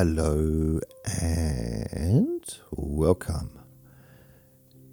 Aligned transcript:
Hello 0.00 0.78
and 1.20 2.44
welcome 2.70 3.58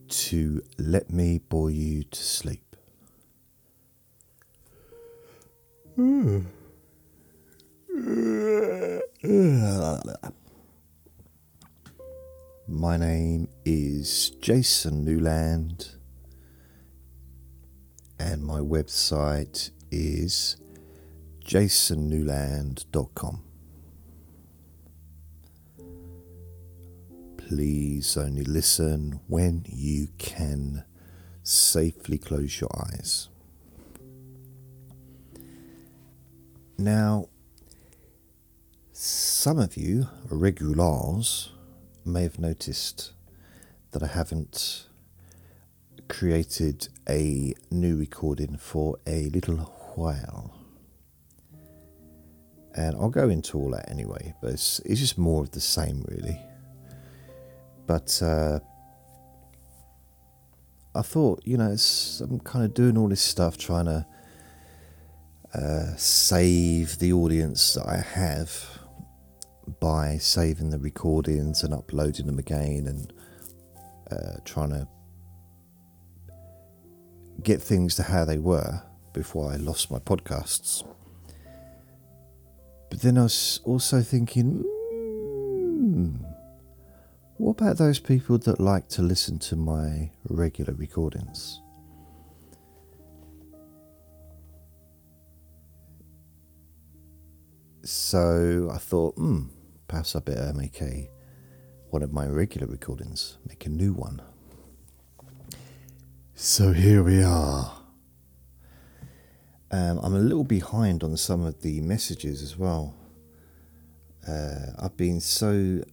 to 0.08 0.64
Let 0.80 1.12
Me 1.12 1.38
Bore 1.38 1.70
You 1.70 2.06
to 2.06 2.24
Sleep. 2.24 2.76
My 12.68 12.98
name 12.98 13.50
is 13.64 14.32
Jason 14.42 15.06
Newland, 15.06 15.98
and 18.18 18.44
my 18.44 18.60
website 18.60 19.70
is 19.92 20.58
jasonnewland.com. 21.46 23.45
Please 27.48 28.18
only 28.18 28.44
listen 28.44 29.20
when 29.28 29.66
you 29.70 30.08
can 30.18 30.84
safely 31.44 32.18
close 32.18 32.60
your 32.60 32.72
eyes. 32.76 33.30
Now, 36.80 37.30
some 38.92 39.60
of 39.60 39.78
you 39.78 40.08
regulars 40.28 41.52
may 42.04 42.24
have 42.24 42.40
noticed 42.40 43.14
that 43.92 44.02
I 44.02 44.08
haven't 44.08 44.88
created 46.10 46.90
a 47.08 47.54
new 47.70 47.96
recording 47.96 48.58
for 48.58 48.98
a 49.06 49.30
little 49.30 49.58
while. 49.94 50.52
And 52.74 52.96
I'll 52.96 53.10
go 53.10 53.30
into 53.30 53.60
all 53.60 53.70
that 53.70 53.92
anyway, 53.92 54.34
but 54.42 54.54
it's, 54.54 54.80
it's 54.80 55.00
just 55.00 55.20
more 55.20 55.44
of 55.44 55.52
the 55.52 55.62
same, 55.62 56.04
really. 56.08 56.42
But 57.88 58.20
uh, 58.22 58.60
I 60.96 61.02
thought, 61.02 61.42
you 61.46 61.58
know, 61.58 61.76
I'm 62.22 62.40
kind 62.40 62.66
of 62.66 62.74
doing 62.74 62.98
all 62.98 63.08
this 63.08 63.22
stuff 63.22 63.58
trying 63.58 63.86
to 63.86 64.06
uh, 65.54 65.96
save 65.98 67.00
the 67.00 67.14
audience 67.14 67.74
that 67.74 67.88
I 67.88 67.98
have 67.98 68.80
by 69.80 70.18
saving 70.18 70.70
the 70.70 70.80
recordings 70.80 71.64
and 71.64 71.74
uploading 71.74 72.26
them 72.28 72.40
again 72.40 72.88
and 72.88 73.14
uh, 74.12 74.38
trying 74.46 74.70
to 74.70 74.88
get 77.42 77.62
things 77.62 77.96
to 77.96 78.04
how 78.04 78.26
they 78.26 78.38
were 78.38 78.82
before 79.14 79.52
I 79.52 79.56
lost 79.56 79.92
my 79.92 80.00
podcasts. 80.00 80.86
But 82.90 83.02
then 83.02 83.18
I 83.18 83.24
was 83.24 83.60
also 83.64 84.02
thinking, 84.02 84.64
hmm, 84.64 86.16
what 87.38 87.62
about 87.62 87.78
those 87.78 88.00
people 88.00 88.38
that 88.40 88.60
like 88.60 88.88
to 88.90 89.02
listen 89.02 89.40
to 89.40 89.56
my 89.56 90.12
regular 90.30 90.74
recordings? 90.74 91.62
So 97.84 98.70
I 98.74 98.78
thought, 98.78 99.16
hmm, 99.16 99.44
perhaps 99.88 100.16
I 100.16 100.20
better 100.20 100.54
make 100.54 100.82
a 100.82 101.10
one 101.90 102.02
of 102.02 102.12
my 102.12 102.26
regular 102.26 102.68
recordings, 102.68 103.38
make 103.48 103.66
a 103.66 103.70
new 103.70 103.94
one. 103.94 104.22
So 106.34 106.74
here 106.74 107.04
we 107.04 107.24
are. 107.24 107.74
Um, 109.72 110.00
I'm 110.00 110.16
a 110.16 110.20
little 110.20 110.44
behind 110.44 111.04
on 111.04 111.16
some 111.18 111.44
of 111.46 111.62
the 111.62 111.80
messages 111.82 112.42
as 112.42 112.58
well. 112.58 112.96
Uh, 114.28 114.72
I've 114.80 114.98
been 114.98 115.20
so 115.20 115.84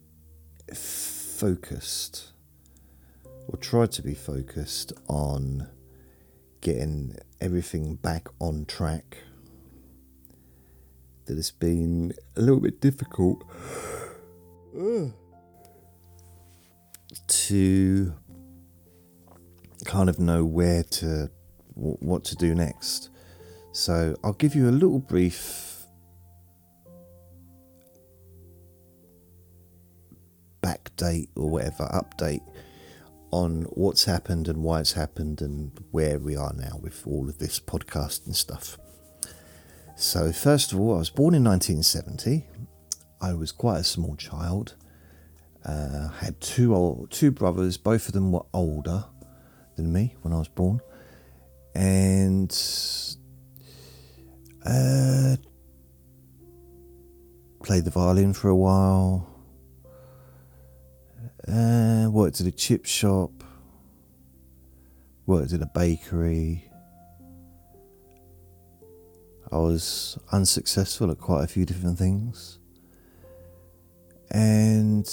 focused, 1.42 2.34
or 3.48 3.56
tried 3.56 3.90
to 3.90 4.00
be 4.00 4.14
focused 4.14 4.92
on 5.08 5.66
getting 6.60 7.16
everything 7.40 7.96
back 7.96 8.28
on 8.38 8.64
track 8.64 9.16
that 11.24 11.36
it's 11.36 11.50
been 11.50 12.12
a 12.36 12.40
little 12.40 12.60
bit 12.60 12.80
difficult 12.80 13.42
to 17.26 18.14
kind 19.84 20.08
of 20.08 20.20
know 20.20 20.44
where 20.44 20.84
to 20.84 21.28
what 21.74 22.22
to 22.22 22.36
do 22.36 22.54
next. 22.54 23.10
So 23.72 24.14
I'll 24.22 24.32
give 24.34 24.54
you 24.54 24.68
a 24.68 24.70
little 24.70 25.00
brief 25.00 25.71
backdate 31.02 31.28
or 31.36 31.48
whatever 31.48 31.84
update 31.92 32.42
on 33.30 33.62
what's 33.70 34.04
happened 34.04 34.48
and 34.48 34.62
why 34.62 34.80
it's 34.80 34.92
happened 34.92 35.40
and 35.40 35.72
where 35.90 36.18
we 36.18 36.36
are 36.36 36.52
now 36.54 36.78
with 36.80 37.02
all 37.06 37.28
of 37.28 37.38
this 37.38 37.58
podcast 37.58 38.26
and 38.26 38.36
stuff. 38.36 38.78
So, 39.96 40.32
first 40.32 40.72
of 40.72 40.80
all, 40.80 40.94
I 40.94 40.98
was 40.98 41.10
born 41.10 41.34
in 41.34 41.44
1970. 41.44 42.46
I 43.20 43.34
was 43.34 43.52
quite 43.52 43.78
a 43.78 43.84
small 43.84 44.16
child. 44.16 44.74
Uh, 45.64 46.08
had 46.08 46.40
two 46.40 46.74
old, 46.74 47.10
two 47.10 47.30
brothers. 47.30 47.76
Both 47.76 48.08
of 48.08 48.12
them 48.12 48.32
were 48.32 48.44
older 48.52 49.04
than 49.76 49.92
me 49.92 50.16
when 50.22 50.34
I 50.34 50.38
was 50.38 50.48
born, 50.48 50.80
and 51.74 52.50
uh, 54.66 55.36
played 57.62 57.84
the 57.84 57.90
violin 57.90 58.34
for 58.34 58.48
a 58.48 58.56
while. 58.56 59.31
Uh, 61.48 62.08
worked 62.10 62.40
at 62.40 62.46
a 62.46 62.52
chip 62.52 62.86
shop. 62.86 63.30
Worked 65.26 65.52
at 65.52 65.62
a 65.62 65.66
bakery. 65.66 66.68
I 69.50 69.56
was 69.56 70.18
unsuccessful 70.32 71.10
at 71.10 71.18
quite 71.18 71.44
a 71.44 71.46
few 71.46 71.66
different 71.66 71.98
things. 71.98 72.58
And 74.30 75.06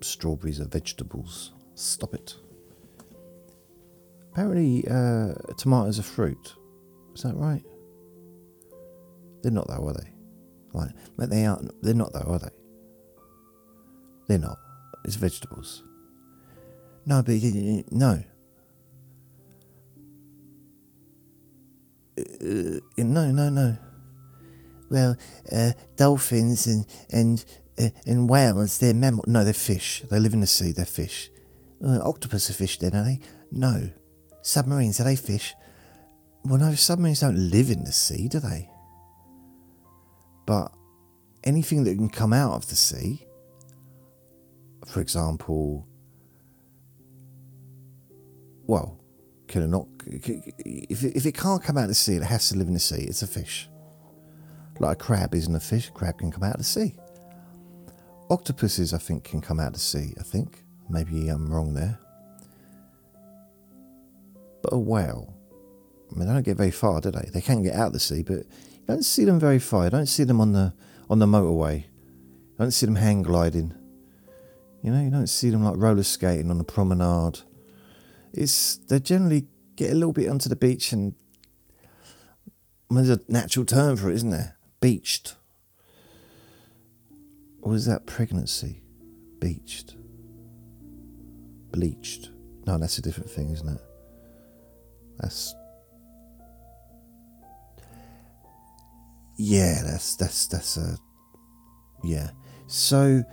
strawberries 0.00 0.60
are 0.60 0.66
vegetables. 0.66 1.52
Stop 1.74 2.14
it. 2.14 2.36
Apparently, 4.32 4.84
uh, 4.88 5.34
tomatoes 5.56 5.98
are 5.98 6.04
fruit. 6.04 6.54
Is 7.14 7.22
that 7.22 7.34
right? 7.36 7.62
They're 9.42 9.52
not 9.52 9.68
though, 9.68 9.88
are 9.88 9.94
they? 9.94 10.10
Like, 10.72 10.90
but 11.16 11.30
they 11.30 11.46
aren't. 11.46 11.70
They're 11.82 11.94
not 11.94 12.12
though, 12.12 12.32
are 12.32 12.38
they? 12.38 12.48
They're 14.28 14.38
not. 14.38 14.58
It's 15.04 15.16
vegetables. 15.16 15.84
No, 17.06 17.22
but 17.22 17.34
no. 17.92 18.24
No, 22.16 23.30
no, 23.30 23.48
no. 23.48 23.76
Well, 24.90 25.16
uh, 25.50 25.72
dolphins 25.96 26.66
and 26.66 26.86
and 27.10 27.44
uh, 27.78 27.88
and 28.06 28.28
whales, 28.28 28.78
they're 28.78 28.94
mammals. 28.94 29.26
No, 29.26 29.44
they're 29.44 29.52
fish. 29.52 30.04
They 30.10 30.20
live 30.20 30.34
in 30.34 30.40
the 30.40 30.46
sea. 30.46 30.72
They're 30.72 30.84
fish. 30.84 31.30
Uh, 31.84 32.00
octopus 32.02 32.48
are 32.48 32.54
fish, 32.54 32.78
then, 32.78 32.94
are 32.94 33.04
they? 33.04 33.20
No. 33.50 33.90
Submarines 34.42 35.00
are 35.00 35.04
they 35.04 35.16
fish? 35.16 35.54
Well, 36.44 36.58
no, 36.58 36.74
submarines 36.74 37.20
don't 37.20 37.50
live 37.50 37.70
in 37.70 37.84
the 37.84 37.92
sea, 37.92 38.28
do 38.28 38.38
they? 38.38 38.70
But 40.46 40.72
anything 41.42 41.84
that 41.84 41.96
can 41.96 42.10
come 42.10 42.32
out 42.32 42.52
of 42.52 42.68
the 42.68 42.76
sea, 42.76 43.26
for 44.86 45.00
example, 45.00 45.86
well, 48.66 48.98
can 49.54 49.62
it 49.62 49.68
not? 49.68 49.86
If 50.04 51.04
it, 51.04 51.16
if 51.16 51.26
it 51.26 51.36
can't 51.36 51.62
come 51.62 51.78
out 51.78 51.84
of 51.84 51.90
the 51.90 51.94
sea, 51.94 52.16
it 52.16 52.24
has 52.24 52.48
to 52.48 52.58
live 52.58 52.66
in 52.66 52.74
the 52.74 52.80
sea. 52.80 53.04
It's 53.04 53.22
a 53.22 53.26
fish. 53.28 53.68
Like 54.80 55.00
a 55.00 55.04
crab 55.04 55.32
isn't 55.32 55.54
a 55.54 55.60
fish. 55.60 55.90
A 55.90 55.92
crab 55.92 56.18
can 56.18 56.32
come 56.32 56.42
out 56.42 56.54
of 56.54 56.58
the 56.58 56.64
sea. 56.64 56.96
Octopuses, 58.30 58.92
I 58.92 58.98
think, 58.98 59.22
can 59.22 59.40
come 59.40 59.60
out 59.60 59.68
of 59.68 59.72
the 59.74 59.78
sea. 59.78 60.12
I 60.18 60.24
think 60.24 60.64
maybe 60.90 61.28
I'm 61.28 61.52
wrong 61.52 61.72
there. 61.72 62.00
But 64.60 64.72
a 64.72 64.78
whale, 64.78 65.32
I 66.10 66.18
mean, 66.18 66.26
they 66.26 66.34
don't 66.34 66.42
get 66.42 66.56
very 66.56 66.72
far, 66.72 67.00
do 67.00 67.12
they? 67.12 67.30
They 67.32 67.40
can 67.40 67.62
get 67.62 67.76
out 67.76 67.88
of 67.88 67.92
the 67.92 68.00
sea, 68.00 68.24
but 68.24 68.38
you 68.38 68.86
don't 68.88 69.04
see 69.04 69.24
them 69.24 69.38
very 69.38 69.60
far. 69.60 69.84
You 69.84 69.90
don't 69.90 70.06
see 70.06 70.24
them 70.24 70.40
on 70.40 70.50
the 70.50 70.74
on 71.08 71.20
the 71.20 71.26
motorway. 71.26 71.84
You 71.84 72.58
don't 72.58 72.72
see 72.72 72.86
them 72.86 72.96
hang 72.96 73.22
gliding. 73.22 73.72
You 74.82 74.90
know, 74.90 75.00
you 75.00 75.10
don't 75.10 75.28
see 75.28 75.50
them 75.50 75.62
like 75.62 75.76
roller 75.76 76.02
skating 76.02 76.50
on 76.50 76.58
the 76.58 76.64
promenade 76.64 77.42
is 78.34 78.80
they 78.88 79.00
generally 79.00 79.46
get 79.76 79.90
a 79.90 79.94
little 79.94 80.12
bit 80.12 80.28
onto 80.28 80.48
the 80.48 80.56
beach 80.56 80.92
and 80.92 81.14
there's 82.90 83.10
a 83.10 83.20
natural 83.28 83.64
term 83.64 83.96
for 83.96 84.10
it, 84.10 84.14
isn't 84.14 84.30
there? 84.30 84.56
Beached. 84.80 85.36
Or 87.62 87.74
is 87.74 87.86
that 87.86 88.06
pregnancy? 88.06 88.82
Beached. 89.40 89.96
Bleached. 91.72 92.30
No, 92.66 92.78
that's 92.78 92.98
a 92.98 93.02
different 93.02 93.30
thing, 93.30 93.50
isn't 93.50 93.68
it? 93.68 93.80
That's 95.18 95.54
yeah, 99.36 99.82
that's 99.84 100.16
that's 100.16 100.46
that's 100.46 100.76
a 100.76 100.96
yeah. 102.02 102.30
So 102.66 103.24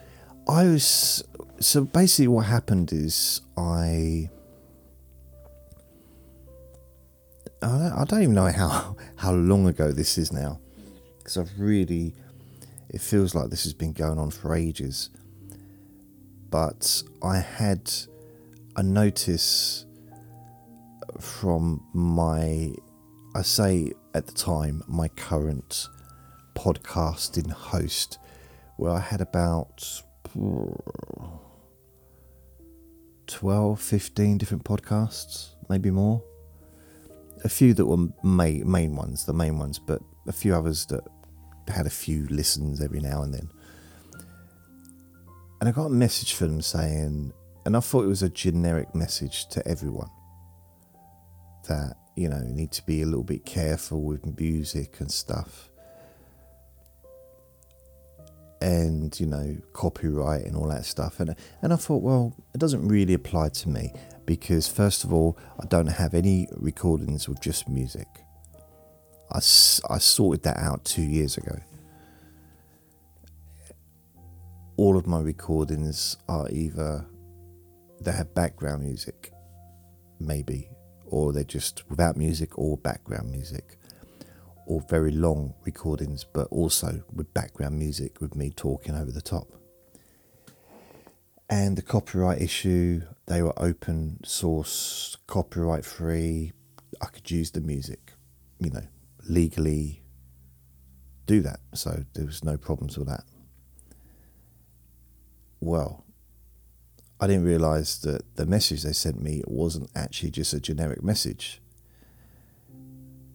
I 0.47 0.65
was 0.65 1.23
so 1.59 1.85
basically 1.85 2.27
what 2.27 2.45
happened 2.45 2.91
is 2.91 3.41
I 3.57 4.29
I 7.63 8.05
don't, 8.07 8.23
even 8.23 8.33
know 8.33 8.51
how 8.51 8.95
how 9.17 9.33
long 9.33 9.67
ago 9.67 9.91
this 9.91 10.17
is 10.17 10.31
now, 10.31 10.59
because 11.19 11.37
I've 11.37 11.51
really, 11.59 12.15
it 12.89 13.01
feels 13.01 13.35
like 13.35 13.49
this 13.49 13.63
has 13.63 13.73
been 13.73 13.93
going 13.93 14.17
on 14.17 14.31
for 14.31 14.55
ages. 14.55 15.09
But 16.49 17.03
I 17.23 17.37
had 17.37 17.91
a 18.75 18.83
notice 18.83 19.85
from 21.19 21.85
my, 21.93 22.73
I 23.35 23.41
say 23.43 23.91
at 24.13 24.25
the 24.27 24.33
time, 24.33 24.83
my 24.87 25.07
current 25.09 25.87
podcasting 26.55 27.51
host, 27.51 28.17
where 28.77 28.91
I 28.91 28.99
had 28.99 29.21
about 29.21 30.01
12, 33.27 33.79
15 33.79 34.37
different 34.37 34.63
podcasts, 34.65 35.51
maybe 35.69 35.91
more 35.91 36.23
a 37.43 37.49
few 37.49 37.73
that 37.73 37.85
were 37.85 38.07
main, 38.23 38.69
main 38.69 38.95
ones, 38.95 39.25
the 39.25 39.33
main 39.33 39.57
ones, 39.57 39.79
but 39.79 40.01
a 40.27 40.31
few 40.31 40.55
others 40.55 40.85
that 40.87 41.01
had 41.67 41.85
a 41.85 41.91
few 41.91 42.27
listens 42.27 42.81
every 42.81 42.99
now 42.99 43.23
and 43.23 43.33
then. 43.33 43.49
And 45.59 45.69
I 45.69 45.71
got 45.71 45.85
a 45.85 45.89
message 45.89 46.33
from 46.33 46.47
them 46.47 46.61
saying, 46.61 47.33
and 47.65 47.77
I 47.77 47.79
thought 47.79 48.03
it 48.03 48.07
was 48.07 48.23
a 48.23 48.29
generic 48.29 48.95
message 48.95 49.47
to 49.49 49.67
everyone 49.67 50.09
that, 51.67 51.95
you 52.15 52.27
know, 52.27 52.41
you 52.41 52.53
need 52.53 52.71
to 52.71 52.85
be 52.85 53.01
a 53.01 53.05
little 53.05 53.23
bit 53.23 53.45
careful 53.45 54.01
with 54.01 54.25
music 54.39 54.99
and 54.99 55.11
stuff. 55.11 55.69
And, 58.59 59.19
you 59.19 59.25
know, 59.25 59.57
copyright 59.73 60.45
and 60.45 60.55
all 60.55 60.67
that 60.69 60.85
stuff. 60.85 61.19
And, 61.19 61.35
and 61.61 61.73
I 61.73 61.75
thought, 61.75 62.03
well, 62.03 62.35
it 62.53 62.59
doesn't 62.59 62.87
really 62.87 63.13
apply 63.13 63.49
to 63.49 63.69
me 63.69 63.93
because, 64.25 64.67
first 64.67 65.03
of 65.03 65.13
all, 65.13 65.37
I 65.59 65.65
don't 65.65 65.87
have 65.87 66.13
any 66.13 66.47
recordings 66.51 67.27
with 67.27 67.41
just 67.41 67.67
music. 67.67 68.07
I, 69.31 69.37
I 69.37 69.97
sorted 69.97 70.43
that 70.43 70.57
out 70.57 70.83
two 70.85 71.03
years 71.03 71.37
ago. 71.37 71.57
All 74.77 74.97
of 74.97 75.07
my 75.07 75.19
recordings 75.19 76.17
are 76.27 76.49
either 76.49 77.05
they 77.99 78.11
have 78.11 78.33
background 78.33 78.83
music, 78.83 79.31
maybe, 80.19 80.69
or 81.05 81.33
they're 81.33 81.43
just 81.43 81.83
without 81.89 82.17
music 82.17 82.57
or 82.57 82.77
background 82.77 83.29
music, 83.31 83.77
or 84.65 84.81
very 84.89 85.11
long 85.11 85.53
recordings, 85.65 86.23
but 86.23 86.47
also 86.49 87.03
with 87.13 87.31
background 87.33 87.77
music 87.77 88.21
with 88.21 88.35
me 88.35 88.49
talking 88.49 88.95
over 88.95 89.11
the 89.11 89.21
top. 89.21 89.60
And 91.51 91.75
the 91.75 91.81
copyright 91.81 92.41
issue, 92.41 93.01
they 93.25 93.41
were 93.41 93.53
open 93.57 94.23
source, 94.23 95.17
copyright 95.27 95.83
free. 95.83 96.53
I 97.01 97.07
could 97.07 97.29
use 97.29 97.51
the 97.51 97.59
music, 97.59 98.13
you 98.57 98.69
know, 98.69 98.87
legally 99.27 100.01
do 101.25 101.41
that. 101.41 101.59
So 101.73 102.05
there 102.13 102.25
was 102.25 102.41
no 102.41 102.55
problems 102.55 102.97
with 102.97 103.09
that. 103.09 103.25
Well, 105.59 106.05
I 107.19 107.27
didn't 107.27 107.43
realize 107.43 107.99
that 108.03 108.37
the 108.37 108.45
message 108.45 108.83
they 108.83 108.93
sent 108.93 109.21
me 109.21 109.43
wasn't 109.45 109.89
actually 109.93 110.31
just 110.31 110.53
a 110.53 110.59
generic 110.61 111.03
message. 111.03 111.61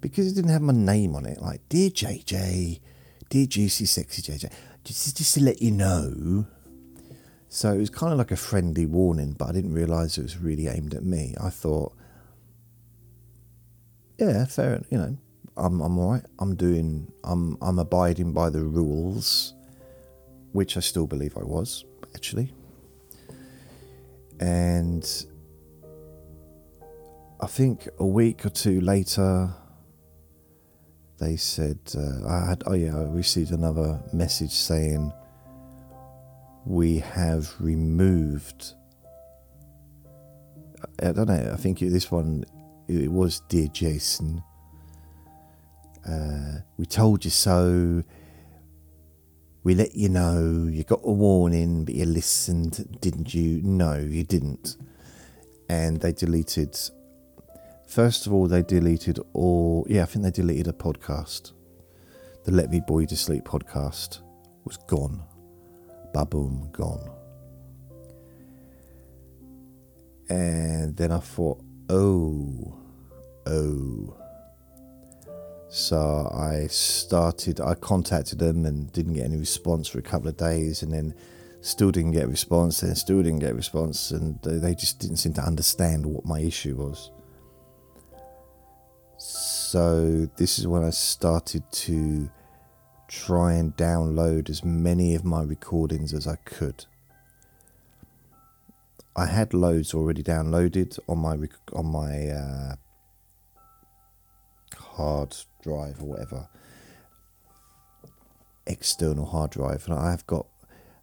Because 0.01 0.33
it 0.33 0.35
didn't 0.35 0.53
have 0.53 0.63
my 0.63 0.73
name 0.73 1.15
on 1.15 1.27
it, 1.27 1.43
like, 1.43 1.69
Dear 1.69 1.91
JJ, 1.91 2.81
Dear 3.29 3.47
Juicy 3.47 3.85
Sexy 3.85 4.23
JJ, 4.23 4.51
just, 4.85 5.19
just 5.19 5.35
to 5.35 5.43
let 5.43 5.61
you 5.61 5.71
know 5.71 6.47
so 7.57 7.73
it 7.73 7.79
was 7.79 7.89
kind 7.89 8.13
of 8.13 8.19
like 8.19 8.33
a 8.33 8.37
friendly 8.37 8.85
warning, 8.85 9.33
but 9.33 9.49
I 9.49 9.53
didn't 9.53 9.73
realise 9.73 10.19
it 10.19 10.23
was 10.23 10.37
really 10.37 10.69
aimed 10.69 10.93
at 10.93 11.03
me. 11.03 11.35
I 11.41 11.49
thought, 11.49 11.95
yeah, 14.19 14.45
fair, 14.45 14.83
you 14.91 14.99
know, 14.99 15.17
I'm 15.57 15.81
I'm 15.81 15.99
all 15.99 16.13
right. 16.13 16.25
I'm 16.39 16.55
doing, 16.55 17.11
I'm 17.25 17.57
I'm 17.63 17.79
abiding 17.79 18.35
by 18.35 18.51
the 18.51 18.63
rules, 18.63 19.55
which 20.53 20.77
I 20.77 20.81
still 20.81 21.07
believe 21.07 21.35
I 21.39 21.45
was 21.45 21.87
actually. 22.15 22.53
And 24.39 25.09
I 27.41 27.47
think 27.47 27.89
a 27.99 28.07
week 28.07 28.45
or 28.45 28.51
two 28.51 28.83
later, 28.83 29.49
they 31.17 31.37
said 31.37 31.79
uh, 31.97 32.29
I 32.29 32.51
had 32.51 32.65
oh 32.67 32.75
yeah 32.75 32.99
I 32.99 33.05
received 33.05 33.51
another 33.51 33.99
message 34.13 34.53
saying 34.53 35.11
we 36.67 36.99
have 36.99 37.55
removed. 37.61 38.75
I 41.01 41.13
don't 41.13 41.29
know. 41.29 41.51
I 41.53 41.57
think 41.57 41.79
this 41.79 42.11
one 42.11 42.45
it 42.89 43.11
was 43.11 43.41
dear 43.49 43.69
Jason. 43.69 44.43
Uh, 46.07 46.59
we 46.77 46.85
told 46.85 47.25
you 47.25 47.31
so. 47.31 48.03
We 49.63 49.75
let 49.75 49.95
you 49.95 50.09
know. 50.09 50.69
You 50.71 50.85
got 50.85 51.01
a 51.03 51.13
warning, 51.13 51.85
but 51.85 51.95
you 51.95 52.05
listened, 52.05 52.99
didn't 53.01 53.33
you? 53.35 53.61
No, 53.63 53.97
you 53.97 54.25
didn't. 54.25 54.77
And 55.69 56.01
they 56.01 56.13
deleted. 56.13 56.79
First 57.89 58.27
of 58.27 58.33
all, 58.33 58.47
they 58.49 58.63
deleted 58.63 59.21
all. 59.33 59.87
Yeah, 59.89 60.03
I 60.03 60.07
think 60.07 60.25
they 60.25 60.31
deleted 60.31 60.69
a 60.69 60.73
podcast. 60.73 61.53
The 62.45 62.53
Let 62.53 62.71
Me 62.71 62.81
Bore 62.87 63.01
You 63.01 63.07
to 63.09 63.17
Sleep 63.17 63.45
podcast 63.45 64.21
was 64.65 64.77
gone 64.89 65.23
baboom 66.17 66.71
gone. 66.73 67.11
And 70.31 70.97
then 70.97 71.13
I 71.13 71.19
thought, 71.19 71.63
oh, 71.91 72.75
oh. 73.47 74.17
So 75.69 76.31
I 76.35 76.69
started, 76.69 77.61
I 77.61 77.75
contacted 77.75 78.39
them 78.39 78.65
and 78.65 78.91
didn't 78.93 79.13
get 79.13 79.27
any 79.27 79.37
response 79.37 79.89
for 79.89 79.99
a 79.99 80.03
couple 80.03 80.29
of 80.29 80.39
days, 80.39 80.83
and 80.83 80.91
then 80.91 81.15
still 81.61 81.91
didn't 81.91 82.13
get 82.13 82.25
a 82.25 82.29
response, 82.29 82.83
and 82.83 82.97
still 82.97 83.23
didn't 83.23 83.41
get 83.41 83.51
a 83.51 83.55
response, 83.55 84.11
and 84.11 84.41
they 84.43 84.75
just 84.75 84.99
didn't 84.99 85.19
seem 85.19 85.35
to 85.35 85.43
understand 85.43 86.07
what 86.07 86.25
my 86.25 86.41
issue 86.41 86.77
was. 86.77 87.11
So 89.19 90.27
this 90.37 90.59
is 90.59 90.67
when 90.67 90.83
I 90.83 90.91
started 90.91 91.63
to 91.71 92.31
try 93.25 93.55
and 93.55 93.77
download 93.77 94.51
as 94.51 94.65
many 94.65 95.15
of 95.15 95.25
my 95.25 95.43
recordings 95.43 96.13
as 96.13 96.27
I 96.27 96.37
could. 96.45 96.85
I 99.15 99.27
had 99.27 99.55
loads 99.55 99.95
already 99.95 100.23
downloaded 100.23 100.99
on 101.09 101.19
my 101.19 101.37
on 101.73 101.87
my 101.87 102.29
uh, 102.29 102.75
hard 104.77 105.37
drive 105.63 106.03
or 106.03 106.07
whatever 106.07 106.49
external 108.67 109.27
hard 109.27 109.53
drive, 109.53 109.89
and 109.89 109.99
I've 109.99 110.27
got 110.27 110.47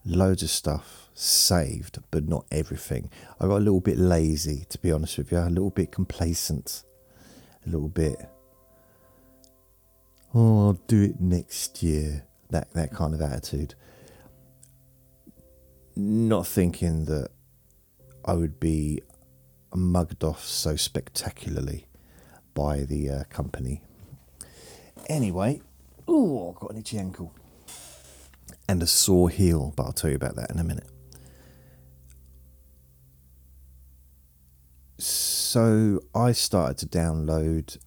loads 0.05 0.43
of 0.43 0.49
stuff 0.49 1.09
saved, 1.13 1.99
but 2.11 2.27
not 2.27 2.45
everything. 2.51 3.09
I 3.39 3.47
got 3.47 3.57
a 3.57 3.65
little 3.65 3.79
bit 3.79 3.97
lazy, 3.97 4.65
to 4.69 4.77
be 4.77 4.91
honest 4.91 5.17
with 5.17 5.31
you, 5.31 5.39
a 5.39 5.49
little 5.49 5.69
bit 5.69 5.91
complacent, 5.91 6.83
a 7.65 7.69
little 7.69 7.89
bit. 7.89 8.17
Oh, 10.33 10.67
I'll 10.67 10.79
do 10.87 11.03
it 11.03 11.21
next 11.21 11.83
year. 11.83 12.25
That 12.49 12.73
that 12.73 12.91
kind 12.91 13.13
of 13.13 13.21
attitude. 13.21 13.75
Not 15.95 16.47
thinking 16.47 17.05
that 17.05 17.29
I 18.25 18.33
would 18.33 18.59
be 18.59 19.01
mugged 19.75 20.23
off 20.23 20.43
so 20.43 20.75
spectacularly 20.75 21.87
by 22.53 22.81
the 22.81 23.09
uh, 23.09 23.23
company. 23.25 23.81
Anyway, 25.07 25.61
oh, 26.07 26.49
I've 26.49 26.59
got 26.59 26.71
an 26.71 26.77
itchy 26.77 26.97
ankle 26.97 27.33
and 28.67 28.81
a 28.81 28.87
sore 28.87 29.29
heel, 29.29 29.73
but 29.75 29.83
I'll 29.83 29.91
tell 29.93 30.09
you 30.09 30.15
about 30.15 30.35
that 30.35 30.49
in 30.49 30.59
a 30.59 30.63
minute. 30.63 30.87
So 34.97 35.99
I 36.15 36.31
started 36.31 36.77
to 36.79 36.97
download 36.97 37.77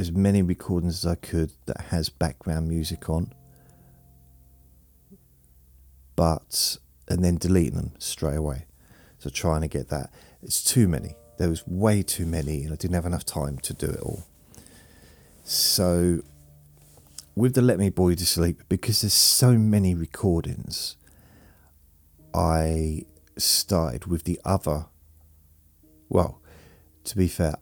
as 0.00 0.10
many 0.10 0.42
recordings 0.42 1.04
as 1.04 1.12
I 1.12 1.14
could 1.14 1.52
that 1.66 1.80
has 1.90 2.08
background 2.08 2.68
music 2.68 3.08
on, 3.10 3.32
but 6.16 6.78
and 7.06 7.22
then 7.24 7.36
deleting 7.36 7.76
them 7.76 7.92
straight 7.98 8.36
away. 8.36 8.66
So 9.18 9.30
trying 9.30 9.60
to 9.60 9.68
get 9.68 9.88
that. 9.90 10.10
It's 10.42 10.64
too 10.64 10.88
many. 10.88 11.16
There 11.38 11.50
was 11.50 11.66
way 11.66 12.02
too 12.02 12.26
many, 12.26 12.64
and 12.64 12.72
I 12.72 12.76
didn't 12.76 12.94
have 12.94 13.06
enough 13.06 13.24
time 13.24 13.58
to 13.58 13.74
do 13.74 13.86
it 13.86 14.00
all. 14.00 14.24
So 15.44 16.20
with 17.34 17.54
the 17.54 17.62
Let 17.62 17.78
Me 17.78 17.92
You 17.96 18.14
to 18.14 18.26
Sleep, 18.26 18.62
because 18.68 19.02
there's 19.02 19.12
so 19.12 19.52
many 19.52 19.94
recordings, 19.94 20.96
I 22.32 23.04
started 23.36 24.06
with 24.06 24.24
the 24.24 24.40
other. 24.44 24.86
Well, 26.08 26.40
to 27.04 27.16
be 27.16 27.28
fair, 27.28 27.56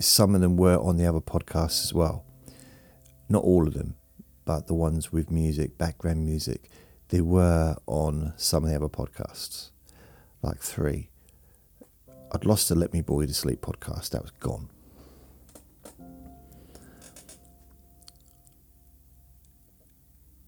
some 0.00 0.34
of 0.34 0.40
them 0.40 0.56
were 0.56 0.78
on 0.78 0.96
the 0.96 1.06
other 1.06 1.20
podcasts 1.20 1.84
as 1.84 1.94
well. 1.94 2.24
Not 3.28 3.44
all 3.44 3.66
of 3.66 3.74
them, 3.74 3.96
but 4.44 4.66
the 4.66 4.74
ones 4.74 5.12
with 5.12 5.30
music, 5.30 5.78
background 5.78 6.24
music, 6.24 6.68
they 7.08 7.20
were 7.20 7.76
on 7.86 8.32
some 8.36 8.64
of 8.64 8.70
the 8.70 8.76
other 8.76 8.88
podcasts, 8.88 9.70
like 10.42 10.60
three. 10.60 11.10
I'd 12.32 12.44
lost 12.44 12.68
the 12.68 12.74
Let 12.74 12.92
Me 12.92 13.02
You 13.06 13.26
to 13.26 13.34
Sleep 13.34 13.60
podcast, 13.60 14.10
that 14.10 14.22
was 14.22 14.30
gone. 14.32 14.70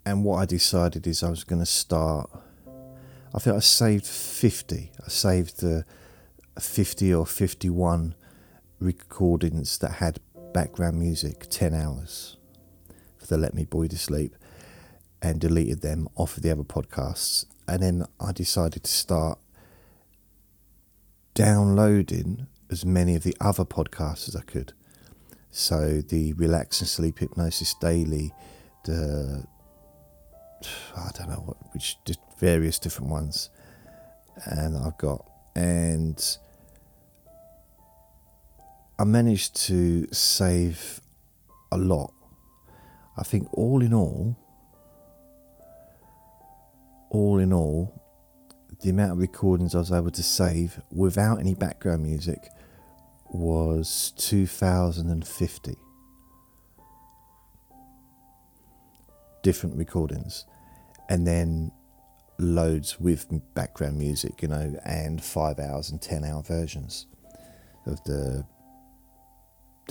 and 0.05 0.25
what 0.25 0.37
I 0.39 0.47
decided 0.47 1.07
is 1.07 1.23
I 1.23 1.31
was 1.31 1.45
going 1.45 1.61
to 1.61 1.67
start. 1.67 2.31
I 3.35 3.39
think 3.39 3.57
I 3.57 3.61
saved 3.61 4.07
50. 4.07 4.93
I 5.05 5.09
saved 5.09 5.61
the 5.61 5.85
50 6.59 7.15
or 7.15 7.27
51 7.27 8.15
recordings 8.83 9.79
that 9.79 9.93
had 9.93 10.19
background 10.53 10.99
music, 10.99 11.47
10 11.49 11.75
hours 11.75 12.37
for 13.17 13.27
the 13.27 13.39
Let 13.39 13.55
Me 13.55 13.65
Bore 13.65 13.85
You 13.85 13.89
to 13.91 13.99
Sleep, 13.99 14.35
and 15.21 15.41
deleted 15.41 15.81
them 15.81 16.09
off 16.17 16.37
of 16.37 16.43
the 16.43 16.51
other 16.51 16.65
podcasts. 16.65 17.47
And 17.69 17.83
then 17.83 18.07
I 18.21 18.33
decided 18.33 18.85
to 18.85 18.91
start 18.91 19.39
downloading 21.35 22.47
as 22.71 22.85
many 22.85 23.15
of 23.15 23.23
the 23.23 23.37
other 23.41 23.65
podcasts 23.65 24.29
as 24.29 24.37
I 24.37 24.43
could. 24.43 24.73
So 25.51 26.01
the 26.01 26.33
Relax 26.33 26.81
and 26.81 26.89
Sleep 26.89 27.19
Hypnosis 27.19 27.75
Daily, 27.75 28.33
the 28.85 29.47
I 30.97 31.11
don't 31.17 31.29
know 31.29 31.43
what, 31.45 31.57
which 31.73 31.97
various 32.39 32.79
different 32.79 33.11
ones, 33.11 33.51
and 34.45 34.77
I've 34.77 34.97
got, 34.99 35.29
and 35.55 36.39
I 39.02 39.04
managed 39.04 39.56
to 39.66 40.06
save 40.12 41.00
a 41.73 41.76
lot. 41.76 42.14
I 43.18 43.25
think 43.25 43.49
all 43.52 43.82
in 43.82 43.92
all, 43.92 44.37
all 47.11 47.40
in 47.40 47.52
all, 47.52 48.00
the 48.80 48.90
amount 48.90 49.11
of 49.11 49.18
recordings 49.18 49.75
I 49.75 49.78
was 49.78 49.90
able 49.90 50.12
to 50.12 50.23
save 50.23 50.80
without 50.92 51.40
any 51.40 51.54
background 51.54 52.04
music 52.04 52.49
was 53.28 54.12
2050 54.18 55.75
different 59.42 59.76
recordings 59.76 60.44
and 61.09 61.26
then 61.26 61.73
loads 62.38 63.00
with 63.00 63.26
background 63.54 63.99
music, 63.99 64.42
you 64.42 64.47
know, 64.47 64.76
and 64.85 65.21
five 65.25 65.59
hours 65.59 65.90
and 65.90 66.00
ten 66.00 66.23
hour 66.23 66.44
versions 66.44 67.06
of 67.85 68.00
the 68.04 68.47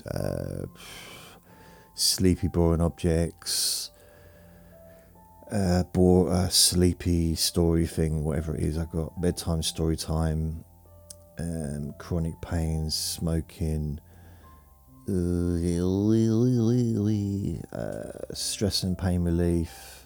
uh, 0.10 0.66
sleepy, 1.96 2.48
boring 2.48 2.82
objects, 2.82 3.92
uh, 5.52 5.84
bore, 5.92 6.32
uh, 6.32 6.48
sleepy 6.50 7.36
story 7.36 7.86
thing, 7.86 8.24
whatever 8.24 8.56
it 8.56 8.64
is. 8.64 8.78
I've 8.78 8.92
got 8.92 9.20
bedtime 9.20 9.62
story 9.64 9.98
time, 9.98 10.64
um, 11.40 11.94
chronic 11.98 12.40
pains, 12.42 12.96
smoking. 12.96 14.00
Uh, 17.74 18.34
stress 18.34 18.84
and 18.84 18.98
pain 18.98 19.24
relief, 19.24 20.06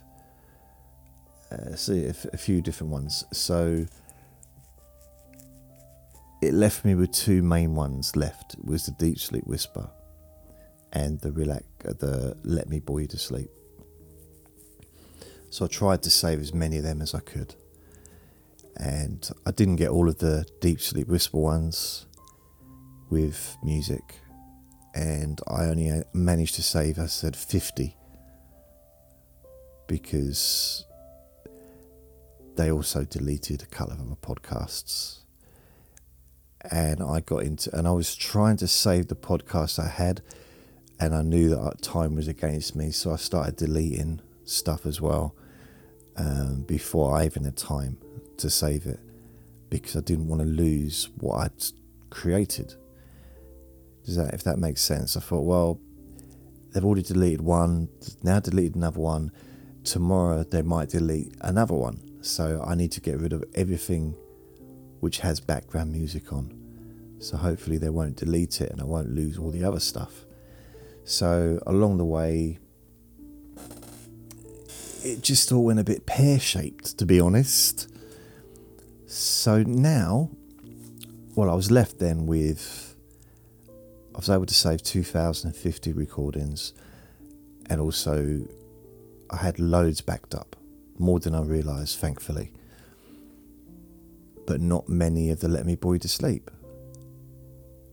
uh, 1.52 1.76
see 1.76 2.06
a, 2.06 2.10
f- 2.10 2.26
a 2.34 2.38
few 2.38 2.62
different 2.62 2.92
ones. 2.92 3.24
So 3.32 3.86
it 6.42 6.54
left 6.54 6.86
me 6.86 6.96
with 6.96 7.12
two 7.12 7.42
main 7.42 7.76
ones 7.76 8.16
left. 8.16 8.56
Was 8.64 8.86
the 8.86 8.92
deep 8.92 9.20
sleep 9.20 9.46
whisper 9.46 9.90
and 10.94 11.20
the 11.22 11.32
relax, 11.32 11.64
uh, 11.86 11.94
the 12.00 12.38
let 12.44 12.70
me 12.70 12.80
bore 12.80 13.02
you 13.02 13.08
to 13.08 13.18
sleep. 13.18 13.50
So 15.50 15.66
I 15.66 15.68
tried 15.68 16.04
to 16.04 16.10
save 16.10 16.40
as 16.40 16.54
many 16.54 16.78
of 16.78 16.84
them 16.84 17.02
as 17.02 17.14
I 17.16 17.20
could, 17.20 17.56
and 18.78 19.30
I 19.46 19.52
didn't 19.52 19.78
get 19.78 19.90
all 19.90 20.10
of 20.10 20.18
the 20.18 20.46
deep 20.60 20.82
sleep 20.82 21.08
whisper 21.08 21.38
ones 21.38 22.08
with 23.10 23.58
music, 23.64 24.20
and 24.94 25.40
I 25.48 25.66
only 25.66 25.90
uh, 25.92 26.04
managed 26.14 26.56
to 26.56 26.64
save, 26.64 27.00
I 27.00 27.06
said, 27.06 27.36
fifty 27.36 27.96
because 29.88 30.86
they 32.56 32.72
also 32.72 33.06
deleted 33.06 33.62
a 33.62 33.68
couple 33.68 33.94
of 33.94 34.08
my 34.08 34.16
podcasts. 34.16 35.25
And 36.72 37.02
I 37.02 37.20
got 37.20 37.44
into, 37.44 37.76
and 37.76 37.88
I 37.88 37.92
was 37.92 38.16
trying 38.16 38.58
to 38.58 38.68
save 38.68 39.08
the 39.08 39.16
podcast 39.16 39.80
I 39.80 39.88
had, 39.88 40.22
and 41.00 41.14
I 41.14 41.22
knew 41.22 41.50
that 41.50 41.82
time 41.82 42.16
was 42.16 42.28
against 42.28 42.76
me, 42.76 42.92
so 42.92 43.12
I 43.12 43.18
started 43.18 43.58
deleting 43.58 44.22
stuff 44.46 44.86
as 44.86 45.02
well 45.02 45.36
um, 46.16 46.64
before 46.64 47.16
I 47.16 47.26
even 47.26 47.44
had 47.44 47.58
time 47.58 47.98
to 48.38 48.50
save 48.50 48.86
it 48.86 49.00
because 49.70 49.96
I 49.96 50.02
didn't 50.02 50.28
want 50.28 50.42
to 50.42 50.48
lose 50.48 51.10
what 51.20 51.38
I'd 51.38 51.64
created. 52.10 52.76
Does 54.06 54.16
that, 54.16 54.34
if 54.34 54.44
that 54.44 54.58
makes 54.58 54.82
sense? 54.82 55.18
I 55.18 55.20
thought, 55.20 55.42
well, 55.42 55.80
they've 56.72 56.86
already 56.86 57.02
deleted 57.02 57.42
one, 57.42 57.90
now 58.24 58.40
deleted 58.40 58.76
another 58.76 59.00
one. 59.00 59.32
Tomorrow 59.84 60.44
they 60.44 60.62
might 60.62 60.90
delete 60.90 61.34
another 61.42 61.74
one. 61.76 62.20
So 62.22 62.64
I 62.66 62.76
need 62.76 62.92
to 62.94 63.02
get 63.02 63.20
rid 63.20 63.34
of 63.34 63.44
everything 63.54 64.16
which 65.06 65.20
has 65.20 65.40
background 65.40 65.92
music 65.92 66.34
on. 66.34 66.52
So 67.20 67.38
hopefully 67.38 67.78
they 67.78 67.92
won't 67.92 68.16
delete 68.16 68.60
it 68.60 68.72
and 68.72 68.82
I 68.82 68.86
won't 68.86 69.12
lose 69.14 69.38
all 69.38 69.52
the 69.52 69.64
other 69.64 69.80
stuff. 69.80 70.26
So 71.04 71.60
along 71.68 72.00
the 72.00 72.06
way, 72.06 72.58
it 75.04 75.22
just 75.22 75.52
all 75.52 75.64
went 75.64 75.80
a 75.80 75.84
bit 75.84 76.08
pear 76.08 76.40
shaped, 76.40 76.98
to 76.98 77.06
be 77.06 77.20
honest. 77.20 77.88
So 79.06 79.62
now 79.62 80.32
well, 81.36 81.52
I 81.52 81.54
was 81.54 81.70
left 81.70 82.00
then 82.00 82.26
with, 82.26 82.96
I 84.16 84.18
was 84.18 84.30
able 84.30 84.48
to 84.48 84.54
save 84.56 84.82
2,050 84.82 85.94
recordings, 85.94 86.74
and 87.70 87.80
also 87.80 88.48
I 89.30 89.38
had 89.38 89.60
loads 89.60 90.02
backed 90.02 90.34
up, 90.34 90.56
more 90.98 91.20
than 91.20 91.36
I 91.36 91.42
realised, 91.42 92.00
thankfully. 92.00 92.54
But 94.46 94.62
not 94.62 94.88
many 94.88 95.30
of 95.30 95.40
the 95.40 95.48
Let 95.48 95.66
Me 95.66 95.78
You 95.84 96.00
to 96.00 96.08
Sleep. 96.08 96.52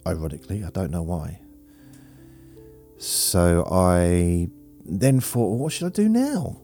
Ironically, 0.07 0.65
I 0.65 0.71
don't 0.71 0.91
know 0.91 1.03
why. 1.03 1.41
So 2.99 3.67
I 3.71 4.49
then 4.85 5.21
thought, 5.21 5.49
well, 5.49 5.59
what 5.59 5.73
should 5.73 5.87
I 5.87 5.91
do 5.91 6.09
now? 6.09 6.61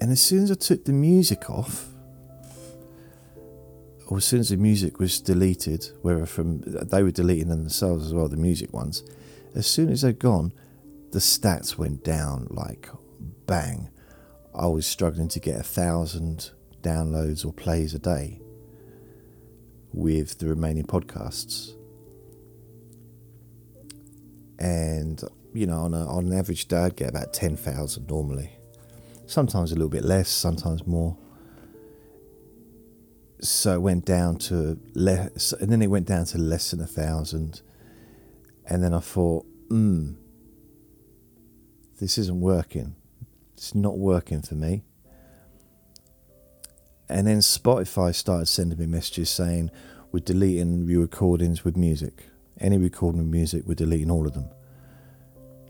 And 0.00 0.10
as 0.10 0.20
soon 0.20 0.42
as 0.42 0.50
I 0.50 0.54
took 0.54 0.84
the 0.84 0.92
music 0.92 1.48
off, 1.48 1.88
or 4.08 4.18
as 4.18 4.24
soon 4.24 4.40
as 4.40 4.48
the 4.50 4.56
music 4.56 4.98
was 4.98 5.20
deleted, 5.20 5.88
whether 6.02 6.26
from 6.26 6.60
they 6.66 7.02
were 7.02 7.10
deleting 7.10 7.48
them 7.48 7.60
themselves 7.60 8.06
as 8.06 8.12
well, 8.12 8.28
the 8.28 8.36
music 8.36 8.72
ones, 8.72 9.04
as 9.54 9.66
soon 9.66 9.90
as 9.90 10.02
they're 10.02 10.12
gone, 10.12 10.52
the 11.12 11.18
stats 11.18 11.78
went 11.78 12.04
down 12.04 12.46
like 12.50 12.88
bang. 13.46 13.90
I 14.54 14.66
was 14.66 14.86
struggling 14.86 15.28
to 15.28 15.40
get 15.40 15.60
a 15.60 15.62
thousand 15.62 16.50
downloads 16.82 17.44
or 17.44 17.52
plays 17.52 17.94
a 17.94 17.98
day 17.98 18.40
with 19.92 20.38
the 20.38 20.46
remaining 20.46 20.84
podcasts. 20.84 21.74
And, 24.58 25.22
you 25.52 25.66
know, 25.66 25.78
on, 25.78 25.94
a, 25.94 26.06
on 26.06 26.26
an 26.26 26.38
average 26.38 26.68
day, 26.68 26.78
I'd 26.78 26.96
get 26.96 27.08
about 27.08 27.32
10,000 27.32 28.08
normally. 28.08 28.50
Sometimes 29.26 29.72
a 29.72 29.74
little 29.74 29.88
bit 29.88 30.04
less, 30.04 30.28
sometimes 30.28 30.86
more. 30.86 31.16
So 33.40 33.74
it 33.74 33.82
went 33.82 34.04
down 34.04 34.36
to 34.38 34.78
less, 34.94 35.52
and 35.52 35.70
then 35.70 35.82
it 35.82 35.88
went 35.88 36.06
down 36.06 36.26
to 36.26 36.38
less 36.38 36.70
than 36.70 36.80
a 36.80 36.86
thousand. 36.86 37.62
And 38.66 38.84
then 38.84 38.94
I 38.94 39.00
thought, 39.00 39.44
hmm, 39.68 40.12
this 41.98 42.18
isn't 42.18 42.40
working. 42.40 42.94
It's 43.54 43.74
not 43.74 43.98
working 43.98 44.42
for 44.42 44.54
me. 44.54 44.84
And 47.12 47.26
then 47.26 47.40
Spotify 47.40 48.14
started 48.14 48.46
sending 48.46 48.78
me 48.78 48.86
messages 48.86 49.28
saying, 49.28 49.70
We're 50.12 50.20
deleting 50.20 50.88
your 50.88 51.02
recordings 51.02 51.62
with 51.62 51.76
music. 51.76 52.24
Any 52.58 52.78
recording 52.78 53.20
with 53.20 53.30
music, 53.30 53.64
we're 53.66 53.74
deleting 53.74 54.10
all 54.10 54.26
of 54.26 54.32
them. 54.32 54.48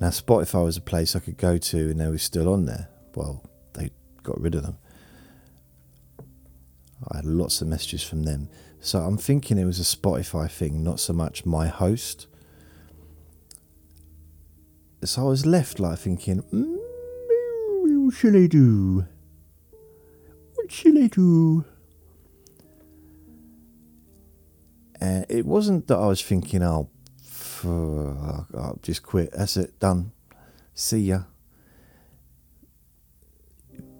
Now, 0.01 0.11
Spotify 0.11 0.65
was 0.65 0.77
a 0.77 0.81
place 0.81 1.17
I 1.17 1.19
could 1.19 1.37
go 1.37 1.59
to 1.59 1.91
and 1.91 1.99
they 1.99 2.07
were 2.07 2.19
still 2.19 2.49
on 2.49 2.67
there. 2.67 2.89
Well, 3.17 3.43
they 3.73 3.91
got 4.23 4.41
rid 4.41 4.55
of 4.55 4.63
them. 4.63 4.79
I 7.11 7.17
had 7.17 7.25
lots 7.25 7.61
of 7.61 7.67
messages 7.67 8.05
from 8.05 8.23
them. 8.23 8.49
So 8.79 9.01
I'm 9.01 9.19
thinking 9.19 9.59
it 9.59 9.65
was 9.65 9.81
a 9.81 9.97
Spotify 9.97 10.49
thing, 10.49 10.85
not 10.85 11.01
so 11.01 11.13
much 11.13 11.45
my 11.45 11.67
host. 11.67 12.29
So 15.03 15.23
I 15.23 15.25
was 15.25 15.45
left 15.45 15.81
like 15.81 15.99
thinking, 15.99 16.43
mm, 16.55 16.77
what 18.05 18.15
shall 18.15 18.37
I 18.37 18.47
do? 18.47 19.07
What 20.63 20.71
shall 20.71 20.97
I 20.97 21.09
do? 21.09 21.65
And 25.01 25.27
it 25.29 25.45
wasn't 25.45 25.89
that 25.89 25.97
I 25.97 26.07
was 26.07 26.23
thinking, 26.23 26.63
oh, 26.63 26.89
I'll 27.65 28.79
just 28.81 29.03
quit. 29.03 29.33
That's 29.33 29.57
it, 29.57 29.81
done. 29.81 30.13
See 30.73 31.01
ya. 31.01 31.23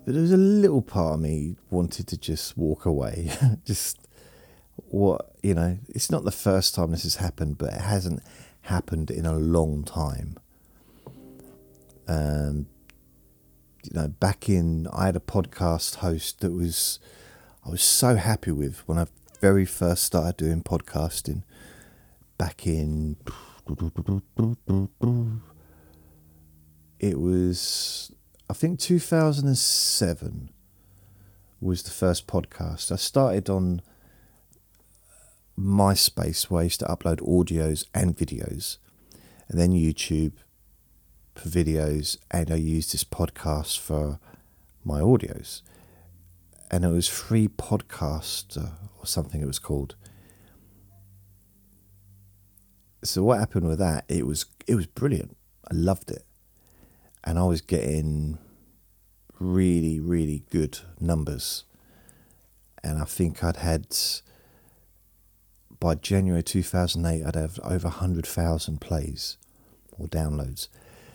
But 0.05 0.15
there 0.15 0.23
was 0.23 0.31
a 0.31 0.37
little 0.37 0.83
part 0.83 1.15
of 1.15 1.21
me 1.21 1.57
wanted 1.69 2.07
to 2.07 2.17
just 2.17 2.57
walk 2.57 2.87
away. 2.87 3.33
just 3.65 4.07
what, 4.77 5.33
you 5.43 5.55
know, 5.55 5.79
it's 5.89 6.13
not 6.13 6.23
the 6.23 6.31
first 6.31 6.77
time 6.77 6.93
this 6.93 7.03
has 7.03 7.17
happened, 7.17 7.59
but 7.59 7.73
it 7.75 7.81
hasn't 7.81 8.23
happened 8.63 9.11
in 9.11 9.27
a 9.27 9.35
long 9.35 9.83
time. 9.83 10.39
Um, 12.07 12.67
you 13.83 14.01
know, 14.01 14.09
back 14.09 14.49
in, 14.49 14.87
I 14.93 15.07
had 15.07 15.17
a 15.17 15.21
podcast 15.21 15.97
host 15.97 16.41
that 16.41 16.53
was, 16.53 16.99
I 17.67 17.71
was 17.71 17.83
so 17.83 18.17
happy 18.17 18.53
with 18.53 18.87
when 18.87 18.99
I 18.99 19.07
very 19.41 19.65
first 19.65 20.05
started 20.05 20.37
doing 20.37 20.63
podcasting 20.63 21.43
back 22.39 22.67
in. 22.67 23.17
It 27.01 27.19
was, 27.19 28.13
I 28.49 28.53
think, 28.55 28.79
2007 28.79 30.51
was 31.61 31.83
the 31.83 31.91
first 31.91 32.27
podcast. 32.27 32.93
I 32.93 32.97
started 32.97 33.51
on 33.51 33.83
MySpace, 35.59 36.45
where 36.45 36.61
I 36.61 36.65
used 36.65 36.81
to 36.81 36.87
upload 36.87 37.21
audios 37.21 37.85
and 37.95 38.17
videos, 38.17 38.79
and 39.49 39.59
then 39.61 39.73
YouTube 39.73 40.33
for 41.35 41.49
videos, 41.49 42.19
and 42.31 42.51
I 42.51 42.57
used 42.57 42.93
this 42.93 43.05
podcast 43.05 43.79
for 43.79 44.19
my 44.85 45.01
audios. 45.01 45.63
And 46.71 46.85
it 46.85 46.89
was 46.89 47.09
free 47.09 47.49
podcast 47.49 48.57
or 48.57 49.07
something 49.07 49.43
it 49.43 49.47
was 49.47 49.59
called. 49.59 49.95
So 53.05 53.23
what 53.23 53.39
happened 53.39 53.67
with 53.67 53.79
that? 53.79 54.05
It 54.09 54.27
was 54.27 54.47
it 54.67 54.75
was 54.75 54.87
brilliant. 54.87 55.37
I 55.71 55.75
loved 55.75 56.11
it, 56.11 56.25
and 57.25 57.39
I 57.39 57.45
was 57.45 57.61
getting 57.61 58.39
really 59.39 59.99
really 59.99 60.45
good 60.51 60.79
numbers. 61.01 61.65
And 62.85 63.01
I 63.01 63.05
think 63.05 63.45
I'd 63.45 63.57
had 63.57 63.87
by 65.83 65.97
January 65.97 66.45
2008, 66.45 67.25
I'd 67.27 67.35
have 67.35 67.59
over 67.65 67.89
100,000 67.89 68.81
plays 68.81 69.37
or 69.99 70.07
downloads. 70.07 70.69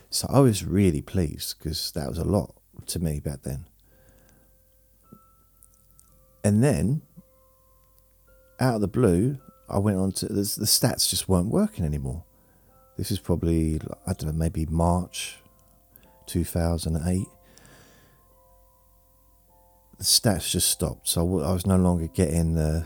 So 0.09 0.27
I 0.31 0.39
was 0.39 0.63
really 0.63 1.01
pleased 1.01 1.55
because 1.57 1.91
that 1.91 2.07
was 2.07 2.17
a 2.17 2.23
lot 2.23 2.55
to 2.87 2.99
me 2.99 3.19
back 3.19 3.43
then. 3.43 3.65
And 6.43 6.63
then, 6.63 7.01
out 8.59 8.75
of 8.75 8.81
the 8.81 8.87
blue, 8.87 9.37
I 9.69 9.79
went 9.79 9.97
on 9.97 10.11
to 10.13 10.27
the, 10.27 10.33
the 10.33 10.65
stats 10.65 11.09
just 11.09 11.27
weren't 11.27 11.49
working 11.49 11.83
anymore. 11.83 12.23
This 12.97 13.11
is 13.11 13.19
probably, 13.19 13.79
I 14.07 14.13
don't 14.13 14.27
know, 14.27 14.31
maybe 14.31 14.65
March 14.65 15.39
2008. 16.25 17.27
The 19.97 20.03
stats 20.03 20.49
just 20.49 20.69
stopped. 20.69 21.07
So 21.07 21.41
I 21.41 21.51
was 21.51 21.65
no 21.65 21.75
longer 21.75 22.07
getting 22.07 22.55
the 22.55 22.85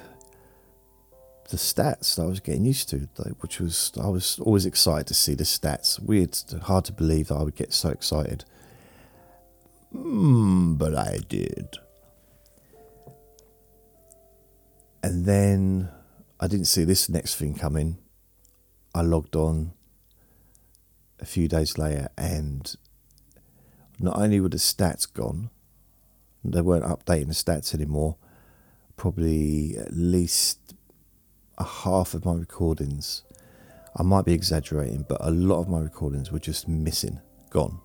the 1.52 1.58
stats 1.58 2.16
that 2.16 2.24
I 2.24 2.26
was 2.26 2.40
getting 2.40 2.66
used 2.66 2.90
to, 2.90 2.98
which 3.42 3.60
was 3.60 3.92
I 4.02 4.08
was 4.08 4.40
always 4.40 4.66
excited 4.66 5.08
to 5.08 5.14
see 5.14 5.36
the 5.36 5.44
stats. 5.44 6.00
Weird, 6.00 6.38
hard 6.64 6.86
to 6.86 6.94
believe 6.94 7.28
that 7.28 7.36
I 7.36 7.44
would 7.44 7.56
get 7.56 7.74
so 7.74 7.90
excited. 7.90 8.46
Mm, 9.94 10.78
but 10.78 10.96
I 10.96 11.20
did. 11.28 11.78
And 15.04 15.26
then 15.26 15.90
I 16.40 16.48
didn't 16.48 16.68
see 16.68 16.86
this 16.86 17.10
next 17.10 17.36
thing 17.36 17.56
coming. 17.56 17.98
I 18.96 19.02
logged 19.02 19.36
on 19.36 19.74
a 21.20 21.26
few 21.26 21.48
days 21.48 21.78
later, 21.78 22.08
and 22.18 22.74
not 24.00 24.18
only 24.18 24.40
were 24.40 24.50
the 24.50 24.58
stats 24.58 25.12
gone, 25.12 25.50
they 26.44 26.62
weren't 26.62 26.86
updating 26.86 27.28
the 27.28 27.34
stats 27.34 27.76
anymore. 27.76 28.16
Probably 28.96 29.76
at 29.78 29.92
least 29.92 30.61
a 31.62 31.64
half 31.64 32.14
of 32.14 32.26
my 32.26 32.34
recordings, 32.34 33.24
I 33.96 34.04
might 34.04 34.26
be 34.26 34.34
exaggerating, 34.34 35.06
but 35.08 35.20
a 35.22 35.32
lot 35.32 35.60
of 35.62 35.70
my 35.70 35.80
recordings 35.80 36.32
were 36.32 36.40
just 36.40 36.68
missing, 36.68 37.22
gone. 37.50 37.80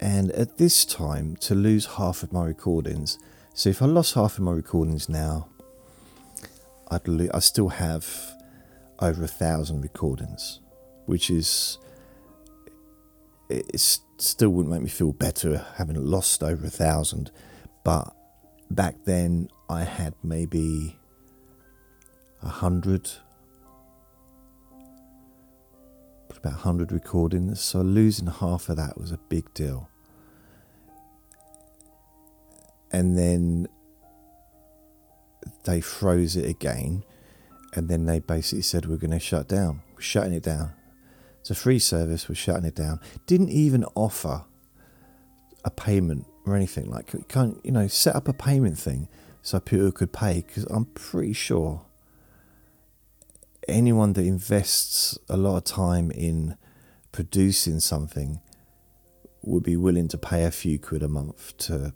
And 0.00 0.30
at 0.30 0.56
this 0.56 0.84
time, 0.84 1.36
to 1.40 1.54
lose 1.54 1.84
half 1.84 2.22
of 2.22 2.32
my 2.32 2.46
recordings, 2.46 3.18
so 3.52 3.68
if 3.68 3.82
I 3.82 3.86
lost 3.86 4.14
half 4.14 4.38
of 4.38 4.44
my 4.44 4.52
recordings 4.52 5.08
now, 5.08 5.48
I'd 6.88 7.06
lo- 7.06 7.28
I 7.34 7.40
still 7.40 7.68
have 7.68 8.06
over 9.00 9.24
a 9.24 9.28
thousand 9.28 9.82
recordings, 9.82 10.60
which 11.06 11.30
is 11.30 11.78
it 13.48 13.70
still 14.22 14.50
wouldn't 14.50 14.72
make 14.72 14.82
me 14.82 14.88
feel 14.88 15.12
better 15.12 15.64
having 15.76 15.96
lost 16.04 16.42
over 16.42 16.66
a 16.66 16.70
thousand, 16.70 17.30
but 17.84 18.14
back 18.70 18.96
then 19.04 19.48
I 19.68 19.84
had 19.84 20.14
maybe 20.22 20.98
a 22.42 22.48
hundred, 22.48 23.10
about 26.36 26.52
a 26.52 26.56
hundred 26.56 26.92
recordings, 26.92 27.60
so 27.60 27.80
losing 27.80 28.26
half 28.26 28.68
of 28.68 28.76
that 28.76 28.98
was 28.98 29.12
a 29.12 29.18
big 29.28 29.52
deal. 29.54 29.88
And 32.92 33.16
then 33.16 33.68
they 35.64 35.80
froze 35.80 36.36
it 36.36 36.48
again, 36.48 37.04
and 37.74 37.88
then 37.88 38.06
they 38.06 38.18
basically 38.18 38.62
said 38.62 38.86
we're 38.86 38.96
going 38.96 39.10
to 39.12 39.20
shut 39.20 39.48
down. 39.48 39.82
We're 39.94 40.00
shutting 40.00 40.32
it 40.32 40.42
down. 40.42 40.72
A 41.48 41.54
free 41.54 41.80
service, 41.80 42.28
we're 42.28 42.36
shutting 42.36 42.64
it 42.64 42.76
down. 42.76 43.00
Didn't 43.26 43.48
even 43.48 43.84
offer 43.96 44.44
a 45.64 45.70
payment 45.70 46.26
or 46.46 46.54
anything 46.54 46.88
like 46.88 47.12
you 47.12 47.24
can't 47.28 47.60
you 47.64 47.72
know 47.72 47.88
set 47.88 48.14
up 48.14 48.28
a 48.28 48.32
payment 48.32 48.78
thing 48.78 49.08
so 49.42 49.58
people 49.60 49.90
could 49.92 50.12
pay 50.12 50.44
because 50.46 50.64
I'm 50.64 50.84
pretty 50.86 51.32
sure 51.32 51.82
anyone 53.68 54.12
that 54.14 54.24
invests 54.24 55.18
a 55.28 55.36
lot 55.36 55.56
of 55.56 55.64
time 55.64 56.10
in 56.10 56.56
producing 57.12 57.80
something 57.80 58.40
would 59.42 59.62
be 59.62 59.76
willing 59.76 60.08
to 60.08 60.18
pay 60.18 60.44
a 60.44 60.50
few 60.50 60.78
quid 60.78 61.02
a 61.02 61.08
month 61.08 61.56
to 61.58 61.92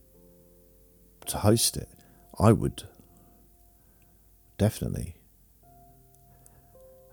to 1.27 1.39
host 1.39 1.77
it. 1.77 1.89
I 2.39 2.53
would 2.53 2.85
definitely. 4.59 5.17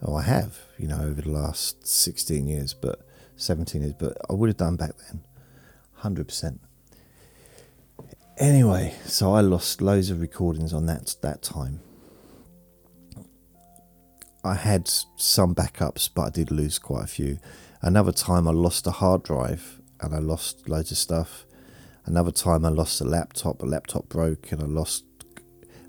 Oh, 0.03 0.15
I 0.15 0.23
have, 0.23 0.57
you 0.77 0.87
know, 0.87 0.99
over 1.01 1.21
the 1.21 1.29
last 1.29 1.85
16 1.85 2.47
years, 2.47 2.73
but 2.73 3.05
17 3.35 3.81
years, 3.81 3.93
but 3.93 4.17
I 4.29 4.33
would 4.33 4.49
have 4.49 4.57
done 4.57 4.75
back 4.75 4.93
then. 5.07 5.21
100%. 6.01 6.59
Anyway, 8.37 8.95
so 9.05 9.33
I 9.33 9.41
lost 9.41 9.81
loads 9.81 10.09
of 10.09 10.19
recordings 10.19 10.73
on 10.73 10.87
that 10.87 11.15
that 11.21 11.43
time. 11.43 11.81
I 14.43 14.55
had 14.55 14.87
some 14.87 15.53
backups, 15.53 16.09
but 16.13 16.21
I 16.23 16.29
did 16.31 16.49
lose 16.49 16.79
quite 16.79 17.03
a 17.03 17.07
few. 17.07 17.37
Another 17.83 18.11
time 18.11 18.47
I 18.47 18.51
lost 18.51 18.87
a 18.87 18.91
hard 18.91 19.21
drive 19.21 19.79
and 19.99 20.15
I 20.15 20.17
lost 20.17 20.67
loads 20.67 20.91
of 20.91 20.97
stuff. 20.97 21.45
Another 22.05 22.31
time 22.31 22.65
I 22.65 22.69
lost 22.69 22.99
a 23.01 23.03
laptop, 23.03 23.61
a 23.61 23.65
laptop 23.65 24.09
broke 24.09 24.51
and 24.51 24.61
I 24.63 24.65
lost 24.65 25.03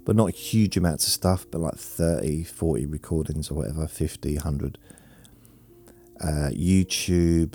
but 0.05 0.17
not 0.17 0.31
huge 0.33 0.77
amounts 0.77 1.07
of 1.07 1.13
stuff, 1.13 1.47
but 1.51 1.61
like 1.61 1.77
30, 1.77 2.45
40 2.45 2.87
recordings 2.87 3.51
or 3.51 3.55
whatever, 3.55 3.87
50, 3.87 4.35
100. 4.37 4.79
Uh, 6.21 6.51
YouTube, 6.53 7.55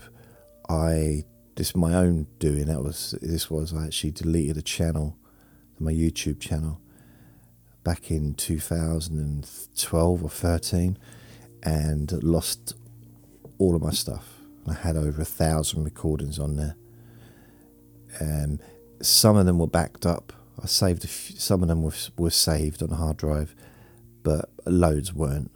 I 0.70 1.24
this 1.56 1.76
my 1.76 1.94
own 1.94 2.28
doing. 2.40 2.66
That 2.66 2.84
was 2.84 3.16
this 3.22 3.50
was 3.50 3.74
I 3.74 3.86
actually 3.86 4.12
deleted 4.12 4.58
a 4.58 4.62
channel, 4.62 5.18
my 5.80 5.92
YouTube 5.92 6.40
channel, 6.40 6.80
back 7.84 8.12
in 8.12 8.34
2012 8.36 10.24
or 10.24 10.30
13, 10.30 10.98
and 11.64 12.24
lost 12.24 12.76
all 13.58 13.76
of 13.76 13.82
my 13.82 13.92
stuff. 13.92 14.36
I 14.68 14.74
had 14.74 14.98
over 14.98 15.22
a 15.22 15.26
thousand 15.26 15.84
recordings 15.84 16.38
on 16.40 16.58
there. 16.58 16.76
Um, 18.20 18.60
some 19.02 19.38
of 19.38 19.46
them 19.46 19.60
were 19.60 19.68
backed 19.68 20.06
up 20.06 20.34
I 20.62 20.66
saved 20.66 21.08
few, 21.08 21.38
some 21.38 21.62
of 21.62 21.68
them 21.68 21.84
were, 21.84 21.94
were 22.18 22.32
saved 22.32 22.82
on 22.82 22.92
a 22.92 22.96
hard 22.96 23.18
drive, 23.18 23.56
but 24.24 24.50
loads 24.66 25.14
weren't. 25.14 25.52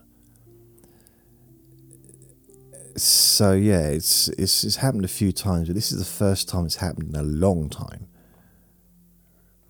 So 2.97 3.53
yeah, 3.53 3.87
it's, 3.87 4.27
it's 4.29 4.63
it's 4.63 4.75
happened 4.77 5.05
a 5.05 5.09
few 5.09 5.31
times, 5.31 5.67
but 5.67 5.75
this 5.75 5.91
is 5.91 5.99
the 5.99 6.05
first 6.05 6.49
time 6.49 6.65
it's 6.65 6.75
happened 6.75 7.15
in 7.15 7.19
a 7.19 7.23
long 7.23 7.69
time. 7.69 8.07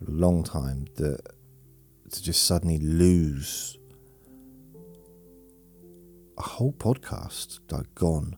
A 0.06 0.10
long 0.10 0.42
time 0.42 0.88
that 0.96 1.20
to 2.10 2.22
just 2.22 2.44
suddenly 2.44 2.78
lose 2.78 3.78
a 6.36 6.42
whole 6.42 6.72
podcast 6.72 7.60
like 7.70 7.94
gone. 7.94 8.36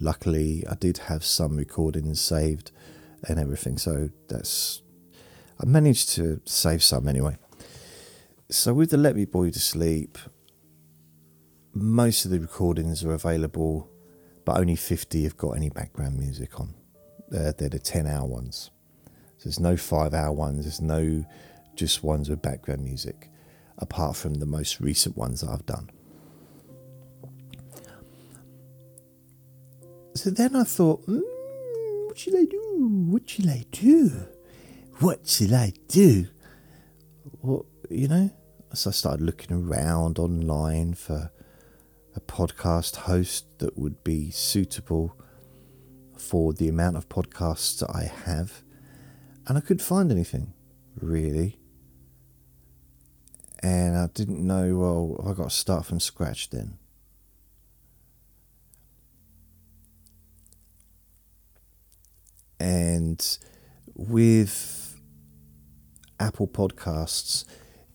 Luckily, 0.00 0.64
I 0.68 0.74
did 0.76 0.98
have 0.98 1.24
some 1.24 1.56
recordings 1.56 2.20
saved 2.20 2.70
and 3.28 3.38
everything, 3.38 3.76
so 3.78 4.10
that's 4.28 4.82
I 5.62 5.66
managed 5.66 6.08
to 6.10 6.40
save 6.44 6.82
some 6.82 7.06
anyway. 7.06 7.36
So 8.50 8.74
with 8.74 8.90
the 8.90 8.96
Let 8.96 9.14
Me 9.14 9.24
Bore 9.24 9.46
You 9.46 9.52
to 9.52 9.60
Sleep, 9.60 10.18
most 11.72 12.24
of 12.24 12.32
the 12.32 12.40
recordings 12.40 13.04
are 13.04 13.12
available, 13.12 13.88
but 14.44 14.58
only 14.58 14.74
50 14.74 15.22
have 15.22 15.36
got 15.36 15.52
any 15.52 15.70
background 15.70 16.18
music 16.18 16.58
on. 16.58 16.74
They're, 17.28 17.52
they're 17.52 17.68
the 17.68 17.78
10 17.78 18.08
hour 18.08 18.26
ones. 18.26 18.70
So 19.38 19.44
there's 19.44 19.60
no 19.60 19.76
five 19.76 20.14
hour 20.14 20.32
ones, 20.32 20.64
there's 20.64 20.80
no 20.80 21.24
just 21.76 22.02
ones 22.02 22.28
with 22.28 22.42
background 22.42 22.84
music, 22.84 23.30
apart 23.78 24.16
from 24.16 24.34
the 24.34 24.46
most 24.46 24.80
recent 24.80 25.16
ones 25.16 25.42
that 25.42 25.50
I've 25.50 25.66
done. 25.66 25.90
So 30.14 30.30
then 30.30 30.56
I 30.56 30.64
thought, 30.64 31.06
mm, 31.06 31.22
what 32.06 32.18
should 32.18 32.36
I 32.36 32.44
do? 32.44 33.06
What 33.08 33.30
should 33.30 33.48
I 33.48 33.64
do? 33.70 34.26
What 35.02 35.26
should 35.26 35.52
I 35.52 35.72
do? 35.88 36.28
What, 37.40 37.66
you 37.90 38.06
know? 38.06 38.30
So 38.72 38.90
I 38.90 38.92
started 38.92 39.20
looking 39.20 39.56
around 39.56 40.18
online 40.18 40.94
for 40.94 41.32
a 42.14 42.20
podcast 42.20 42.96
host 42.96 43.58
that 43.58 43.76
would 43.76 44.04
be 44.04 44.30
suitable 44.30 45.18
for 46.16 46.52
the 46.52 46.68
amount 46.68 46.96
of 46.96 47.08
podcasts 47.08 47.80
that 47.80 47.90
I 47.90 48.04
have. 48.26 48.62
And 49.48 49.58
I 49.58 49.60
couldn't 49.60 49.82
find 49.82 50.12
anything, 50.12 50.52
really. 51.00 51.58
And 53.60 53.96
I 53.98 54.06
didn't 54.14 54.46
know, 54.46 54.76
well, 54.76 55.28
I 55.28 55.34
got 55.34 55.50
to 55.50 55.56
start 55.56 55.84
from 55.84 55.98
scratch 55.98 56.50
then. 56.50 56.78
And 62.60 63.38
with 63.96 64.81
Apple 66.22 66.46
Podcasts, 66.46 67.44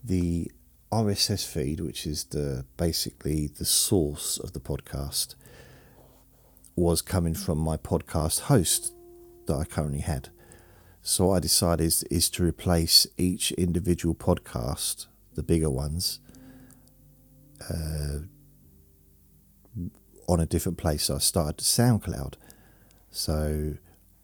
the 0.03 0.51
RSS 0.91 1.47
feed, 1.47 1.79
which 1.79 2.05
is 2.05 2.25
the 2.25 2.65
basically 2.75 3.47
the 3.47 3.63
source 3.63 4.37
of 4.37 4.51
the 4.51 4.59
podcast, 4.59 5.35
was 6.75 7.01
coming 7.01 7.33
from 7.33 7.57
my 7.57 7.77
podcast 7.77 8.41
host 8.41 8.93
that 9.45 9.55
I 9.55 9.63
currently 9.63 10.01
had. 10.01 10.27
So 11.01 11.31
I 11.31 11.39
decided 11.39 11.85
is, 11.85 12.03
is 12.11 12.29
to 12.31 12.43
replace 12.43 13.07
each 13.17 13.53
individual 13.53 14.13
podcast, 14.13 15.07
the 15.35 15.41
bigger 15.41 15.69
ones, 15.69 16.19
uh, 17.69 18.19
on 20.27 20.41
a 20.41 20.45
different 20.45 20.77
place. 20.77 21.05
So 21.05 21.15
I 21.15 21.19
started 21.19 21.59
SoundCloud. 21.59 22.33
So 23.09 23.75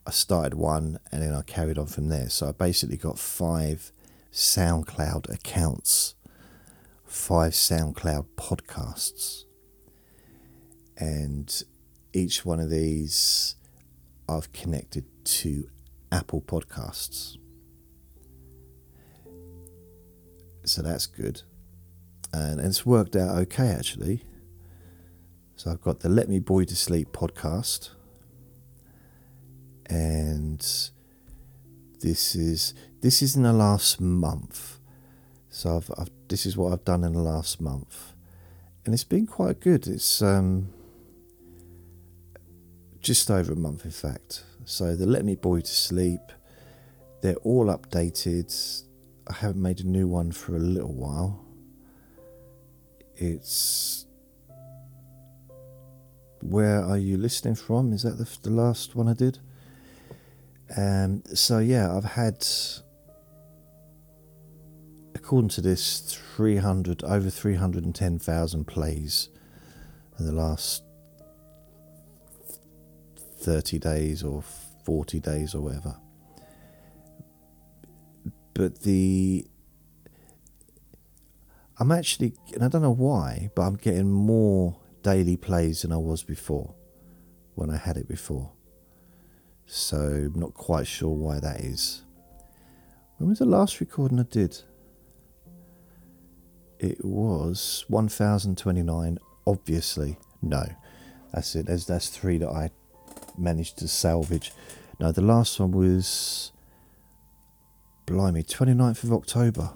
I 0.06 0.10
started 0.10 0.52
one 0.52 0.98
and 1.10 1.22
then 1.22 1.34
I 1.34 1.40
carried 1.40 1.78
on 1.78 1.86
from 1.86 2.10
there. 2.10 2.28
So 2.28 2.48
I 2.48 2.52
basically 2.52 2.98
got 2.98 3.18
five 3.18 3.90
SoundCloud 4.34 5.32
accounts, 5.32 6.16
five 7.04 7.52
SoundCloud 7.52 8.26
podcasts. 8.36 9.44
And 10.96 11.62
each 12.12 12.44
one 12.44 12.58
of 12.58 12.68
these 12.68 13.54
I've 14.28 14.52
connected 14.52 15.04
to 15.24 15.68
Apple 16.10 16.40
Podcasts. 16.40 17.36
So 20.64 20.82
that's 20.82 21.06
good. 21.06 21.42
And 22.32 22.58
it's 22.58 22.84
worked 22.84 23.14
out 23.14 23.36
okay 23.38 23.68
actually. 23.68 24.24
So 25.54 25.70
I've 25.70 25.80
got 25.80 26.00
the 26.00 26.08
Let 26.08 26.28
Me 26.28 26.40
Bore 26.40 26.62
You 26.62 26.66
to 26.66 26.76
Sleep 26.76 27.12
podcast. 27.12 27.90
And 29.86 30.58
this 32.00 32.34
is 32.34 32.74
this 33.04 33.20
is 33.20 33.36
in 33.36 33.42
the 33.42 33.52
last 33.52 34.00
month. 34.00 34.78
So 35.50 35.76
I've, 35.76 35.90
I've, 35.98 36.10
this 36.26 36.46
is 36.46 36.56
what 36.56 36.72
I've 36.72 36.86
done 36.86 37.04
in 37.04 37.12
the 37.12 37.20
last 37.20 37.60
month, 37.60 38.14
and 38.82 38.94
it's 38.94 39.04
been 39.04 39.26
quite 39.26 39.60
good. 39.60 39.86
It's 39.86 40.22
um, 40.22 40.72
just 43.00 43.30
over 43.30 43.52
a 43.52 43.56
month, 43.56 43.84
in 43.84 43.90
fact. 43.90 44.44
So 44.64 44.96
the 44.96 45.04
Let 45.04 45.26
Me 45.26 45.36
You 45.44 45.60
to 45.60 45.66
Sleep, 45.66 46.22
they're 47.20 47.36
all 47.44 47.66
updated. 47.66 48.50
I 49.28 49.34
haven't 49.34 49.60
made 49.60 49.80
a 49.80 49.86
new 49.86 50.08
one 50.08 50.32
for 50.32 50.56
a 50.56 50.58
little 50.58 50.94
while. 50.94 51.44
It's 53.16 54.06
where 56.40 56.82
are 56.82 56.96
you 56.96 57.18
listening 57.18 57.56
from? 57.56 57.92
Is 57.92 58.04
that 58.04 58.16
the, 58.16 58.48
the 58.48 58.54
last 58.54 58.96
one 58.96 59.08
I 59.08 59.12
did? 59.12 59.40
Um, 60.74 61.22
so 61.34 61.58
yeah, 61.58 61.94
I've 61.94 62.04
had 62.04 62.46
according 65.24 65.48
to 65.48 65.62
this, 65.62 66.00
300 66.36 67.02
over 67.02 67.30
310,000 67.30 68.66
plays 68.66 69.30
in 70.18 70.26
the 70.26 70.32
last 70.32 70.84
30 73.38 73.78
days 73.78 74.22
or 74.22 74.42
40 74.84 75.20
days 75.20 75.54
or 75.54 75.62
whatever. 75.62 75.96
But 78.52 78.82
the 78.82 79.46
I'm 81.78 81.90
actually, 81.90 82.34
and 82.52 82.62
I 82.62 82.68
don't 82.68 82.82
know 82.82 82.90
why, 82.90 83.50
but 83.56 83.62
I'm 83.62 83.76
getting 83.76 84.10
more 84.10 84.76
daily 85.02 85.38
plays 85.38 85.82
than 85.82 85.92
I 85.92 85.96
was 85.96 86.22
before 86.22 86.74
when 87.54 87.70
I 87.70 87.78
had 87.78 87.96
it 87.96 88.06
before. 88.06 88.52
So 89.64 89.96
I'm 89.96 90.38
not 90.38 90.52
quite 90.52 90.86
sure 90.86 91.14
why 91.14 91.40
that 91.40 91.60
is. 91.60 92.02
When 93.16 93.30
was 93.30 93.38
the 93.38 93.46
last 93.46 93.80
recording 93.80 94.20
I 94.20 94.24
did? 94.24 94.62
It 96.78 97.04
was 97.04 97.84
1029 97.88 99.18
obviously 99.46 100.16
no 100.42 100.64
that's 101.32 101.54
it 101.54 101.66
there's 101.66 101.86
that's 101.86 102.08
three 102.08 102.38
that 102.38 102.48
i 102.48 102.70
managed 103.36 103.78
to 103.78 103.88
salvage 103.88 104.52
no 105.00 105.12
the 105.12 105.20
last 105.20 105.58
one 105.60 105.72
was 105.72 106.52
blimey, 108.06 108.42
29th 108.42 109.04
of 109.04 109.12
October. 109.12 109.70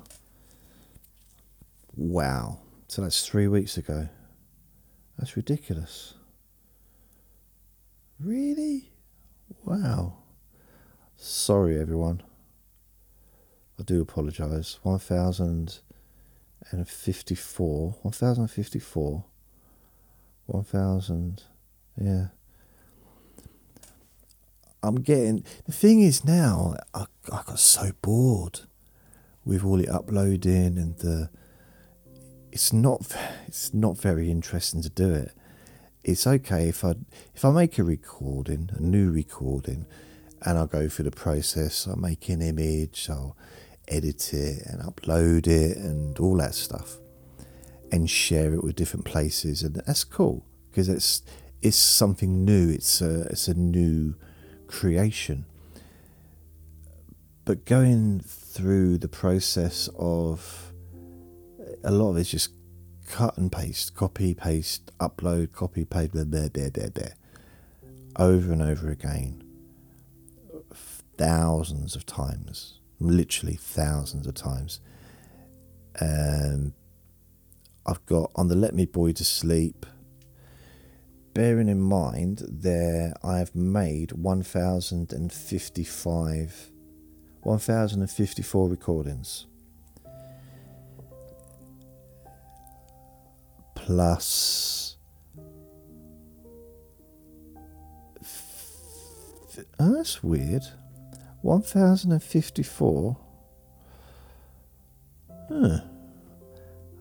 Wow. 1.96 2.58
So 2.88 3.02
that's 3.02 3.26
three 3.26 3.48
weeks 3.48 3.76
ago. 3.76 4.08
That's 5.18 5.36
ridiculous. 5.36 6.14
Really? 8.20 8.92
Wow. 9.64 10.18
Sorry, 11.16 11.80
everyone. 11.80 12.22
I 13.78 13.82
do 13.82 14.00
apologise. 16.60 16.70
1054. 16.72 17.96
1054. 18.02 19.24
1000. 20.46 21.42
Yeah. 22.00 22.26
I'm 24.82 24.96
getting. 24.96 25.44
The 25.66 25.72
thing 25.72 26.00
is 26.00 26.24
now, 26.24 26.76
I, 26.94 27.06
I 27.32 27.42
got 27.44 27.58
so 27.58 27.90
bored 28.00 28.60
with 29.44 29.64
all 29.64 29.76
the 29.76 29.88
uploading 29.88 30.78
and 30.78 30.96
the. 30.98 31.30
It's 32.52 32.72
not. 32.72 33.14
It's 33.46 33.74
not 33.74 33.98
very 33.98 34.30
interesting 34.30 34.82
to 34.82 34.88
do 34.88 35.12
it. 35.12 35.32
It's 36.04 36.26
okay 36.26 36.68
if 36.68 36.84
I 36.84 36.94
if 37.34 37.44
I 37.44 37.50
make 37.50 37.78
a 37.78 37.84
recording, 37.84 38.70
a 38.72 38.80
new 38.80 39.10
recording, 39.10 39.84
and 40.42 40.56
I 40.56 40.66
go 40.66 40.88
through 40.88 41.06
the 41.06 41.10
process. 41.10 41.88
I 41.88 41.96
make 41.96 42.28
an 42.28 42.40
image. 42.40 43.08
I'll 43.10 43.36
edit 43.88 44.32
it 44.32 44.62
and 44.66 44.82
upload 44.82 45.46
it 45.46 45.76
and 45.76 46.18
all 46.18 46.36
that 46.36 46.54
stuff, 46.54 46.98
and 47.90 48.08
share 48.08 48.54
it 48.54 48.62
with 48.62 48.76
different 48.76 49.04
places, 49.04 49.62
and 49.62 49.76
that's 49.76 50.04
cool 50.04 50.44
because 50.70 50.88
it's 50.88 51.22
it's 51.60 51.76
something 51.76 52.44
new. 52.44 52.70
It's 52.70 53.00
a 53.00 53.22
it's 53.22 53.48
a 53.48 53.54
new 53.54 54.14
creation. 54.66 55.44
But 57.44 57.64
going 57.64 58.20
through 58.20 58.98
the 58.98 59.08
process 59.08 59.88
of 59.98 60.72
a 61.82 61.90
lot 61.90 62.10
of 62.10 62.18
it's 62.18 62.30
just 62.30 62.50
cut 63.08 63.36
and 63.38 63.50
paste, 63.50 63.94
copy, 63.94 64.34
paste, 64.34 64.92
upload, 64.98 65.52
copy, 65.52 65.84
paste, 65.84 66.12
there, 66.12 66.24
there, 66.24 66.48
there, 66.48 66.70
there, 66.70 66.90
there, 66.90 67.14
over 68.16 68.52
and 68.52 68.60
over 68.60 68.90
again, 68.90 69.42
thousands 71.16 71.96
of 71.96 72.04
times, 72.04 72.77
literally 73.00 73.54
thousands 73.54 74.26
of 74.26 74.34
times. 74.34 74.80
Um, 76.00 76.74
I've 77.86 78.04
got 78.06 78.30
on 78.36 78.48
the 78.48 78.54
Let 78.54 78.74
Me 78.74 78.84
Bore 78.84 79.08
You 79.08 79.14
to 79.14 79.24
Sleep 79.24 79.86
bearing 81.38 81.68
in 81.68 81.80
mind 81.80 82.42
there 82.48 83.14
I 83.22 83.38
have 83.38 83.54
made 83.54 84.10
1055 84.10 86.70
1054 87.42 88.68
recordings 88.68 89.46
plus 93.76 94.96
oh, 99.78 99.94
that's 99.94 100.24
weird 100.24 100.64
1054 101.48 103.16
huh. 105.48 105.80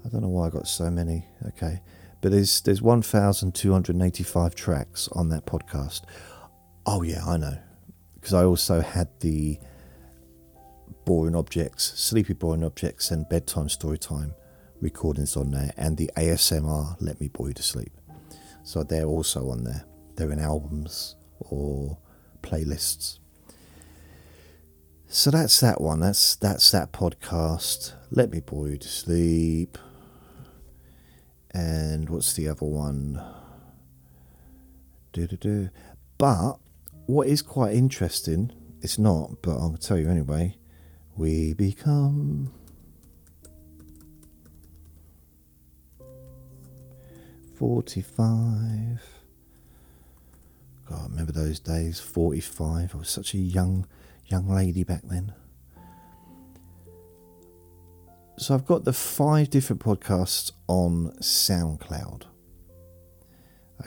I 0.06 0.10
don't 0.10 0.22
know 0.22 0.30
why 0.30 0.48
I 0.48 0.50
got 0.50 0.68
so 0.68 0.90
many 0.90 1.26
okay 1.48 1.82
but 2.22 2.32
there's 2.32 2.62
there's 2.62 2.82
1,285 2.82 4.56
tracks 4.56 5.08
on 5.12 5.30
that 5.30 5.46
podcast. 5.46 6.02
Oh 6.86 7.04
yeah, 7.04 7.26
I 7.26 7.38
know, 7.38 7.58
because 8.16 8.34
I 8.34 8.44
also 8.44 8.82
had 8.82 9.08
the 9.20 9.60
boring 11.06 11.36
objects, 11.36 12.00
sleepy 12.00 12.34
boring 12.34 12.64
objects, 12.64 13.12
and 13.12 13.28
bedtime 13.30 13.70
story 13.70 13.98
time 13.98 14.34
recordings 14.82 15.38
on 15.38 15.52
there, 15.52 15.72
and 15.78 15.98
the 15.98 16.10
ASMR 16.18 16.96
Let 17.00 17.20
Me 17.20 17.28
Bore 17.28 17.50
You 17.50 17.54
to 17.54 17.64
Sleep. 17.64 17.92
So 18.64 18.84
they're 18.84 19.06
also 19.06 19.50
on 19.50 19.64
there. 19.64 19.86
They're 20.16 20.32
in 20.32 20.40
albums 20.40 21.16
or 21.40 21.98
playlists. 22.42 23.20
So 25.10 25.32
that's 25.32 25.60
that 25.62 25.82
one. 25.82 26.02
That's 26.02 26.36
that's 26.36 26.70
that 26.72 26.91
podcast. 26.91 27.93
Let 28.12 28.30
me 28.30 28.39
bore 28.39 28.67
you 28.70 28.78
to 28.78 28.88
sleep. 28.88 29.78
And 31.52 32.10
what's 32.10 32.34
the 32.34 32.50
other 32.50 32.65
one? 32.65 33.22
Do-do-do. 35.13 35.70
But 36.17 36.58
what 37.08 37.28
is 37.28 37.41
quite 37.41 37.74
interesting, 37.74 38.52
it's 38.82 39.00
not, 39.00 39.41
but 39.41 39.58
I'll 39.58 39.78
tell 39.78 39.98
you 39.98 40.10
anyway. 40.10 40.56
We 41.15 41.54
become. 41.54 42.54
Forty-five. 47.56 49.02
God, 50.88 51.10
remember 51.10 51.32
those 51.32 51.60
days? 51.60 52.00
Forty-five. 52.00 52.93
I 52.93 52.98
was 52.98 53.10
such 53.10 53.34
a 53.34 53.39
young, 53.39 53.88
young 54.28 54.48
lady 54.50 54.84
back 54.84 55.02
then. 55.04 55.34
So 58.38 58.54
I've 58.54 58.66
got 58.66 58.84
the 58.84 58.94
five 58.94 59.50
different 59.50 59.82
podcasts 59.82 60.52
on 60.68 61.12
SoundCloud. 61.20 62.24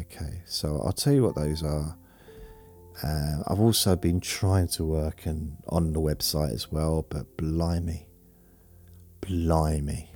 Okay, 0.00 0.42
so 0.46 0.80
I'll 0.84 0.92
tell 0.92 1.12
you 1.12 1.22
what 1.22 1.36
those 1.36 1.62
are. 1.62 1.96
Uh, 3.02 3.42
I've 3.46 3.60
also 3.60 3.96
been 3.96 4.20
trying 4.20 4.68
to 4.68 4.84
work 4.84 5.26
and 5.26 5.56
on 5.68 5.92
the 5.92 6.00
website 6.00 6.52
as 6.52 6.70
well, 6.70 7.06
but 7.08 7.36
blimey, 7.36 8.06
blimey. 9.20 10.10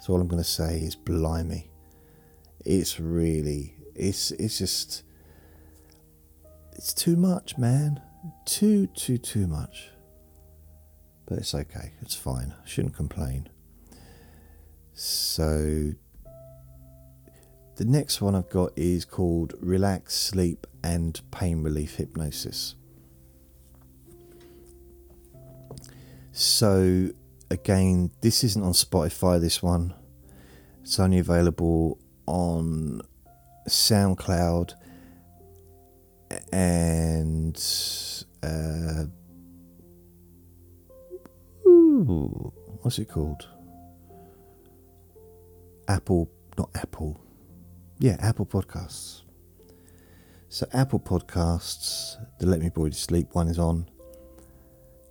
So 0.00 0.12
all 0.12 0.20
I'm 0.20 0.28
going 0.28 0.42
to 0.42 0.48
say 0.48 0.78
is 0.78 0.96
blimey. 0.96 1.70
It's 2.64 2.98
really, 2.98 3.76
it's 3.94 4.30
it's 4.32 4.58
just, 4.58 5.02
it's 6.72 6.92
too 6.92 7.16
much, 7.16 7.58
man. 7.58 8.00
Too 8.44 8.86
too 8.88 9.18
too 9.18 9.46
much 9.46 9.90
but 11.28 11.38
it's 11.38 11.54
okay, 11.54 11.92
it's 12.00 12.14
fine, 12.14 12.54
I 12.58 12.66
shouldn't 12.66 12.96
complain. 12.96 13.50
So, 14.94 15.92
the 17.76 17.84
next 17.84 18.22
one 18.22 18.34
I've 18.34 18.48
got 18.48 18.72
is 18.76 19.04
called 19.04 19.52
Relax, 19.60 20.16
Sleep, 20.16 20.66
and 20.82 21.20
Pain 21.30 21.62
Relief 21.62 21.96
Hypnosis. 21.96 22.76
So, 26.32 27.10
again, 27.50 28.10
this 28.22 28.42
isn't 28.42 28.62
on 28.62 28.72
Spotify, 28.72 29.38
this 29.38 29.62
one. 29.62 29.92
It's 30.82 30.98
only 30.98 31.18
available 31.18 31.98
on 32.26 33.02
SoundCloud 33.68 34.72
and 36.52 37.56
uh, 38.42 39.04
Ooh, 41.66 42.52
what's 42.82 42.98
it 42.98 43.08
called? 43.08 43.46
Apple, 45.88 46.30
not 46.56 46.70
Apple. 46.74 47.20
Yeah, 47.98 48.16
Apple 48.20 48.46
Podcasts. 48.46 49.22
So 50.48 50.66
Apple 50.72 51.00
Podcasts, 51.00 52.16
the 52.38 52.46
Let 52.46 52.60
Me 52.60 52.70
You 52.74 52.88
to 52.88 52.94
Sleep 52.94 53.34
one 53.34 53.48
is 53.48 53.58
on, 53.58 53.88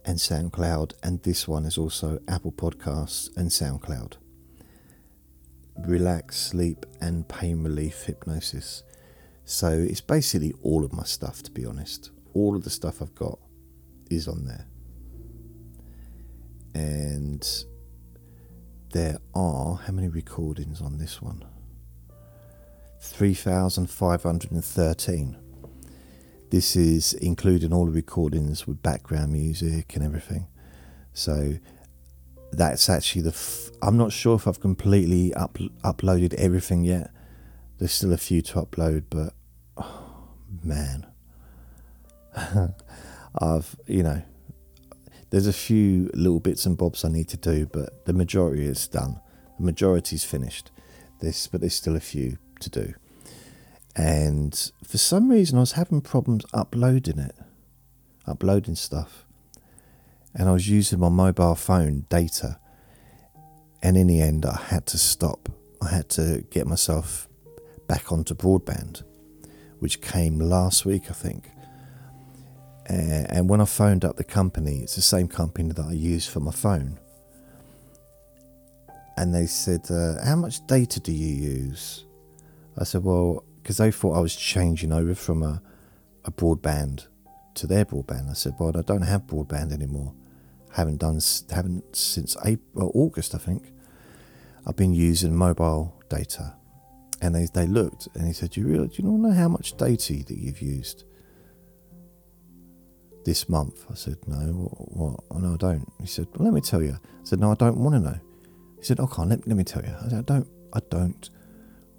and 0.06 0.18
SoundCloud, 0.18 0.94
and 1.04 1.22
this 1.22 1.48
one 1.48 1.66
is 1.66 1.78
also 1.78 2.20
Apple 2.28 2.54
Podcasts 2.54 3.36
and 3.36 3.50
SoundCloud. 3.50 4.14
Relax, 5.86 6.38
sleep, 6.38 6.86
and 7.02 7.28
pain 7.28 7.62
relief 7.62 8.04
hypnosis. 8.04 8.84
So 9.50 9.70
it's 9.70 10.02
basically 10.02 10.54
all 10.62 10.84
of 10.84 10.92
my 10.92 11.04
stuff, 11.04 11.42
to 11.44 11.52
be 11.52 11.66
honest. 11.66 12.12
All 12.34 12.54
of 12.56 12.66
the 12.66 12.70
stuff 12.70 13.02
I've 13.02 13.16
got 13.16 13.40
is 14.12 14.28
on 14.28 14.44
there. 14.46 14.68
And 16.76 17.48
there 18.92 19.20
are 19.34 19.78
how 19.78 19.94
many 19.94 20.10
recordings 20.10 20.82
on 20.82 20.98
this 20.98 21.22
one? 21.22 21.46
3513 23.00 25.38
this 26.50 26.78
is 26.78 27.12
including 27.14 27.74
all 27.74 27.86
the 27.86 27.92
recordings 27.92 28.66
with 28.66 28.82
background 28.82 29.34
music 29.34 29.96
and 29.96 30.04
everything. 30.04 30.48
So 31.14 31.56
that's 32.54 32.90
actually 32.90 33.22
the 33.22 33.36
i'm 33.82 33.98
not 33.98 34.10
sure 34.10 34.34
if 34.34 34.48
i've 34.48 34.62
completely 34.62 35.34
up- 35.34 35.58
uploaded 35.84 36.34
everything 36.36 36.84
yet. 36.84 37.12
There's 37.78 37.92
still 37.92 38.14
a 38.14 38.18
few 38.18 38.42
to 38.44 38.62
upload 38.62 39.04
but 39.10 39.34
man 40.64 41.06
i've 43.42 43.76
you 43.86 44.04
know 44.04 44.22
there's 45.30 45.48
a 45.48 45.54
few 45.54 46.10
little 46.14 46.40
bits 46.40 46.66
and 46.66 46.78
bobs 46.78 47.04
I 47.04 47.10
need 47.10 47.28
to 47.30 47.38
do, 47.38 47.66
but 47.66 48.06
the 48.06 48.14
majority 48.14 48.66
is 48.66 48.88
done. 48.88 49.20
The 49.60 49.66
majority's 49.66 50.24
finished. 50.24 50.72
This, 51.20 51.48
but 51.48 51.62
there's 51.62 51.76
still 51.76 51.96
a 51.96 52.00
few 52.00 52.38
to 52.62 52.70
do. 52.70 52.94
And 53.96 54.72
for 54.86 54.98
some 54.98 55.30
reason, 55.30 55.58
I 55.58 55.62
was 55.62 55.74
having 55.74 56.02
problems 56.02 56.46
uploading 56.54 57.20
it, 57.20 57.36
uploading 58.26 58.76
stuff. 58.76 59.26
and 60.36 60.48
I 60.48 60.52
was 60.52 60.70
using 60.70 61.00
my 61.00 61.10
mobile 61.10 61.56
phone 61.56 62.06
data. 62.10 62.60
And 63.82 63.98
in 63.98 64.08
the 64.08 64.22
end, 64.22 64.46
I 64.46 64.56
had 64.56 64.86
to 64.88 64.98
stop. 64.98 65.50
I 65.82 65.90
had 65.90 66.10
to 66.10 66.46
get 66.52 66.68
myself 66.68 67.28
back 67.88 68.12
onto 68.12 68.36
broadband, 68.36 69.04
which 69.80 70.02
came 70.02 70.40
last 70.40 70.86
week, 70.86 71.10
I 71.10 71.14
think. 71.14 71.52
Uh, 72.90 73.28
and 73.30 73.50
when 73.50 73.60
I 73.60 73.66
phoned 73.66 74.06
up 74.06 74.16
the 74.16 74.24
company, 74.24 74.80
it's 74.80 74.96
the 74.96 75.02
same 75.02 75.28
company 75.28 75.72
that 75.74 75.86
I 75.86 75.92
use 75.92 76.26
for 76.26 76.40
my 76.40 76.52
phone. 76.52 77.00
And 79.18 79.34
they 79.34 79.46
said, 79.46 79.90
uh, 79.90 80.24
How 80.24 80.36
much 80.36 80.66
data 80.68 81.00
do 81.00 81.12
you 81.12 81.36
use? 81.36 82.06
I 82.78 82.84
said, 82.84 83.04
Well, 83.04 83.44
because 83.62 83.78
they 83.78 83.92
thought 83.92 84.16
I 84.16 84.20
was 84.20 84.36
changing 84.36 84.94
over 84.94 85.16
from 85.16 85.44
a, 85.44 85.62
a 86.24 86.32
broadband 86.32 87.08
to 87.56 87.68
their 87.68 87.84
broadband. 87.84 88.30
I 88.30 88.34
said, 88.34 88.54
Well, 88.60 88.78
I 88.78 88.84
don't 88.84 89.02
have 89.02 89.24
broadband 89.24 89.74
anymore. 89.74 90.14
Haven't 90.74 90.98
done, 90.98 91.20
haven't 91.52 91.96
since 91.96 92.38
April, 92.46 92.92
August, 92.94 93.36
I 93.36 93.40
think. 93.40 93.74
I've 94.66 94.76
been 94.76 94.94
using 94.94 95.36
mobile 95.36 96.00
data. 96.10 96.56
And 97.22 97.34
they, 97.34 97.48
they 97.54 97.66
looked 97.66 98.08
and 98.14 98.28
he 98.28 98.34
said, 98.34 98.52
Do 98.52 98.62
you, 98.62 98.68
really, 98.68 98.88
do 98.88 99.02
you 99.02 99.10
know 99.10 99.32
how 99.32 99.48
much 99.48 99.76
data 99.78 100.14
that 100.14 100.38
you've 100.38 100.62
used? 100.62 101.04
this 103.28 103.50
month. 103.50 103.86
I 103.92 103.94
said, 103.94 104.16
No, 104.26 104.38
what? 104.38 104.98
what? 104.98 105.24
Oh, 105.30 105.40
no, 105.40 105.56
I 105.56 105.58
don't. 105.58 105.92
He 106.00 106.08
said, 106.08 106.28
Well, 106.34 106.46
let 106.46 106.54
me 106.54 106.62
tell 106.62 106.82
you. 106.82 106.94
I 106.94 107.24
said, 107.24 107.42
No, 107.42 107.52
I 107.52 107.56
don't 107.56 107.76
want 107.78 107.96
to 107.96 108.00
know. 108.00 108.20
He 108.80 108.86
said, 108.86 109.02
Okay, 109.02 109.22
let, 109.24 109.46
let 109.46 109.58
me 109.58 109.66
tell 109.66 109.84
you. 109.84 109.94
I 110.02 110.08
said, 110.08 110.20
I 110.20 110.22
don't, 110.22 110.48
I 110.74 110.80
don't 110.90 111.30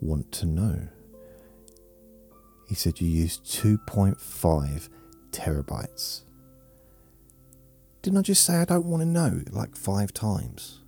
want 0.01 0.33
to 0.33 0.47
know. 0.47 0.89
He 2.67 2.75
said, 2.75 3.03
You 3.03 3.09
used 3.09 3.45
2.5 3.45 4.89
terabytes. 5.31 6.23
Didn't 8.01 8.19
I 8.19 8.23
just 8.23 8.45
say 8.45 8.55
I 8.55 8.65
don't 8.65 8.87
want 8.87 9.03
to 9.03 9.07
know 9.07 9.43
like 9.51 9.77
five 9.77 10.15
times? 10.15 10.81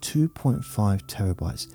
2.5 0.00 0.62
terabytes. 1.08 1.66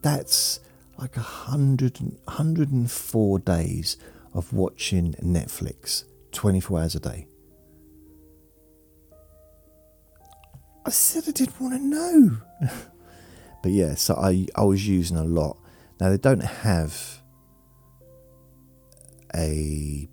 That's 0.00 0.60
like 1.04 1.18
a 1.18 1.20
hundred, 1.20 1.98
104 2.00 3.38
days 3.40 3.98
of 4.32 4.54
watching 4.54 5.12
Netflix 5.22 6.04
24 6.32 6.80
hours 6.80 6.94
a 6.94 7.00
day. 7.00 7.26
I 10.86 10.88
said 10.88 11.24
I 11.28 11.32
didn't 11.32 11.60
want 11.60 11.74
to 11.74 11.86
know. 11.86 12.38
but 13.62 13.72
yeah, 13.72 13.96
so 13.96 14.14
I, 14.14 14.46
I 14.54 14.64
was 14.64 14.88
using 14.88 15.18
a 15.18 15.24
lot. 15.24 15.58
Now, 16.00 16.08
they 16.08 16.16
don't 16.16 16.42
have 16.42 17.20
a. 19.36 20.08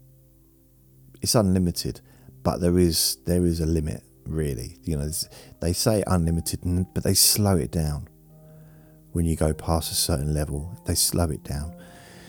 It's 1.21 1.35
unlimited, 1.35 2.01
but 2.43 2.57
there 2.59 2.77
is 2.77 3.15
there 3.25 3.45
is 3.45 3.61
a 3.61 3.65
limit, 3.65 4.03
really. 4.25 4.77
You 4.83 4.97
know, 4.97 5.09
they 5.61 5.71
say 5.71 6.03
unlimited, 6.05 6.59
but 6.93 7.05
they 7.05 7.13
slow 7.13 7.55
it 7.55 7.71
down 7.71 8.09
when 9.11 9.25
you 9.25 9.35
go 9.35 9.53
past 9.53 9.91
a 9.91 9.95
certain 9.95 10.33
level. 10.33 10.77
They 10.85 10.95
slow 10.95 11.29
it 11.29 11.43
down. 11.43 11.75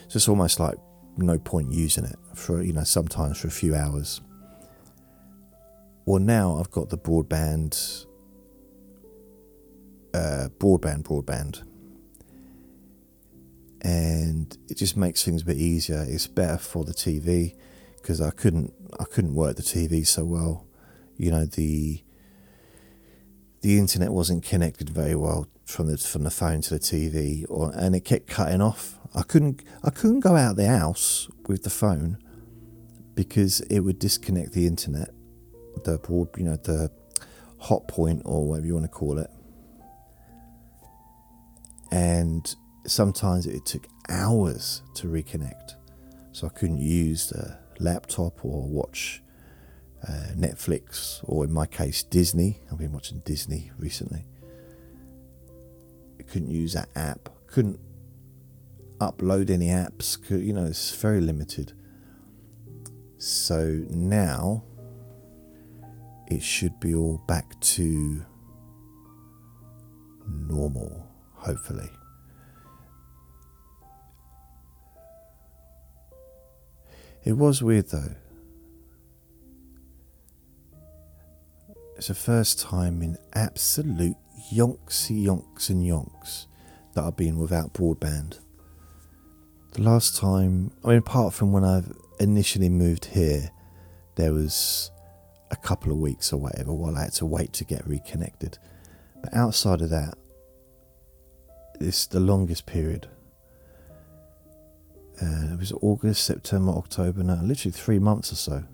So 0.09 0.17
it's 0.17 0.29
almost 0.29 0.61
like 0.61 0.77
no 1.17 1.39
point 1.39 1.73
using 1.73 2.05
it 2.05 2.17
for 2.35 2.63
you 2.63 2.73
know 2.73 2.85
sometimes 2.85 3.39
for 3.39 3.49
a 3.49 3.51
few 3.51 3.75
hours. 3.75 4.21
Well, 6.05 6.21
now 6.21 6.59
I've 6.59 6.71
got 6.71 6.91
the 6.91 6.99
broadband, 6.99 8.07
uh, 10.13 10.49
broadband, 10.59 11.05
broadband, 11.05 11.63
and 13.83 14.57
it 14.69 14.77
just 14.77 14.97
makes 14.97 15.25
things 15.25 15.43
a 15.43 15.45
bit 15.45 15.59
easier. 15.59 16.05
It's 16.09 16.27
better 16.27 16.59
for 16.59 16.85
the 16.85 16.93
TV 16.93 17.55
because 17.97 18.21
I 18.21 18.31
couldn't 18.31 18.73
I 18.99 19.05
couldn't 19.05 19.35
work 19.35 19.57
the 19.57 19.63
TV 19.63 20.07
so 20.07 20.25
well. 20.25 20.67
You 21.17 21.31
know 21.31 21.45
the 21.45 22.03
the 23.61 23.79
internet 23.79 24.11
wasn't 24.11 24.43
connected 24.43 24.91
very 24.91 25.15
well 25.15 25.47
from 25.65 25.87
the 25.87 25.97
from 25.97 26.25
the 26.25 26.31
phone 26.31 26.61
to 26.63 26.75
the 26.75 26.81
TV, 26.81 27.45
or 27.49 27.73
and 27.75 27.95
it 27.95 28.01
kept 28.01 28.27
cutting 28.27 28.61
off. 28.61 28.99
I 29.15 29.23
couldn't 29.23 29.63
I 29.83 29.91
couldn't 29.91 30.21
go 30.21 30.37
out 30.37 30.57
the 30.57 30.67
house 30.67 31.29
with 31.47 31.65
the 31.65 31.71
phone 31.71 32.19
because 33.15 33.61
it 33.63 33.81
would 33.81 33.99
disconnect 33.99 34.53
the 34.53 34.67
internet, 34.67 35.11
the 35.85 35.99
broad, 35.99 36.29
you 36.37 36.45
know, 36.45 36.57
the 36.57 36.91
hot 37.59 37.87
point 37.89 38.23
or 38.25 38.49
whatever 38.49 38.67
you 38.67 38.75
want 38.75 38.87
to 38.87 38.91
call 38.91 39.19
it. 39.19 39.31
And 41.91 42.55
sometimes 42.87 43.47
it 43.47 43.67
took 43.67 43.87
hours 44.09 44.83
to 44.95 45.07
reconnect, 45.09 45.75
so 46.33 46.47
I 46.47 46.51
couldn't 46.51 46.81
use 46.81 47.29
the 47.29 47.59
laptop 47.79 48.45
or 48.45 48.67
watch 48.67 49.23
uh, 50.09 50.33
Netflix 50.35 51.21
or 51.25 51.45
in 51.45 51.53
my 51.53 51.67
case 51.67 52.03
Disney. 52.03 52.61
I've 52.71 52.79
been 52.79 52.93
watching 52.93 53.21
Disney 53.21 53.71
recently. 53.79 54.25
Couldn't 56.33 56.51
use 56.51 56.73
that 56.73 56.89
app. 56.97 57.29
Couldn't 57.47 57.79
upload 58.99 59.51
any 59.51 59.67
apps. 59.67 60.17
You 60.31 60.55
know, 60.55 60.65
it's 60.65 60.95
very 60.95 61.21
limited. 61.21 61.75
So 63.19 63.85
now 63.91 64.65
it 66.29 66.43
should 66.43 66.81
be 66.81 66.95
all 66.95 67.23
back 67.29 67.61
to 67.61 68.25
normal, 70.27 71.07
hopefully. 71.35 71.91
It 77.25 77.35
was 77.35 77.63
weird 77.63 77.91
though. 77.91 78.15
It's 81.99 82.09
the 82.09 82.15
first 82.15 82.59
time 82.59 83.03
in 83.03 83.19
absolute 83.35 84.17
yonks, 84.53 85.11
yonks, 85.11 85.71
and 85.71 85.85
yonks 85.85 86.47
that 86.95 87.05
I've 87.05 87.17
been 87.17 87.39
without 87.39 87.73
broadband. 87.73 88.39
The 89.73 89.83
last 89.83 90.17
time, 90.17 90.71
I 90.85 90.89
mean, 90.89 90.99
apart 90.99 91.33
from 91.33 91.53
when 91.53 91.65
I've 91.65 91.93
initially 92.21 92.69
moved 92.69 93.07
here, 93.07 93.51
there 94.17 94.33
was 94.33 94.91
a 95.51 95.57
couple 95.57 95.93
of 95.93 95.99
weeks 95.99 96.33
or 96.33 96.39
whatever 96.39 96.73
while 96.73 96.97
I 96.97 97.05
had 97.05 97.13
to 97.15 97.27
wait 97.27 97.53
to 97.55 97.65
get 97.65 97.87
reconnected. 97.87 98.59
But 99.23 99.35
outside 99.35 99.81
of 99.81 99.91
that, 99.91 100.15
it's 101.81 102.07
the 102.07 102.21
longest 102.21 102.67
period. 102.67 103.09
Uh, 105.21 105.53
it 105.53 105.59
was 105.59 105.73
August, 105.81 106.25
September, 106.25 106.73
October, 106.73 107.23
no, 107.23 107.35
literally 107.43 107.73
three 107.73 107.99
months 107.99 108.33
or 108.33 108.37
so. 108.37 108.65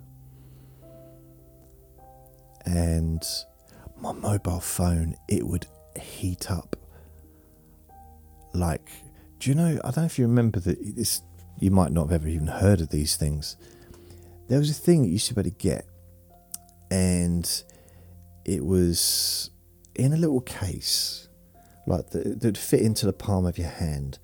And 2.65 3.23
my 4.01 4.13
mobile 4.13 4.59
phone, 4.59 5.15
it 5.27 5.45
would 5.45 5.65
heat 5.99 6.49
up 6.49 6.75
like 8.53 8.89
do 9.39 9.49
you 9.49 9.55
know? 9.55 9.79
I 9.83 9.91
don't 9.91 9.97
know 9.97 10.05
if 10.05 10.19
you 10.19 10.27
remember 10.27 10.59
that 10.59 10.95
this. 10.95 11.21
You 11.59 11.71
might 11.71 11.91
not 11.91 12.09
have 12.09 12.21
ever 12.21 12.29
even 12.29 12.47
heard 12.47 12.79
of 12.79 12.89
these 12.89 13.17
things. 13.17 13.57
There 14.47 14.59
was 14.59 14.69
a 14.69 14.73
thing 14.73 15.01
that 15.01 15.07
you 15.07 15.13
used 15.13 15.27
to 15.27 15.33
be 15.33 15.41
able 15.41 15.49
to 15.49 15.55
get, 15.57 15.85
and 16.89 17.63
it 18.45 18.65
was 18.65 19.49
in 19.95 20.13
a 20.13 20.17
little 20.17 20.41
case, 20.41 21.27
like 21.85 22.09
that 22.11 22.43
would 22.43 22.57
fit 22.57 22.81
into 22.81 23.05
the 23.05 23.13
palm 23.13 23.45
of 23.45 23.57
your 23.57 23.67
hand, 23.69 24.19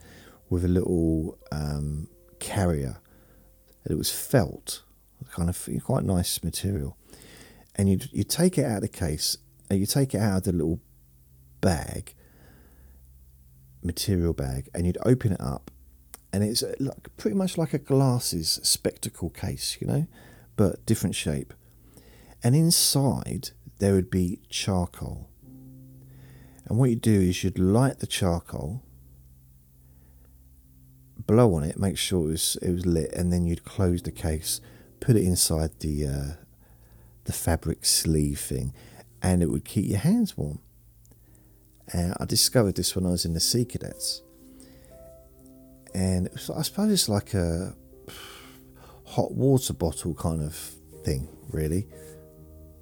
with 0.50 0.64
a 0.64 0.70
little 0.70 1.38
um, 1.52 2.08
carrier. 2.40 2.98
It 3.90 3.98
was 3.98 4.12
felt, 4.12 4.84
kind 5.32 5.50
of 5.50 5.70
quite 5.84 6.04
nice 6.04 6.44
material, 6.44 6.98
and 7.76 7.90
you 7.90 8.00
you 8.12 8.24
take 8.24 8.58
it 8.58 8.66
out 8.66 8.78
of 8.78 8.82
the 8.82 8.88
case, 8.90 9.38
and 9.70 9.80
you 9.80 9.86
take 9.86 10.14
it 10.14 10.20
out 10.20 10.38
of 10.38 10.44
the 10.44 10.52
little 10.52 10.80
bag, 11.62 12.14
material 13.84 14.34
bag 14.34 14.70
and 14.74 14.86
you'd 14.86 14.98
open 15.06 15.32
it 15.32 15.42
up 15.42 15.72
and 16.36 16.44
it's 16.44 16.64
uh, 16.64 16.74
like 16.80 17.16
pretty 17.16 17.38
much 17.38 17.58
like 17.58 17.74
a 17.74 17.78
glasses 17.78 18.60
spectacle 18.62 19.30
case, 19.30 19.78
you 19.80 19.88
know, 19.88 20.06
but 20.58 20.86
different 20.86 21.16
shape. 21.16 21.54
And 22.44 22.54
inside 22.54 23.52
there 23.80 23.94
would 23.94 24.12
be 24.12 24.40
charcoal. 24.50 25.30
And 26.66 26.78
what 26.78 26.90
you 26.90 26.98
do 26.98 27.22
is 27.22 27.42
you'd 27.44 27.58
light 27.58 28.00
the 28.00 28.08
charcoal, 28.08 28.84
blow 31.26 31.54
on 31.56 31.64
it, 31.64 31.80
make 31.80 31.98
sure 31.98 32.28
it 32.28 32.32
was 32.32 32.58
it 32.62 32.72
was 32.72 32.86
lit, 32.86 33.14
and 33.14 33.32
then 33.32 33.46
you'd 33.46 33.64
close 33.64 34.02
the 34.02 34.12
case, 34.12 34.60
put 35.00 35.16
it 35.16 35.24
inside 35.24 35.80
the 35.80 36.06
uh, 36.06 36.34
the 37.24 37.34
fabric 37.34 37.86
sleeve 37.86 38.42
thing, 38.42 38.74
and 39.26 39.42
it 39.42 39.48
would 39.48 39.66
keep 39.66 39.90
your 39.90 39.98
hands 39.98 40.38
warm. 40.38 40.60
And 41.92 42.14
I 42.20 42.26
discovered 42.26 42.76
this 42.76 42.96
when 42.96 43.08
I 43.08 43.10
was 43.10 43.26
in 43.26 43.34
the 43.34 43.40
Sea 43.40 43.66
Cadets. 43.66 44.22
And 45.96 46.30
was, 46.32 46.52
I 46.52 46.62
suppose 46.62 46.92
it's 46.92 47.10
like 47.10 47.34
a 47.34 47.74
hot 49.04 49.32
water 49.32 49.74
bottle 49.74 50.14
kind 50.14 50.44
of 50.44 50.54
thing, 51.04 51.28
really. 51.50 51.88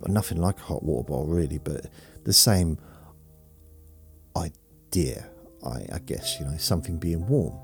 But 0.01 0.11
nothing 0.11 0.37
like 0.37 0.57
a 0.57 0.63
hot 0.63 0.83
water 0.83 1.07
bottle, 1.07 1.27
really, 1.27 1.59
but 1.59 1.85
the 2.25 2.33
same 2.33 2.77
idea, 4.35 5.25
I, 5.65 5.85
I 5.93 5.99
guess, 6.05 6.41
you 6.41 6.45
know, 6.45 6.57
something 6.57 6.97
being 6.97 7.25
warm. 7.25 7.57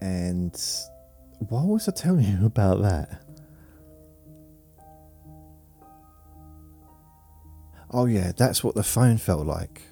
And 0.00 0.54
why 1.48 1.64
was 1.64 1.88
I 1.88 1.92
telling 1.92 2.26
you 2.26 2.44
about 2.44 2.82
that? 2.82 3.22
Oh 7.90 8.06
yeah, 8.06 8.32
that's 8.36 8.62
what 8.62 8.74
the 8.74 8.82
phone 8.82 9.16
felt 9.16 9.46
like. 9.46 9.82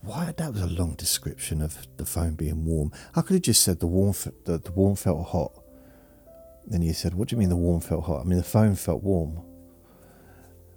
Why 0.00 0.34
that 0.36 0.52
was 0.52 0.62
a 0.62 0.66
long 0.66 0.94
description 0.94 1.62
of 1.62 1.86
the 1.96 2.04
phone 2.04 2.34
being 2.34 2.64
warm. 2.64 2.92
I 3.14 3.22
could 3.22 3.34
have 3.34 3.42
just 3.42 3.62
said 3.62 3.80
the 3.80 3.86
warm 3.86 4.14
the, 4.44 4.58
the 4.58 4.72
warm 4.72 4.96
felt 4.96 5.28
hot. 5.28 5.52
Then 6.66 6.82
you 6.82 6.92
said, 6.92 7.14
"What 7.14 7.28
do 7.28 7.36
you 7.36 7.40
mean 7.40 7.48
the 7.48 7.56
warm 7.56 7.80
felt 7.80 8.04
hot?" 8.04 8.20
I 8.20 8.24
mean 8.24 8.38
the 8.38 8.44
phone 8.44 8.74
felt 8.74 9.02
warm, 9.02 9.40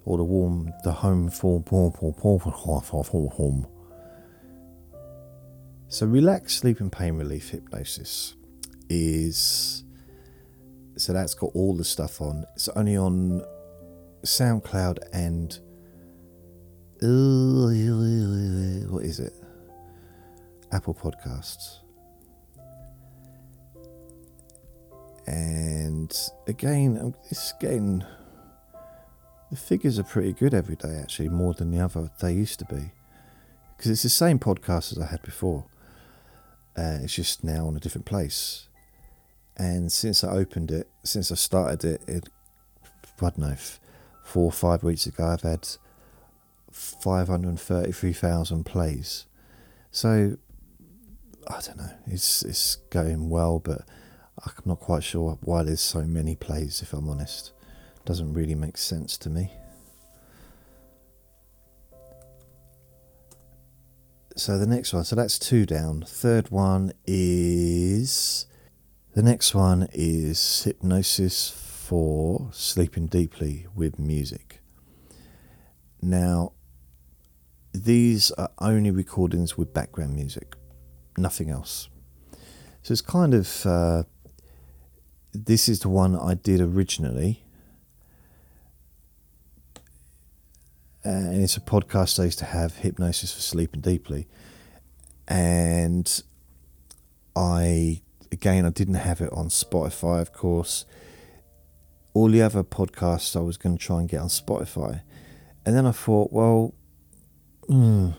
or 0.04 0.16
the 0.16 0.24
warm 0.24 0.72
the 0.84 0.92
home 0.92 1.28
for 1.28 1.62
warm 1.70 1.92
warm 2.00 2.14
warm 2.22 3.10
warm. 3.12 3.66
So 5.88 6.06
relax, 6.06 6.54
sleep 6.54 6.80
and 6.80 6.92
pain 6.92 7.14
relief 7.14 7.50
hypnosis 7.50 8.34
is 8.88 9.84
so 11.00 11.12
that's 11.12 11.34
got 11.34 11.50
all 11.54 11.76
the 11.76 11.84
stuff 11.84 12.20
on. 12.20 12.44
It's 12.54 12.68
only 12.70 12.96
on 12.96 13.42
SoundCloud 14.24 14.98
and 15.12 15.58
what 18.90 19.04
is 19.04 19.20
it? 19.20 19.32
Apple 20.72 20.94
Podcasts. 20.94 21.78
And 25.26 26.14
again, 26.46 27.14
it's 27.30 27.52
getting 27.60 28.02
the 29.50 29.56
figures 29.56 29.98
are 29.98 30.04
pretty 30.04 30.32
good 30.32 30.54
every 30.54 30.76
day. 30.76 30.98
Actually, 31.00 31.28
more 31.28 31.54
than 31.54 31.70
the 31.70 31.80
other 31.80 32.10
they 32.20 32.32
used 32.32 32.58
to 32.58 32.64
be, 32.64 32.92
because 33.76 33.90
it's 33.90 34.02
the 34.02 34.08
same 34.08 34.38
podcast 34.38 34.92
as 34.92 34.98
I 34.98 35.06
had 35.06 35.22
before. 35.22 35.66
Uh, 36.76 36.98
it's 37.02 37.14
just 37.14 37.44
now 37.44 37.66
on 37.66 37.76
a 37.76 37.80
different 37.80 38.06
place. 38.06 38.67
And 39.58 39.90
since 39.90 40.22
I 40.22 40.30
opened 40.30 40.70
it, 40.70 40.88
since 41.02 41.32
I 41.32 41.34
started 41.34 41.84
it, 41.84 42.02
it 42.06 42.28
I 43.20 43.30
don't 43.30 43.38
know, 43.38 43.56
four 44.22 44.44
or 44.44 44.52
five 44.52 44.84
weeks 44.84 45.06
ago, 45.06 45.26
I've 45.26 45.42
had 45.42 45.66
533,000 46.70 48.64
plays. 48.64 49.26
So, 49.90 50.36
I 51.48 51.60
don't 51.60 51.78
know, 51.78 51.90
it's, 52.06 52.44
it's 52.44 52.76
going 52.90 53.28
well, 53.30 53.58
but 53.58 53.82
I'm 54.44 54.52
not 54.64 54.78
quite 54.78 55.02
sure 55.02 55.38
why 55.40 55.64
there's 55.64 55.80
so 55.80 56.02
many 56.02 56.36
plays, 56.36 56.80
if 56.82 56.92
I'm 56.92 57.08
honest. 57.08 57.50
Doesn't 58.04 58.32
really 58.32 58.54
make 58.54 58.76
sense 58.76 59.18
to 59.18 59.30
me. 59.30 59.50
So 64.36 64.56
the 64.56 64.66
next 64.66 64.92
one, 64.92 65.02
so 65.02 65.16
that's 65.16 65.36
two 65.36 65.66
down. 65.66 66.04
Third 66.06 66.50
one 66.50 66.92
is 67.06 68.46
the 69.18 69.24
next 69.24 69.52
one 69.52 69.88
is 69.92 70.62
hypnosis 70.62 71.50
for 71.50 72.50
sleeping 72.52 73.08
deeply 73.08 73.66
with 73.74 73.98
music. 73.98 74.60
Now, 76.00 76.52
these 77.72 78.30
are 78.30 78.50
only 78.60 78.92
recordings 78.92 79.58
with 79.58 79.74
background 79.74 80.14
music, 80.14 80.54
nothing 81.16 81.50
else. 81.50 81.88
So 82.84 82.92
it's 82.92 83.00
kind 83.00 83.34
of 83.34 83.66
uh, 83.66 84.04
this 85.32 85.68
is 85.68 85.80
the 85.80 85.88
one 85.88 86.14
I 86.16 86.34
did 86.34 86.60
originally. 86.60 87.42
And 91.02 91.42
it's 91.42 91.56
a 91.56 91.60
podcast 91.60 92.20
I 92.20 92.26
used 92.26 92.38
to 92.38 92.44
have, 92.44 92.76
Hypnosis 92.76 93.32
for 93.32 93.40
Sleeping 93.40 93.80
Deeply. 93.80 94.28
And 95.26 96.22
I 97.34 98.02
again, 98.32 98.64
I 98.64 98.70
didn't 98.70 98.94
have 98.94 99.20
it 99.20 99.32
on 99.32 99.48
Spotify, 99.48 100.20
of 100.20 100.32
course. 100.32 100.84
All 102.14 102.28
the 102.28 102.42
other 102.42 102.64
podcasts 102.64 103.36
I 103.36 103.40
was 103.40 103.56
going 103.56 103.76
to 103.76 103.84
try 103.84 104.00
and 104.00 104.08
get 104.08 104.20
on 104.20 104.28
Spotify. 104.28 105.02
And 105.64 105.76
then 105.76 105.86
I 105.86 105.92
thought, 105.92 106.32
well, 106.32 106.74
mm, 107.68 108.14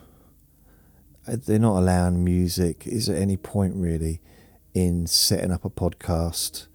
they're 1.25 1.59
not 1.59 1.79
allowing 1.79 2.23
music. 2.23 2.85
Is 2.85 3.07
there 3.07 3.17
any 3.17 3.37
point 3.37 3.75
really 3.75 4.21
in 4.73 5.07
setting 5.07 5.51
up 5.51 5.65
a 5.65 5.69
podcast 5.69 6.67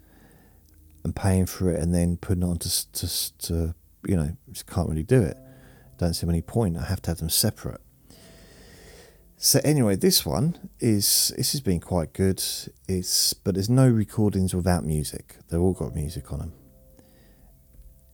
and 1.03 1.15
paying 1.15 1.45
for 1.45 1.69
it 1.71 1.79
and 1.79 1.93
then 1.93 2.17
putting 2.17 2.43
it 2.43 2.47
on 2.47 2.57
to, 2.57 2.91
to, 2.91 3.37
to 3.37 3.75
you 4.07 4.15
know, 4.15 4.35
just 4.51 4.67
can't 4.67 4.89
really 4.89 5.03
do 5.03 5.21
it. 5.21 5.37
Don't 5.97 6.13
see 6.13 6.27
any 6.27 6.41
point. 6.41 6.77
I 6.77 6.83
have 6.85 7.01
to 7.03 7.11
have 7.11 7.19
them 7.19 7.29
separate. 7.29 7.81
So 9.45 9.61
anyway, 9.63 9.95
this 9.95 10.25
one 10.25 10.71
is 10.79 11.31
this 11.37 11.51
has 11.51 11.61
been 11.61 11.79
quite 11.79 12.13
good. 12.13 12.43
It's 12.87 13.33
but 13.35 13.53
there's 13.53 13.69
no 13.69 13.87
recordings 13.87 14.55
without 14.55 14.83
music. 14.83 15.35
They've 15.47 15.61
all 15.61 15.73
got 15.73 15.93
music 15.93 16.33
on 16.33 16.39
them, 16.39 16.53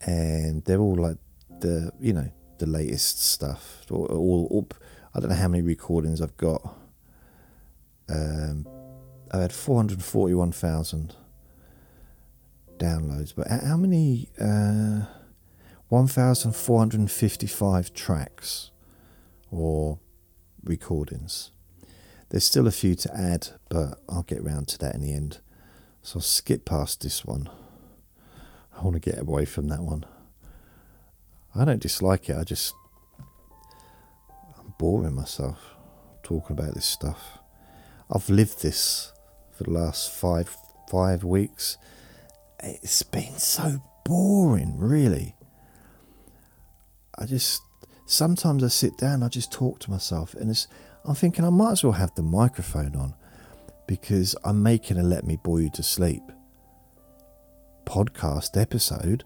and 0.01 0.61
they're 0.65 0.81
all 0.81 0.97
like 0.97 1.15
the 1.61 1.93
you 2.01 2.11
know 2.11 2.29
the 2.57 2.65
latest 2.65 3.23
stuff. 3.23 3.85
All, 3.89 4.07
all, 4.07 4.67
I 5.15 5.21
don't 5.21 5.29
know 5.29 5.37
how 5.37 5.47
many 5.47 5.63
recordings 5.63 6.21
I've 6.21 6.35
got. 6.35 6.61
Um, 8.09 8.67
I 9.31 9.37
had 9.37 9.53
four 9.53 9.77
hundred 9.77 10.03
forty-one 10.03 10.51
thousand 10.51 11.15
downloads, 12.75 13.33
but 13.33 13.47
how 13.47 13.77
many? 13.77 14.27
Uh, 14.37 15.05
one 15.87 16.07
thousand 16.07 16.57
four 16.57 16.79
hundred 16.79 17.09
fifty-five 17.09 17.93
tracks, 17.93 18.71
or 19.49 20.00
recordings. 20.63 21.51
There's 22.29 22.45
still 22.45 22.67
a 22.67 22.71
few 22.71 22.95
to 22.95 23.15
add, 23.15 23.49
but 23.69 23.99
I'll 24.07 24.23
get 24.23 24.43
round 24.43 24.67
to 24.69 24.77
that 24.79 24.95
in 24.95 25.01
the 25.01 25.13
end. 25.13 25.39
So 26.01 26.17
I'll 26.17 26.21
skip 26.21 26.65
past 26.65 27.01
this 27.01 27.25
one. 27.25 27.49
I 28.77 28.83
want 28.83 28.95
to 28.95 28.99
get 28.99 29.19
away 29.19 29.45
from 29.45 29.67
that 29.67 29.81
one. 29.81 30.05
I 31.53 31.65
don't 31.65 31.81
dislike 31.81 32.29
it, 32.29 32.37
I 32.37 32.43
just. 32.43 32.73
I'm 34.57 34.73
boring 34.79 35.15
myself 35.15 35.75
talking 36.23 36.57
about 36.57 36.73
this 36.73 36.85
stuff. 36.85 37.39
I've 38.09 38.29
lived 38.29 38.61
this 38.61 39.11
for 39.51 39.65
the 39.65 39.71
last 39.71 40.11
five 40.11 40.55
five 40.89 41.23
weeks. 41.23 41.77
It's 42.59 43.03
been 43.03 43.37
so 43.37 43.81
boring, 44.05 44.77
really. 44.77 45.35
I 47.17 47.25
just 47.25 47.61
sometimes 48.11 48.61
I 48.63 48.67
sit 48.67 48.97
down, 48.97 49.23
I 49.23 49.29
just 49.29 49.51
talk 49.51 49.79
to 49.79 49.91
myself, 49.91 50.33
and 50.33 50.67
I'm 51.05 51.15
thinking 51.15 51.45
I 51.45 51.49
might 51.49 51.71
as 51.71 51.83
well 51.83 51.93
have 51.93 52.13
the 52.15 52.21
microphone 52.21 52.95
on 52.95 53.15
because 53.87 54.35
I'm 54.43 54.61
making 54.61 54.97
a 54.97 55.03
Let 55.03 55.25
Me 55.25 55.37
Bore 55.37 55.61
You 55.61 55.69
to 55.71 55.83
Sleep 55.83 56.21
podcast 57.85 58.61
episode 58.61 59.23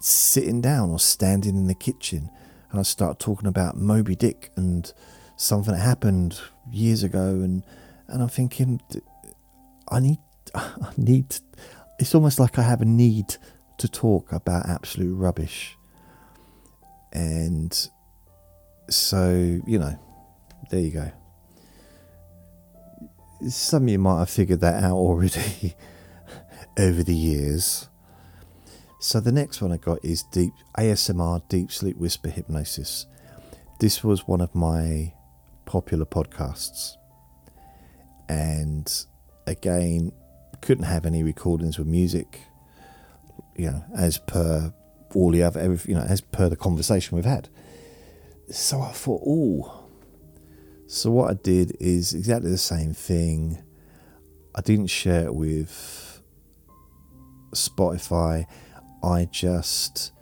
sitting 0.00 0.60
down 0.60 0.90
or 0.90 0.98
standing 0.98 1.56
in 1.56 1.66
the 1.66 1.74
kitchen. 1.74 2.30
And 2.70 2.80
I 2.80 2.82
start 2.82 3.18
talking 3.18 3.48
about 3.48 3.76
Moby 3.76 4.16
Dick 4.16 4.50
and 4.56 4.92
something 5.36 5.72
that 5.72 5.80
happened 5.80 6.40
years 6.70 7.02
ago 7.02 7.26
and 7.26 7.62
and 8.08 8.22
I'm 8.22 8.28
thinking 8.28 8.80
I 9.88 10.00
need 10.00 10.18
I 10.54 10.92
need 10.96 11.36
it's 11.98 12.14
almost 12.14 12.38
like 12.38 12.58
I 12.58 12.62
have 12.62 12.80
a 12.80 12.84
need 12.84 13.36
to 13.78 13.88
talk 13.88 14.32
about 14.32 14.66
absolute 14.66 15.14
rubbish 15.14 15.76
and 17.12 17.88
so, 18.88 19.60
you 19.66 19.78
know, 19.78 19.98
there 20.70 20.80
you 20.80 20.90
go. 20.90 21.10
Some 23.48 23.84
of 23.84 23.88
you 23.88 23.98
might 23.98 24.20
have 24.20 24.30
figured 24.30 24.60
that 24.60 24.82
out 24.82 24.96
already 24.96 25.74
over 26.78 27.02
the 27.02 27.14
years. 27.14 27.88
So 29.00 29.20
the 29.20 29.32
next 29.32 29.60
one 29.60 29.72
I 29.72 29.76
got 29.76 30.04
is 30.04 30.22
deep 30.24 30.52
ASMR 30.78 31.42
deep 31.48 31.70
sleep 31.70 31.96
whisper 31.96 32.28
hypnosis. 32.28 33.06
This 33.78 34.02
was 34.02 34.26
one 34.26 34.40
of 34.40 34.54
my 34.54 35.12
popular 35.66 36.06
podcasts. 36.06 36.96
And 38.28 38.90
again, 39.46 40.12
couldn't 40.60 40.84
have 40.84 41.06
any 41.06 41.22
recordings 41.22 41.78
with 41.78 41.86
music, 41.86 42.40
you 43.54 43.70
know, 43.70 43.84
as 43.94 44.18
per 44.18 44.72
all 45.14 45.30
the 45.30 45.42
other, 45.42 45.78
you 45.86 45.94
know, 45.94 46.02
as 46.02 46.20
per 46.20 46.48
the 46.48 46.56
conversation 46.56 47.16
we've 47.16 47.24
had. 47.24 47.48
So 48.50 48.80
I 48.80 48.92
thought, 48.92 49.22
oh. 49.26 49.84
So 50.86 51.10
what 51.10 51.30
I 51.30 51.34
did 51.34 51.76
is 51.80 52.14
exactly 52.14 52.50
the 52.50 52.58
same 52.58 52.92
thing. 52.94 53.62
I 54.54 54.60
didn't 54.60 54.86
share 54.88 55.26
it 55.26 55.34
with 55.34 56.22
Spotify. 57.52 58.46
I 59.02 59.28
just 59.30 60.12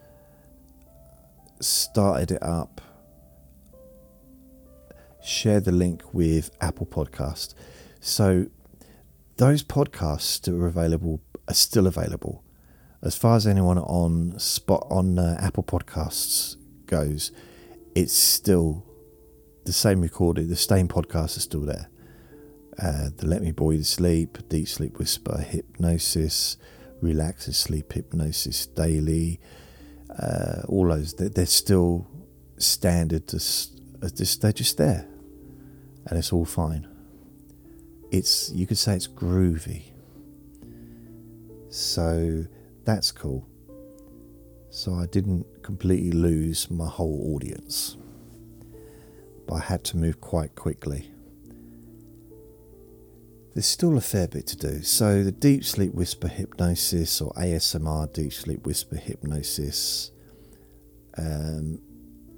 started 1.61 2.32
it 2.32 2.43
up, 2.43 2.80
shared 5.22 5.64
the 5.64 5.72
link 5.72 6.03
with 6.12 6.51
Apple 6.61 6.87
Podcast. 6.87 7.55
So 8.01 8.47
those 9.37 9.62
podcasts 9.62 10.41
that 10.43 10.55
are 10.55 10.66
available 10.66 11.20
are 11.49 11.55
still 11.55 11.87
available 11.87 12.43
as 13.05 13.14
far 13.14 13.36
as 13.36 13.46
anyone 13.46 13.78
on 13.78 14.38
spot 14.38 14.86
on 14.90 15.18
uh, 15.18 15.36
Apple 15.38 15.62
Podcasts 15.62 16.57
goes, 16.86 17.32
it's 17.94 18.14
still 18.14 18.84
the 19.66 19.72
same 19.74 20.00
recording. 20.00 20.48
The 20.48 20.57
same 20.57 20.88
podcast 20.88 21.36
is 21.36 21.42
still 21.42 21.61
there. 21.61 21.90
Uh, 22.82 23.11
the 23.16 23.26
Let 23.26 23.42
Me 23.42 23.48
You 23.48 23.78
to 23.78 23.84
Sleep, 23.84 24.38
Deep 24.48 24.66
Sleep 24.66 24.98
Whisper, 24.98 25.38
Hypnosis, 25.38 26.57
Relax 27.02 27.46
and 27.46 27.55
Sleep 27.55 27.92
Hypnosis 27.92 28.66
Daily, 28.66 29.38
uh, 30.18 30.62
all 30.66 30.88
those, 30.88 31.12
they're, 31.14 31.28
they're 31.28 31.46
still 31.46 32.07
standard, 32.57 33.32
as, 33.34 33.70
as 34.02 34.38
they're 34.38 34.52
just 34.52 34.78
there. 34.78 35.07
And 36.07 36.18
it's 36.18 36.32
all 36.32 36.46
fine. 36.46 36.88
It's, 38.11 38.50
you 38.52 38.66
could 38.66 38.78
say 38.78 38.96
it's 38.96 39.09
groovy. 39.09 39.92
So 41.68 42.46
that's 42.85 43.12
cool. 43.12 43.47
So 44.70 44.95
I 44.95 45.07
didn't 45.07 45.62
completely 45.62 46.12
lose 46.12 46.70
my 46.70 46.89
whole 46.89 47.35
audience. 47.35 47.97
But 49.47 49.55
I 49.55 49.61
had 49.61 49.85
to 49.85 49.97
move 49.97 50.20
quite 50.20 50.55
quickly. 50.55 51.14
There's 53.55 53.66
still 53.66 53.97
a 53.97 54.01
fair 54.01 54.26
bit 54.26 54.49
to 54.49 54.57
do. 54.57 54.82
So, 54.82 55.22
the 55.22 55.30
deep 55.30 55.64
sleep 55.64 55.95
whisper 55.95 56.26
hypnosis 56.26 57.20
or 57.20 57.32
ASMR 57.35 58.12
deep 58.12 58.32
sleep 58.32 58.66
whisper 58.66 58.97
hypnosis, 58.97 60.11
um, 61.16 61.78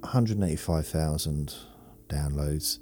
185,000 0.00 1.54
downloads, 2.08 2.80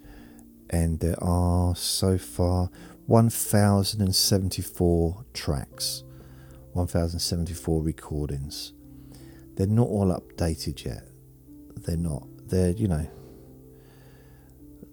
and 0.69 0.99
there 0.99 1.23
are 1.23 1.77
so 1.77 2.19
far 2.19 2.71
1,074 3.07 5.25
tracks, 5.33 6.03
1,074 6.75 7.83
recordings. 7.83 8.73
They're 9.55 9.67
not 9.67 9.89
all 9.89 10.09
updated 10.09 10.85
yet. 10.85 11.09
They're 11.77 11.97
not. 11.97 12.27
They're, 12.49 12.71
you 12.71 12.89
know, 12.89 13.07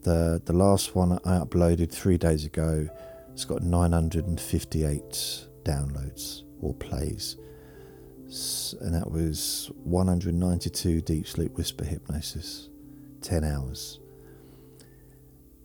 the 0.04 0.42
the 0.44 0.54
last 0.54 0.96
one 0.96 1.14
I 1.26 1.40
uploaded 1.40 1.92
three 1.92 2.18
days 2.18 2.46
ago 2.46 2.90
it's 3.34 3.46
got 3.46 3.64
958 3.64 5.02
downloads 5.64 6.44
or 6.62 6.74
plays. 6.76 7.38
And 8.82 8.94
that 8.94 9.10
was 9.12 9.72
192 9.84 11.02
deep 11.02 11.28
sleep 11.28 11.58
whisper 11.58 11.84
hypnosis, 11.84 12.70
10 13.22 13.44
hours. 13.44 14.00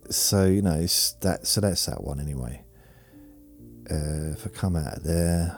So, 0.09 0.45
you 0.45 0.61
know, 0.61 0.75
it's 0.75 1.13
that, 1.21 1.47
so 1.47 1.61
that's 1.61 1.85
that 1.85 2.03
one 2.03 2.19
anyway. 2.19 2.63
Uh, 3.89 4.31
if 4.33 4.45
I 4.45 4.49
come 4.49 4.75
out 4.75 5.03
there, 5.03 5.57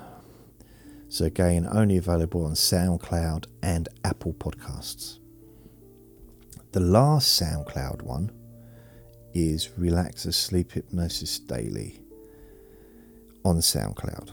so 1.09 1.25
again, 1.25 1.67
only 1.71 1.97
available 1.97 2.45
on 2.45 2.53
SoundCloud 2.53 3.47
and 3.63 3.89
Apple 4.03 4.33
Podcasts. 4.33 5.17
The 6.71 6.79
last 6.79 7.41
SoundCloud 7.41 8.03
one 8.03 8.31
is 9.33 9.69
Relaxer 9.79 10.33
Sleep 10.33 10.71
Hypnosis 10.71 11.39
Daily 11.39 11.99
on 13.43 13.57
SoundCloud. 13.57 14.31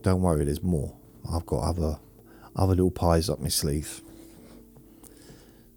Don't 0.00 0.22
worry, 0.22 0.46
there's 0.46 0.62
more. 0.62 0.96
I've 1.30 1.46
got 1.46 1.62
other 1.62 1.98
other 2.56 2.74
little 2.74 2.90
pies 2.90 3.28
up 3.28 3.38
my 3.38 3.48
sleeve. 3.48 4.00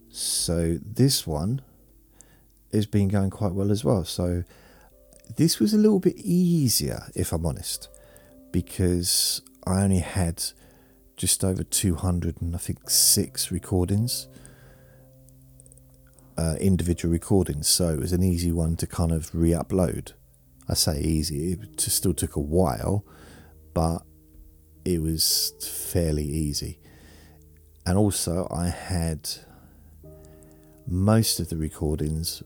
So 0.10 0.78
this 0.82 1.28
one 1.28 1.62
has 2.72 2.86
been 2.86 3.10
going 3.10 3.30
quite 3.30 3.54
well 3.54 3.72
as 3.72 3.84
well. 3.84 4.06
So 4.06 4.44
this 5.36 5.60
was 5.60 5.74
a 5.74 5.78
little 5.78 6.00
bit 6.00 6.16
easier, 6.18 7.10
if 7.16 7.34
I'm 7.34 7.46
honest, 7.46 7.90
because 8.56 9.41
I 9.68 9.84
only 9.84 9.99
had 9.99 10.41
just 11.18 11.43
over 11.43 11.62
200 11.62 12.41
and 12.41 12.56
I 12.56 12.58
think 12.58 12.89
six 12.89 13.51
recordings 13.51 14.30
uh, 16.38 16.56
individual 16.62 17.12
recordings, 17.12 17.68
so 17.68 17.89
it 17.89 17.99
was 17.99 18.14
an 18.14 18.24
easy 18.24 18.53
one 18.53 18.78
to 18.78 18.88
kind 18.88 19.12
of 19.12 19.30
re 19.36 19.49
upload. 19.49 20.14
I 20.70 20.74
say 20.74 21.01
easy, 21.01 21.51
it 21.51 21.82
still 21.82 22.14
took 22.14 22.38
a 22.38 22.39
while, 22.39 23.03
but 23.74 24.03
it 24.86 25.01
was 25.01 25.51
fairly 25.91 26.24
easy. 26.26 26.80
And 27.86 27.97
also, 27.97 28.47
I 28.49 28.68
had 28.68 29.30
most 30.88 31.41
of 31.41 31.49
the 31.49 31.58
recordings 31.58 32.41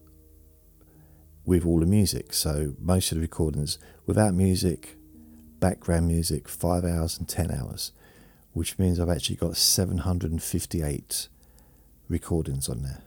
with 1.45 1.67
all 1.67 1.79
the 1.79 1.85
music. 1.85 2.33
So, 2.33 2.73
most 2.79 3.11
of 3.11 3.17
the 3.17 3.21
recordings 3.21 3.77
without 4.07 4.33
music, 4.33 4.98
background 5.59 6.07
music, 6.07 6.47
5 6.47 6.83
hours 6.83 7.17
and 7.17 7.27
10 7.27 7.51
hours, 7.51 7.91
which 8.53 8.79
means 8.79 8.99
I've 8.99 9.09
actually 9.09 9.35
got 9.35 9.57
758 9.57 11.27
recordings 12.09 12.69
on 12.69 12.81
there 12.83 13.03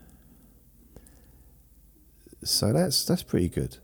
so 2.43 2.73
that's 2.73 3.05
that's 3.05 3.23
pretty 3.23 3.49
good. 3.49 3.77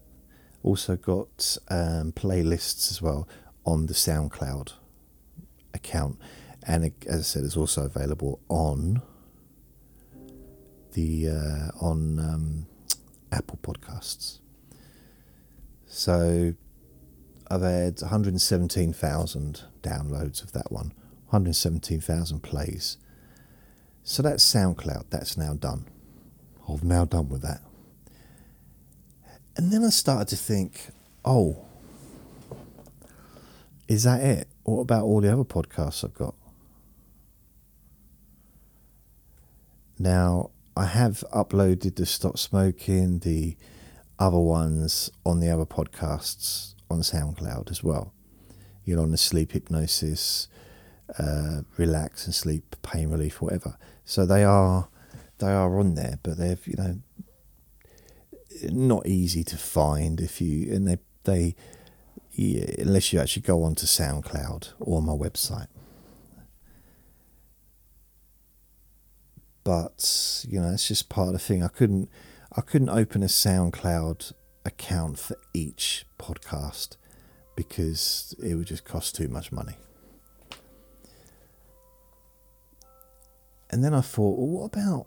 Also 0.62 0.96
got 0.96 1.56
um, 1.68 2.12
playlists 2.12 2.90
as 2.90 3.00
well 3.00 3.26
on 3.64 3.86
the 3.86 3.94
SoundCloud 3.94 4.72
account, 5.74 6.18
and 6.66 6.92
as 7.06 7.20
I 7.20 7.22
said, 7.22 7.44
it's 7.44 7.56
also 7.56 7.84
available 7.84 8.40
on 8.48 9.02
the 10.92 11.28
uh, 11.28 11.84
on 11.84 12.18
um, 12.18 12.66
Apple 13.32 13.58
Podcasts. 13.62 14.38
So 15.86 16.54
I've 17.50 17.62
had 17.62 18.00
117,000 18.00 19.62
downloads 19.82 20.44
of 20.44 20.52
that 20.52 20.70
one, 20.70 20.92
117,000 21.30 22.40
plays. 22.40 22.96
So 24.04 24.22
that's 24.22 24.44
SoundCloud. 24.44 25.06
That's 25.10 25.36
now 25.36 25.54
done. 25.54 25.86
I've 26.68 26.84
now 26.84 27.04
done 27.04 27.28
with 27.28 27.42
that. 27.42 27.60
And 29.56 29.72
then 29.72 29.82
I 29.84 29.90
started 29.90 30.28
to 30.28 30.36
think, 30.36 30.90
oh, 31.24 31.64
is 33.88 34.04
that 34.04 34.20
it? 34.20 34.46
What 34.62 34.82
about 34.82 35.04
all 35.04 35.20
the 35.20 35.32
other 35.32 35.42
podcasts 35.42 36.04
I've 36.04 36.14
got? 36.14 36.36
Now, 39.98 40.50
I 40.76 40.84
have 40.86 41.24
uploaded 41.34 41.96
the 41.96 42.06
Stop 42.06 42.38
Smoking, 42.38 43.18
the 43.18 43.56
other 44.20 44.38
ones 44.38 45.10
on 45.26 45.40
the 45.40 45.50
other 45.50 45.66
podcasts 45.66 46.74
on 46.90 47.00
SoundCloud 47.00 47.70
as 47.70 47.82
well. 47.82 48.12
You 48.84 48.96
know, 48.96 49.02
on 49.02 49.10
the 49.10 49.16
sleep 49.16 49.52
hypnosis, 49.52 50.48
uh, 51.18 51.62
relax 51.76 52.26
and 52.26 52.34
sleep, 52.34 52.76
pain 52.82 53.08
relief, 53.08 53.40
whatever. 53.40 53.76
So 54.04 54.26
they 54.26 54.44
are 54.44 54.88
they 55.38 55.52
are 55.52 55.78
on 55.78 55.94
there, 55.94 56.18
but 56.22 56.36
they're 56.36 56.58
you 56.64 56.76
know 56.76 56.98
not 58.70 59.06
easy 59.06 59.44
to 59.44 59.56
find 59.56 60.20
if 60.20 60.40
you 60.40 60.72
and 60.72 60.86
they 60.86 60.98
they 61.24 61.54
yeah, 62.32 62.64
unless 62.78 63.12
you 63.12 63.20
actually 63.20 63.42
go 63.42 63.62
onto 63.64 63.86
SoundCloud 63.86 64.72
or 64.78 65.02
my 65.02 65.12
website. 65.12 65.66
But 69.64 70.44
you 70.48 70.60
know, 70.60 70.70
it's 70.70 70.88
just 70.88 71.08
part 71.08 71.28
of 71.28 71.32
the 71.34 71.38
thing. 71.38 71.62
I 71.62 71.68
couldn't 71.68 72.08
I 72.52 72.60
couldn't 72.60 72.88
open 72.88 73.22
a 73.22 73.26
SoundCloud 73.26 74.32
account 74.64 75.18
for 75.18 75.36
each 75.54 76.04
podcast 76.18 76.96
because 77.56 78.34
it 78.42 78.54
would 78.54 78.66
just 78.66 78.84
cost 78.84 79.14
too 79.14 79.28
much 79.28 79.52
money. 79.52 79.76
And 83.70 83.84
then 83.84 83.94
I 83.94 84.00
thought, 84.00 84.38
well, 84.38 84.48
what 84.48 84.64
about 84.64 85.06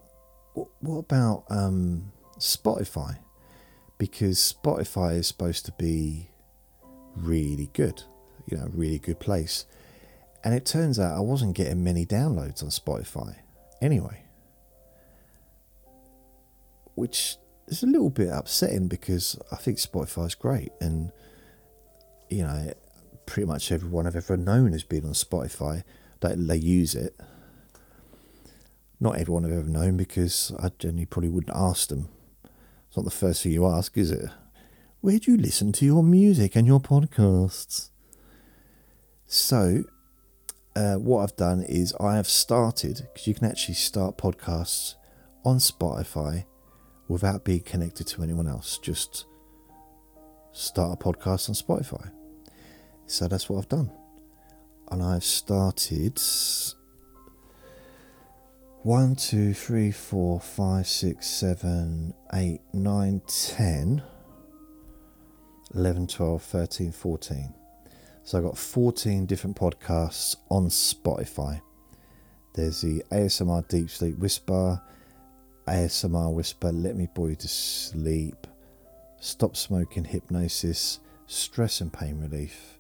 what, 0.53 0.99
about 0.99 1.45
um, 1.49 2.11
Spotify? 2.37 3.17
because 4.03 4.53
Spotify 4.53 5.17
is 5.17 5.27
supposed 5.27 5.65
to 5.65 5.71
be 5.77 6.29
really 7.15 7.69
good, 7.71 8.03
you 8.45 8.57
know, 8.57 8.69
really 8.73 8.99
good 8.99 9.17
place. 9.17 9.65
And 10.43 10.53
it 10.53 10.65
turns 10.65 10.99
out 10.99 11.15
I 11.15 11.21
wasn't 11.21 11.55
getting 11.55 11.85
many 11.85 12.05
downloads 12.05 12.61
on 12.61 12.67
Spotify 12.67 13.37
anyway. 13.81 14.25
Which 16.95 17.37
is 17.67 17.83
a 17.83 17.87
little 17.87 18.09
bit 18.09 18.29
upsetting 18.29 18.87
because 18.87 19.39
I 19.51 19.55
think 19.55 19.77
Spotify 19.77 20.27
is 20.27 20.35
great 20.35 20.71
and 20.81 21.11
you 22.29 22.43
know, 22.43 22.73
pretty 23.25 23.47
much 23.47 23.71
everyone 23.71 24.07
I've 24.07 24.15
ever 24.15 24.37
known 24.37 24.71
has 24.71 24.83
been 24.83 25.05
on 25.05 25.13
Spotify. 25.13 25.83
They, 26.21 26.35
they 26.35 26.57
use 26.57 26.95
it. 26.95 27.15
Not 28.99 29.17
everyone 29.17 29.45
I've 29.45 29.51
ever 29.51 29.69
known 29.69 29.97
because 29.97 30.51
I 30.59 30.69
generally 30.79 31.05
probably 31.05 31.29
wouldn't 31.29 31.55
ask 31.55 31.89
them 31.89 32.09
it's 32.93 32.97
not 32.99 33.05
the 33.05 33.09
first 33.09 33.41
thing 33.41 33.51
you 33.51 33.65
ask, 33.65 33.97
is 33.97 34.11
it? 34.11 34.29
Where 35.01 35.17
do 35.17 35.31
you 35.31 35.37
listen 35.37 35.71
to 35.71 35.83
your 35.83 36.03
music 36.03 36.55
and 36.55 36.67
your 36.67 36.79
podcasts? 36.79 37.89
So, 39.25 39.85
uh, 40.75 40.97
what 40.97 41.23
I've 41.23 41.35
done 41.35 41.63
is 41.63 41.95
I 41.99 42.17
have 42.17 42.29
started, 42.29 43.07
because 43.11 43.25
you 43.25 43.33
can 43.33 43.47
actually 43.47 43.73
start 43.73 44.19
podcasts 44.19 44.93
on 45.43 45.57
Spotify 45.57 46.45
without 47.13 47.43
being 47.43 47.61
connected 47.61 48.07
to 48.07 48.23
anyone 48.23 48.47
else. 48.47 48.79
Just 48.79 49.25
start 50.51 50.99
a 50.99 51.03
podcast 51.03 51.47
on 51.47 51.55
Spotify. 51.55 52.11
So 53.05 53.27
that's 53.27 53.47
what 53.47 53.59
I've 53.59 53.69
done. 53.69 53.91
And 54.89 55.03
I've 55.03 55.23
started 55.23 56.19
one, 58.81 59.15
two, 59.15 59.53
three, 59.53 59.91
four, 59.91 60.39
five, 60.39 60.87
six, 60.87 61.27
seven, 61.27 62.15
eight, 62.33 62.61
nine, 62.73 63.21
ten, 63.27 64.01
eleven, 65.75 66.07
twelve, 66.07 66.41
thirteen, 66.41 66.91
fourteen. 66.91 67.53
So 68.23 68.37
I've 68.37 68.45
got 68.45 68.57
14 68.57 69.25
different 69.25 69.57
podcasts 69.57 70.37
on 70.49 70.69
Spotify. 70.69 71.61
There's 72.53 72.81
the 72.81 73.03
ASMR 73.11 73.67
Deep 73.67 73.89
Sleep 73.89 74.17
Whisper, 74.17 74.81
ASMR 75.67 76.33
Whisper, 76.33 76.71
Let 76.71 76.95
Me 76.95 77.07
Bore 77.13 77.29
You 77.29 77.35
to 77.37 77.47
Sleep, 77.47 78.47
Stop 79.19 79.55
Smoking 79.55 80.03
Hypnosis, 80.03 80.99
Stress 81.27 81.81
and 81.81 81.91
Pain 81.91 82.19
Relief 82.19 82.79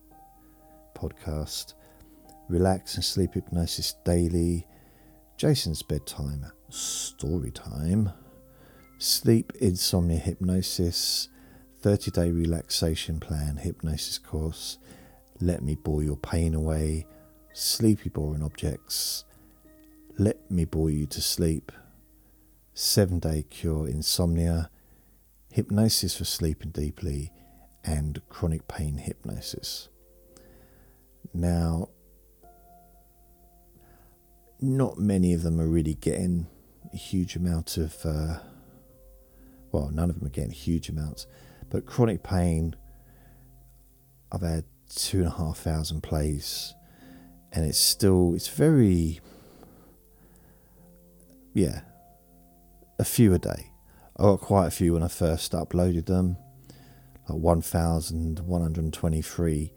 podcast, 1.03 1.73
Relax 2.49 2.95
and 2.95 3.03
Sleep 3.03 3.33
Hypnosis 3.33 3.95
Daily, 4.05 4.65
Jason's 5.37 5.81
Bedtime 5.81 6.45
Story 6.69 7.51
Time, 7.51 8.11
Sleep 8.97 9.51
Insomnia 9.59 10.17
Hypnosis, 10.17 11.29
30 11.81 12.11
Day 12.11 12.31
Relaxation 12.31 13.19
Plan 13.19 13.57
Hypnosis 13.57 14.17
Course, 14.17 14.77
Let 15.41 15.63
Me 15.63 15.75
Bore 15.75 16.03
Your 16.03 16.17
Pain 16.17 16.53
Away, 16.53 17.05
Sleepy 17.53 18.09
Boring 18.09 18.43
Objects, 18.43 19.25
Let 20.17 20.49
Me 20.49 20.65
Bore 20.65 20.89
You 20.89 21.05
to 21.07 21.21
Sleep, 21.21 21.71
7 22.75 23.19
Day 23.19 23.45
Cure 23.49 23.87
Insomnia, 23.87 24.69
Hypnosis 25.51 26.17
for 26.17 26.25
Sleeping 26.25 26.71
Deeply, 26.71 27.31
and 27.83 28.21
Chronic 28.29 28.67
Pain 28.67 28.97
Hypnosis. 28.97 29.89
Now, 31.33 31.89
not 34.59 34.97
many 34.97 35.33
of 35.33 35.43
them 35.43 35.59
are 35.61 35.67
really 35.67 35.93
getting 35.93 36.47
a 36.91 36.97
huge 36.97 37.35
amount 37.35 37.77
of, 37.77 37.95
uh, 38.05 38.39
well, 39.71 39.89
none 39.93 40.09
of 40.09 40.19
them 40.19 40.27
are 40.27 40.31
getting 40.31 40.51
huge 40.51 40.89
amounts, 40.89 41.27
but 41.69 41.85
Chronic 41.85 42.23
Pain, 42.23 42.75
I've 44.31 44.41
had 44.41 44.63
two 44.89 45.19
and 45.19 45.27
a 45.27 45.31
half 45.31 45.57
thousand 45.57 46.01
plays, 46.01 46.73
and 47.51 47.65
it's 47.65 47.77
still, 47.77 48.33
it's 48.33 48.47
very, 48.47 49.19
yeah, 51.53 51.81
a 52.99 53.05
few 53.05 53.33
a 53.33 53.39
day. 53.39 53.71
I 54.17 54.23
got 54.23 54.41
quite 54.41 54.67
a 54.67 54.71
few 54.71 54.93
when 54.93 55.03
I 55.03 55.07
first 55.07 55.53
uploaded 55.53 56.05
them, 56.05 56.37
like 57.27 57.39
1,123 57.39 59.73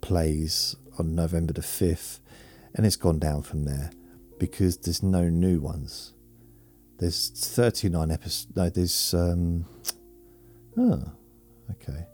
plays 0.00 0.76
on 0.98 1.14
November 1.14 1.52
the 1.52 1.60
5th, 1.60 2.20
and 2.74 2.86
it's 2.86 2.96
gone 2.96 3.18
down 3.18 3.42
from 3.42 3.64
there 3.64 3.90
because 4.38 4.78
there's 4.78 5.02
no 5.02 5.28
new 5.28 5.60
ones. 5.60 6.14
There's 6.98 7.28
39 7.30 8.10
episodes. 8.10 8.56
No, 8.56 8.68
there's. 8.68 9.14
Um, 9.14 9.66
oh, 10.76 11.12
okay. 11.70 12.06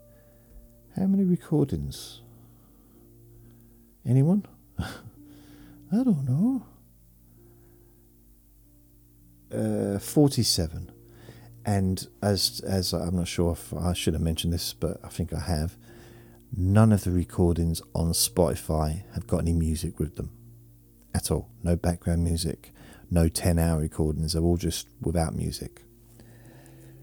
How 0.97 1.07
many 1.07 1.25
recordings? 1.25 2.21
Anyone? 4.07 4.45
I 4.79 4.87
don't 5.91 6.25
know. 6.25 6.65
Uh, 9.53 9.99
47 9.99 10.91
and 11.67 12.07
as 12.23 12.61
as 12.67 12.93
I'm 12.93 13.17
not 13.17 13.29
sure 13.29 13.53
if 13.53 13.75
I 13.75 13.93
should 13.93 14.15
have 14.15 14.23
mentioned 14.23 14.53
this, 14.53 14.73
but 14.73 14.99
I 15.05 15.09
think 15.09 15.33
I 15.33 15.41
have. 15.41 15.77
None 16.57 16.93
of 16.93 17.03
the 17.03 17.11
recordings 17.11 17.83
on 17.93 18.13
Spotify 18.13 19.03
have 19.15 19.27
got 19.27 19.39
any 19.39 19.53
music 19.53 19.99
with 19.99 20.15
them 20.15 20.31
at 21.13 21.31
all. 21.31 21.51
No 21.65 21.75
background 21.75 22.23
music, 22.23 22.73
no 23.11 23.29
10 23.29 23.59
hour 23.59 23.81
recordings. 23.81 24.33
They're 24.33 24.43
all 24.43 24.57
just 24.57 24.87
without 25.01 25.35
music. 25.35 25.83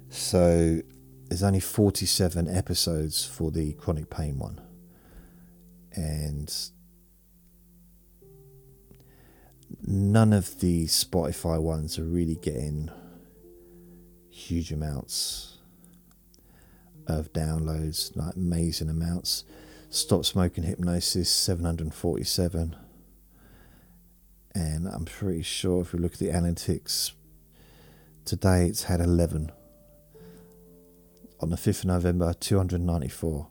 So 0.10 0.80
there's 1.28 1.44
only 1.44 1.60
47 1.60 2.48
episodes 2.48 3.26
for 3.26 3.52
the 3.52 3.74
chronic 3.74 4.10
pain 4.10 4.40
one. 4.40 4.62
And 5.92 6.54
none 9.82 10.34
of 10.34 10.60
the 10.60 10.86
Spotify 10.86 11.62
ones 11.62 11.98
are 11.98 12.04
really 12.04 12.36
getting 12.36 12.90
huge 14.30 14.72
amounts 14.72 15.58
of 17.08 17.34
downloads, 17.34 18.16
like 18.16 18.36
amazing 18.36 18.90
amounts. 18.90 19.44
Stop 19.90 20.26
Smoking 20.26 20.64
Hypnosis 20.64 21.30
747. 21.30 22.76
And 24.56 24.88
I'm 24.88 25.06
pretty 25.06 25.42
sure 25.42 25.82
if 25.82 25.94
we 25.94 26.00
look 26.00 26.14
at 26.14 26.20
the 26.20 26.30
analytics, 26.30 27.12
today 28.26 28.66
it's 28.68 28.84
had 28.84 29.00
11. 29.02 29.52
On 31.40 31.50
the 31.50 31.58
5th 31.58 31.80
of 31.80 31.86
November, 31.86 32.34
294. 32.34 33.48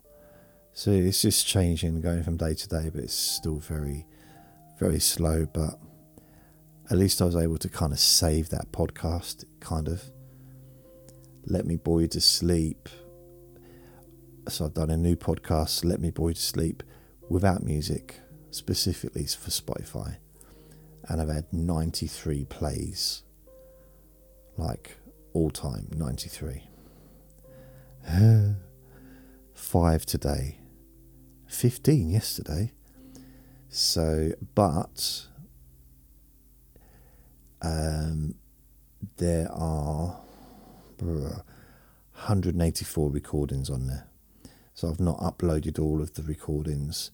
So 0.72 0.90
it's 0.90 1.20
just 1.22 1.46
changing, 1.46 2.00
going 2.00 2.22
from 2.22 2.38
day 2.38 2.54
to 2.54 2.68
day, 2.68 2.90
but 2.92 3.04
it's 3.04 3.12
still 3.12 3.58
very, 3.58 4.06
very 4.78 5.00
slow. 5.00 5.46
But 5.52 5.78
at 6.92 6.98
least 6.98 7.22
I 7.22 7.24
was 7.24 7.36
able 7.36 7.56
to 7.56 7.70
kind 7.70 7.90
of 7.90 7.98
save 7.98 8.50
that 8.50 8.70
podcast, 8.70 9.46
kind 9.60 9.88
of 9.88 10.02
let 11.46 11.64
Me 11.64 11.76
Bore 11.76 12.02
You 12.02 12.08
to 12.08 12.20
Sleep. 12.20 12.86
So 14.50 14.66
I've 14.66 14.74
done 14.74 14.90
a 14.90 14.98
new 14.98 15.16
podcast, 15.16 15.86
Let 15.86 16.00
Me 16.00 16.10
Bore 16.10 16.28
You 16.28 16.34
to 16.34 16.42
Sleep, 16.42 16.82
without 17.30 17.62
music, 17.62 18.16
specifically 18.50 19.24
for 19.24 19.48
Spotify. 19.48 20.18
And 21.08 21.22
I've 21.22 21.30
had 21.30 21.50
93 21.50 22.44
plays. 22.44 23.22
Like 24.58 24.98
all 25.32 25.48
time, 25.48 25.88
93. 25.96 26.68
Five 29.54 30.04
today, 30.04 30.58
15 31.46 32.10
yesterday. 32.10 32.72
So, 33.70 34.32
but 34.54 35.28
um, 37.62 38.34
there 39.16 39.50
are 39.52 40.20
184 40.98 43.10
recordings 43.10 43.70
on 43.70 43.86
there. 43.86 44.06
So 44.74 44.88
I've 44.88 45.00
not 45.00 45.18
uploaded 45.18 45.78
all 45.78 46.00
of 46.00 46.14
the 46.14 46.22
recordings. 46.22 47.10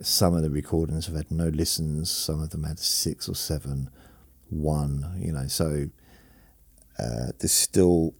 Some 0.00 0.34
of 0.34 0.42
the 0.42 0.50
recordings 0.50 1.06
have 1.06 1.16
had 1.16 1.30
no 1.30 1.48
listens, 1.48 2.10
some 2.10 2.42
of 2.42 2.50
them 2.50 2.64
had 2.64 2.78
six 2.78 3.28
or 3.28 3.34
seven, 3.34 3.90
one, 4.48 5.14
you 5.18 5.32
know, 5.32 5.46
so 5.46 5.88
uh, 6.98 7.32
there's 7.38 7.52
still 7.52 8.14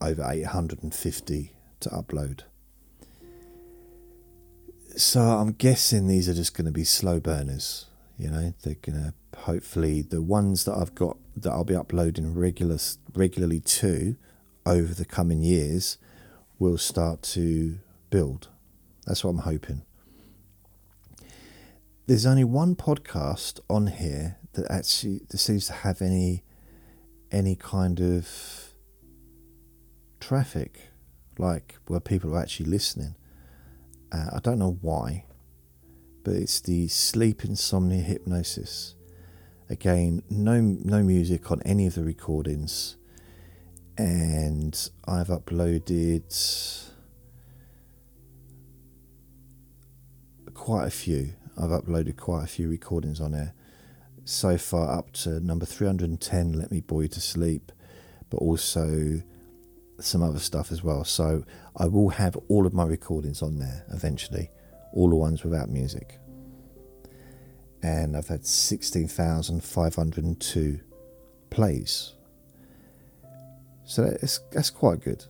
over 0.00 0.24
850 0.28 1.52
to 1.80 1.88
upload. 1.90 2.42
So 4.96 5.20
I'm 5.20 5.52
guessing 5.52 6.08
these 6.08 6.28
are 6.28 6.34
just 6.34 6.54
going 6.54 6.66
to 6.66 6.72
be 6.72 6.84
slow 6.84 7.20
burners. 7.20 7.87
You 8.18 8.30
know, 8.30 8.52
they're 8.62 8.74
to 8.74 9.14
hopefully 9.36 10.02
the 10.02 10.20
ones 10.20 10.64
that 10.64 10.74
I've 10.74 10.94
got 10.94 11.16
that 11.36 11.50
I'll 11.50 11.64
be 11.64 11.76
uploading 11.76 12.34
regular 12.34 12.78
regularly 13.14 13.60
to 13.60 14.16
over 14.66 14.92
the 14.92 15.04
coming 15.04 15.42
years 15.42 15.98
will 16.58 16.78
start 16.78 17.22
to 17.22 17.78
build. 18.10 18.48
That's 19.06 19.22
what 19.22 19.30
I'm 19.30 19.38
hoping. 19.38 19.82
There's 22.06 22.26
only 22.26 22.42
one 22.42 22.74
podcast 22.74 23.60
on 23.70 23.86
here 23.86 24.38
that 24.54 24.68
actually 24.68 25.20
that 25.28 25.38
seems 25.38 25.66
to 25.66 25.72
have 25.72 26.02
any 26.02 26.42
any 27.30 27.54
kind 27.54 28.00
of 28.00 28.74
traffic, 30.18 30.88
like 31.38 31.76
where 31.86 32.00
people 32.00 32.34
are 32.34 32.40
actually 32.40 32.66
listening. 32.66 33.14
Uh, 34.10 34.30
I 34.34 34.40
don't 34.40 34.58
know 34.58 34.78
why, 34.80 35.24
but 36.28 36.36
it's 36.36 36.60
the 36.60 36.86
sleep 36.88 37.42
insomnia 37.42 38.02
hypnosis. 38.02 38.94
Again, 39.70 40.22
no 40.28 40.60
no 40.60 41.02
music 41.02 41.50
on 41.50 41.62
any 41.62 41.86
of 41.86 41.94
the 41.94 42.04
recordings 42.04 42.98
and 43.96 44.90
I've 45.06 45.28
uploaded 45.28 46.28
quite 50.52 50.86
a 50.86 50.90
few. 50.90 51.32
I've 51.56 51.70
uploaded 51.70 52.18
quite 52.18 52.44
a 52.44 52.46
few 52.46 52.68
recordings 52.68 53.22
on 53.22 53.32
there. 53.32 53.54
So 54.26 54.58
far, 54.58 54.98
up 54.98 55.12
to 55.22 55.40
number 55.40 55.64
310, 55.64 56.52
Let 56.52 56.70
Me 56.70 56.82
Bore 56.82 57.04
You 57.04 57.08
to 57.08 57.22
Sleep, 57.22 57.72
but 58.28 58.36
also 58.36 59.22
some 59.98 60.22
other 60.22 60.40
stuff 60.40 60.72
as 60.72 60.84
well. 60.84 61.04
So 61.04 61.44
I 61.74 61.86
will 61.86 62.10
have 62.10 62.36
all 62.48 62.66
of 62.66 62.74
my 62.74 62.84
recordings 62.84 63.40
on 63.40 63.58
there 63.58 63.86
eventually, 63.90 64.50
all 64.92 65.08
the 65.08 65.16
ones 65.16 65.42
without 65.42 65.70
music. 65.70 66.17
And 67.82 68.16
I've 68.16 68.28
had 68.28 68.44
16,502 68.44 70.80
plays 71.50 72.14
so 73.88 74.04
that's 74.04 74.40
that's 74.52 74.68
quite 74.68 75.00
good. 75.00 75.24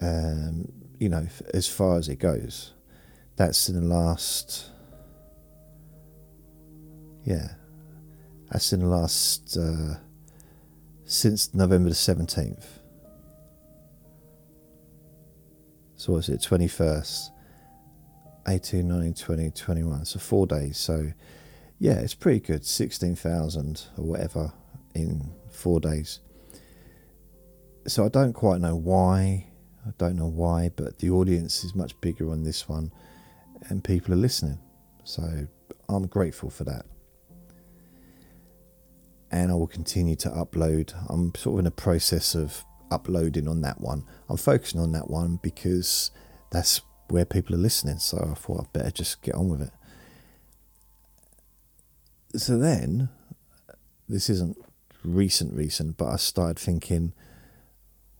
Um, 0.00 0.72
you 0.98 1.08
know, 1.08 1.28
as 1.54 1.68
far 1.68 1.96
as 1.96 2.08
it 2.08 2.16
goes, 2.16 2.72
that's 3.36 3.68
in 3.68 3.76
the 3.76 3.86
last. 3.86 4.72
Yeah, 7.22 7.50
that's 8.50 8.72
in 8.72 8.80
the 8.80 8.88
last 8.88 9.56
uh, 9.56 9.94
since 11.04 11.54
November 11.54 11.90
the 11.90 11.94
seventeenth. 11.94 12.80
So 15.94 16.14
was 16.14 16.28
it 16.28 16.42
twenty 16.42 16.66
first? 16.66 17.30
18, 18.48 18.88
19, 18.88 19.14
20, 19.14 19.50
21. 19.50 20.04
So 20.04 20.18
four 20.18 20.46
days. 20.46 20.78
So 20.78 21.12
yeah, 21.78 21.94
it's 21.94 22.14
pretty 22.14 22.40
good. 22.40 22.64
16,000 22.64 23.86
or 23.96 24.04
whatever 24.04 24.52
in 24.94 25.32
four 25.50 25.80
days. 25.80 26.20
So 27.86 28.04
I 28.04 28.08
don't 28.08 28.32
quite 28.32 28.60
know 28.60 28.76
why. 28.76 29.46
I 29.86 29.90
don't 29.96 30.16
know 30.16 30.26
why, 30.26 30.70
but 30.74 30.98
the 30.98 31.10
audience 31.10 31.64
is 31.64 31.74
much 31.74 31.98
bigger 32.00 32.30
on 32.30 32.42
this 32.42 32.68
one 32.68 32.92
and 33.68 33.82
people 33.82 34.12
are 34.12 34.18
listening. 34.18 34.58
So 35.04 35.46
I'm 35.88 36.06
grateful 36.06 36.50
for 36.50 36.64
that. 36.64 36.84
And 39.30 39.50
I 39.50 39.54
will 39.54 39.66
continue 39.66 40.16
to 40.16 40.30
upload. 40.30 40.94
I'm 41.08 41.34
sort 41.34 41.54
of 41.54 41.60
in 41.60 41.66
a 41.66 41.70
process 41.70 42.34
of 42.34 42.64
uploading 42.90 43.46
on 43.46 43.60
that 43.60 43.80
one. 43.80 44.04
I'm 44.28 44.36
focusing 44.36 44.80
on 44.80 44.92
that 44.92 45.08
one 45.10 45.38
because 45.42 46.10
that's 46.50 46.80
where 47.08 47.24
people 47.24 47.54
are 47.54 47.58
listening. 47.58 47.98
So 47.98 48.28
I 48.30 48.34
thought 48.34 48.60
I'd 48.60 48.72
better 48.72 48.90
just 48.90 49.22
get 49.22 49.34
on 49.34 49.48
with 49.48 49.62
it. 49.62 49.72
So 52.36 52.58
then, 52.58 53.08
this 54.08 54.28
isn't 54.28 54.56
recent, 55.02 55.54
recent, 55.54 55.96
but 55.96 56.08
I 56.08 56.16
started 56.16 56.58
thinking, 56.58 57.12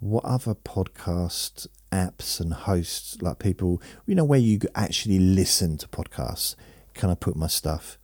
what 0.01 0.25
other 0.25 0.55
podcast 0.55 1.67
apps 1.93 2.41
and 2.41 2.53
hosts, 2.53 3.21
like 3.21 3.39
people, 3.39 3.83
you 4.07 4.15
know, 4.15 4.25
where 4.25 4.39
you 4.39 4.61
actually 4.75 5.19
listen 5.19 5.77
to 5.79 5.89
podcasts, 5.89 6.55
can 6.95 7.11
I 7.11 7.15
put 7.15 7.37
my 7.37 7.49
stuff? 7.49 7.99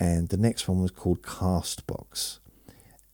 And 0.00 0.28
the 0.28 0.36
next 0.36 0.68
one 0.68 0.80
was 0.80 0.90
called 0.90 1.22
Castbox. 1.22 2.38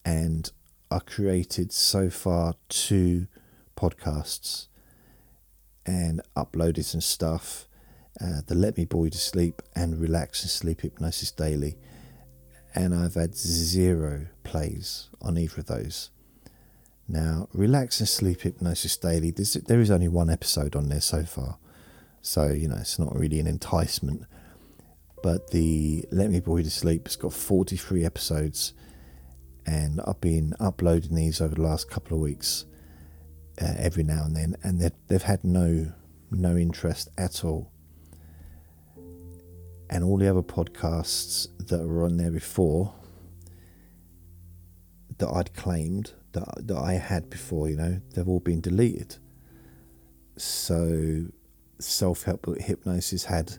And 0.04 0.50
I 0.90 0.98
created 0.98 1.72
so 1.72 2.10
far 2.10 2.54
two 2.68 3.26
podcasts 3.76 4.68
and 5.86 6.20
uploaded 6.36 6.84
some 6.84 7.00
stuff. 7.00 7.68
Uh, 8.20 8.40
the 8.46 8.54
Let 8.54 8.76
Me 8.76 8.86
You 8.90 9.10
to 9.10 9.18
Sleep 9.18 9.60
and 9.74 10.00
Relax 10.00 10.42
and 10.42 10.50
Sleep 10.50 10.82
Hypnosis 10.82 11.30
Daily. 11.30 11.76
And 12.74 12.94
I've 12.94 13.14
had 13.14 13.36
zero 13.36 14.26
plays 14.42 15.08
on 15.20 15.38
either 15.38 15.60
of 15.60 15.66
those. 15.66 16.10
Now, 17.06 17.48
Relax 17.52 18.00
and 18.00 18.08
Sleep 18.08 18.40
Hypnosis 18.40 18.96
Daily, 18.96 19.30
there 19.30 19.80
is 19.80 19.90
only 19.90 20.08
one 20.08 20.30
episode 20.30 20.74
on 20.74 20.88
there 20.88 21.00
so 21.00 21.24
far. 21.24 21.58
So, 22.22 22.48
you 22.48 22.68
know, 22.68 22.76
it's 22.76 22.98
not 22.98 23.14
really 23.14 23.40
an 23.40 23.46
enticement. 23.46 24.24
But 25.22 25.50
the 25.50 26.04
Let 26.10 26.30
Me 26.30 26.40
You 26.46 26.62
to 26.62 26.70
Sleep 26.70 27.06
has 27.06 27.16
got 27.16 27.32
43 27.32 28.04
episodes. 28.04 28.72
And 29.66 30.00
I've 30.06 30.20
been 30.20 30.54
uploading 30.60 31.14
these 31.14 31.40
over 31.40 31.54
the 31.54 31.62
last 31.62 31.90
couple 31.90 32.16
of 32.16 32.22
weeks, 32.22 32.64
uh, 33.60 33.74
every 33.78 34.02
now 34.02 34.24
and 34.24 34.36
then. 34.36 34.56
And 34.62 34.80
they've 35.08 35.22
had 35.22 35.44
no, 35.44 35.92
no 36.30 36.56
interest 36.56 37.08
at 37.16 37.44
all. 37.44 37.70
And 39.90 40.02
all 40.02 40.16
the 40.16 40.28
other 40.28 40.42
podcasts 40.42 41.48
that 41.68 41.86
were 41.86 42.04
on 42.04 42.16
there 42.16 42.30
before 42.30 42.94
that 45.18 45.28
I'd 45.28 45.54
claimed 45.54 46.12
that, 46.32 46.66
that 46.66 46.76
I 46.76 46.94
had 46.94 47.30
before, 47.30 47.68
you 47.68 47.76
know, 47.76 48.00
they've 48.14 48.28
all 48.28 48.40
been 48.40 48.60
deleted. 48.60 49.16
So, 50.36 51.26
self 51.78 52.24
help 52.24 52.46
hypnosis 52.58 53.26
had 53.26 53.58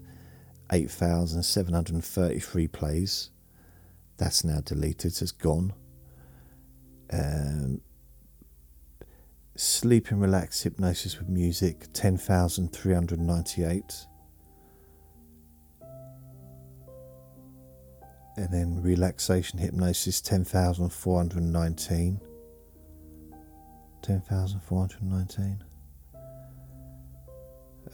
8,733 0.72 2.68
plays. 2.68 3.30
That's 4.18 4.43
now 4.43 4.60
deleted, 4.62 5.14
it's 5.22 5.32
gone. 5.32 5.74
Um, 7.12 7.82
sleep 9.56 10.12
and 10.12 10.22
relax 10.22 10.62
hypnosis 10.64 11.18
with 11.18 11.30
music 11.30 11.86
10,398. 11.93 14.08
And 18.38 18.51
then 18.51 18.82
relaxation 18.82 19.60
hypnosis 19.60 20.20
10,419. 20.20 22.20
10,419. 24.01 25.64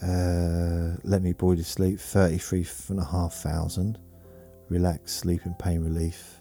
Uh, 0.02 0.96
let 1.04 1.22
me 1.22 1.32
you 1.52 1.62
to 1.62 1.64
sleep, 1.64 2.00
33,500. 2.00 3.98
Relax, 4.68 5.12
sleep 5.12 5.44
and 5.44 5.56
pain 5.58 5.80
relief, 5.80 6.40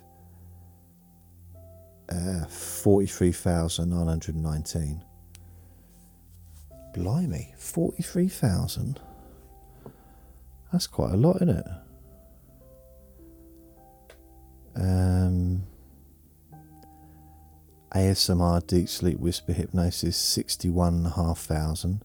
uh, 2.10 2.46
43,919. 2.46 5.04
Blimey, 6.94 7.54
43,000? 7.58 9.00
That's 10.72 10.88
quite 10.88 11.12
a 11.12 11.18
lot, 11.18 11.38
isn't 11.38 11.50
it? 11.50 11.66
Um, 14.76 15.64
ASMR 17.94 18.66
Deep 18.66 18.88
Sleep 18.88 19.20
Whisper 19.20 19.54
Hypnosis 19.54 20.16
61,500. 20.16 22.02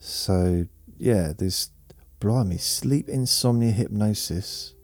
So, 0.00 0.66
yeah, 0.96 1.32
there's 1.36 1.70
blimey, 2.20 2.58
sleep 2.58 3.08
insomnia 3.08 3.72
hypnosis 3.72 4.74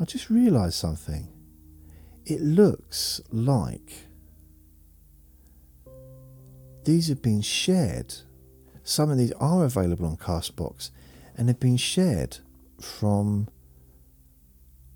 I 0.00 0.04
just 0.04 0.30
realised 0.30 0.74
something. 0.74 1.28
It 2.26 2.40
looks 2.40 3.20
like 3.30 3.92
these 6.84 7.08
have 7.08 7.22
been 7.22 7.42
shared 7.42 8.14
some 8.86 9.10
of 9.10 9.16
these 9.16 9.32
are 9.40 9.64
available 9.64 10.04
on 10.04 10.18
Castbox 10.18 10.90
and 11.36 11.48
have 11.48 11.58
been 11.58 11.78
shared 11.78 12.38
from 12.78 13.48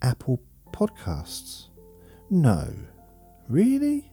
Apple 0.02 0.42
Podcasts. 0.72 1.68
No. 2.28 2.68
Really? 3.48 4.12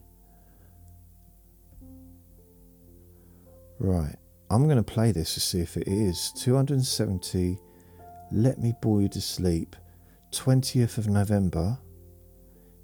Right. 3.80 4.16
I'm 4.50 4.64
going 4.64 4.78
to 4.78 4.84
play 4.84 5.12
this 5.12 5.34
to 5.34 5.42
see 5.42 5.60
if 5.60 5.76
it 5.76 5.90
is. 5.90 6.32
270 6.38 7.60
Let 8.32 8.58
Me 8.60 8.74
Bore 8.82 9.02
You 9.02 9.10
to 9.10 9.20
Sleep, 9.20 9.76
20th 10.40 10.98
of 10.98 11.08
November 11.08 11.78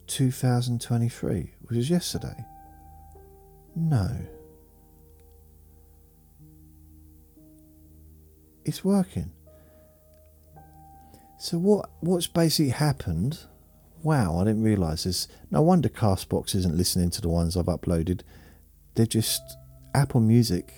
2023, 0.08 1.54
which 1.62 1.78
is 1.78 1.90
yesterday. 1.90 2.46
No. 3.76 4.18
it's 8.66 8.84
working. 8.84 9.32
So 11.38 11.58
what 11.58 11.90
what's 12.02 12.28
basically 12.28 12.72
happened? 12.72 13.40
Wow, 14.04 14.40
I 14.40 14.46
didn't 14.46 14.64
realise 14.64 15.04
this. 15.04 15.28
No 15.50 15.62
wonder 15.62 15.90
Castbox 15.90 16.56
isn't 16.56 16.76
listening 16.76 17.10
to 17.12 17.22
the 17.22 17.30
ones 17.30 17.56
I've 17.56 17.66
uploaded. 17.66 18.22
They're 18.96 19.06
just 19.06 19.42
Apple 19.94 20.22
Music, 20.22 20.74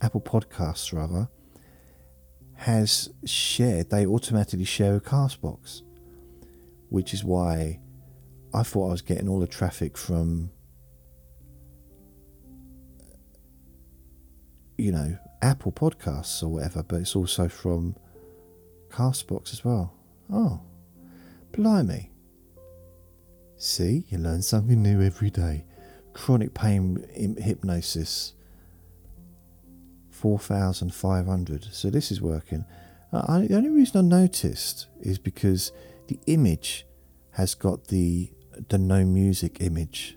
Apple 0.00 0.20
Podcasts 0.20 0.92
rather, 0.92 1.28
has 2.54 3.10
shared. 3.24 3.90
They 3.90 4.06
automatically 4.06 4.64
share 4.64 4.96
a 4.96 5.00
Castbox, 5.00 5.82
which 6.88 7.12
is 7.12 7.24
why 7.24 7.80
I 8.54 8.62
thought 8.62 8.88
I 8.88 8.92
was 8.92 9.02
getting 9.02 9.28
all 9.28 9.40
the 9.40 9.46
traffic 9.46 9.98
from, 9.98 10.50
you 14.78 14.92
know, 14.92 15.18
Apple 15.42 15.72
Podcasts 15.72 16.42
or 16.42 16.48
whatever, 16.48 16.82
but 16.82 17.00
it's 17.00 17.16
also 17.16 17.48
from 17.48 17.96
Castbox 18.90 19.52
as 19.52 19.64
well. 19.64 19.92
Oh, 20.32 20.60
blimey. 21.52 22.10
See, 23.58 24.04
you 24.08 24.18
learn 24.18 24.42
something 24.42 24.82
new 24.82 25.02
every 25.02 25.30
day. 25.30 25.64
Chronic 26.12 26.54
pain 26.54 27.06
hypnosis, 27.38 28.32
4,500. 30.10 31.64
So 31.72 31.90
this 31.90 32.10
is 32.10 32.20
working. 32.20 32.64
Uh, 33.12 33.22
I, 33.28 33.46
the 33.46 33.56
only 33.56 33.70
reason 33.70 34.12
I 34.12 34.20
noticed 34.22 34.88
is 35.00 35.18
because 35.18 35.72
the 36.08 36.18
image 36.26 36.86
has 37.32 37.54
got 37.54 37.88
the 37.88 38.30
the 38.68 38.78
no 38.78 39.04
music 39.04 39.60
image. 39.60 40.16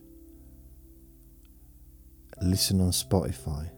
Listen 2.42 2.80
on 2.80 2.92
Spotify. 2.92 3.72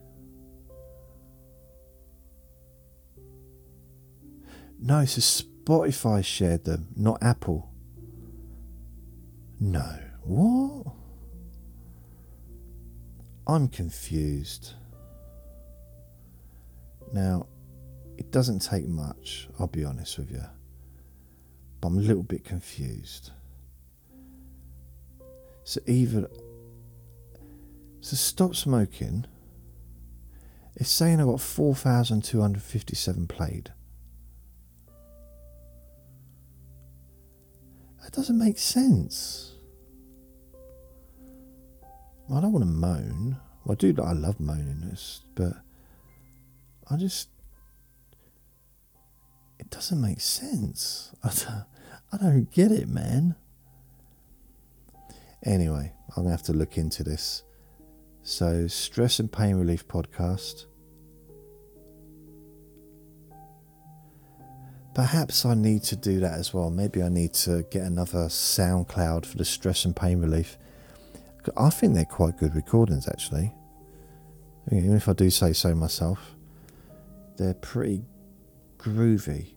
No, 4.80 5.06
so 5.06 5.22
Spotify 5.22 6.24
shared 6.24 6.66
them, 6.66 6.88
not 6.96 7.22
Apple. 7.22 7.70
No. 9.60 10.00
What? 10.24 10.94
I'm 13.48 13.68
confused. 13.68 14.74
Now, 17.14 17.48
it 18.18 18.32
doesn't 18.32 18.60
take 18.60 18.88
much, 18.88 19.50
I'll 19.60 19.68
be 19.68 19.84
honest 19.84 20.18
with 20.18 20.32
you. 20.32 20.44
But 21.82 21.88
I'm 21.90 21.98
a 21.98 22.02
little 22.02 22.24
bit 22.24 22.46
confused. 22.46 23.32
So 25.64 25.82
even 25.88 26.28
so, 28.02 28.16
stop 28.16 28.56
smoking. 28.56 29.26
It's 30.76 30.90
saying 30.90 31.22
I 31.22 31.26
got 31.26 31.40
four 31.40 31.76
thousand 31.76 32.24
two 32.24 32.42
hundred 32.42 32.64
fifty-seven 32.64 33.28
played. 33.28 33.72
That 38.04 38.12
doesn't 38.12 38.38
make 38.38 38.58
sense. 38.58 39.54
I 42.34 42.40
don't 42.42 42.52
want 42.52 42.64
to 42.64 42.72
moan. 42.72 43.38
Well, 43.66 43.74
I 43.74 43.76
do. 43.76 43.96
I 44.02 44.14
love 44.14 44.40
moaning 44.40 44.82
this, 44.90 45.22
but 45.36 45.54
I 46.90 46.98
just 46.98 47.30
it 49.60 49.70
doesn't 49.70 50.02
make 50.02 50.22
sense. 50.22 51.14
I 51.24 51.28
don't, 51.28 51.66
I 52.14 52.18
don't 52.18 52.52
get 52.52 52.72
it, 52.72 52.88
man. 52.88 53.36
Anyway, 55.44 55.94
I'm 56.10 56.24
gonna 56.24 56.32
have 56.32 56.44
to 56.44 56.54
look 56.54 56.78
into 56.78 57.04
this. 57.04 57.44
So, 58.24 58.68
stress 58.68 59.20
and 59.20 59.32
pain 59.32 59.56
relief 59.56 59.88
podcast. 59.88 60.66
Perhaps 64.94 65.46
I 65.46 65.54
need 65.54 65.84
to 65.84 65.96
do 65.96 66.20
that 66.20 66.34
as 66.34 66.54
well. 66.54 66.70
Maybe 66.70 67.02
I 67.02 67.08
need 67.08 67.34
to 67.36 67.64
get 67.72 67.84
another 67.84 68.26
SoundCloud 68.28 69.26
for 69.26 69.38
the 69.38 69.46
stress 69.46 69.86
and 69.86 69.96
pain 69.96 70.20
relief. 70.20 70.58
I 71.58 71.70
think 71.70 71.96
they're 71.96 72.06
quite 72.06 72.38
good 72.38 72.54
recordings, 72.54 73.08
actually. 73.08 73.54
Even 74.72 74.96
if 74.96 75.08
I 75.08 75.14
do 75.14 75.30
say 75.30 75.54
so 75.54 75.74
myself, 75.74 76.36
they're 77.38 77.54
pretty 77.56 78.04
groovy. 78.78 79.54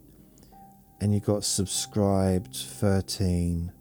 And 1.00 1.12
you 1.12 1.20
got 1.20 1.44
subscribed 1.44 2.56
13, 2.56 3.72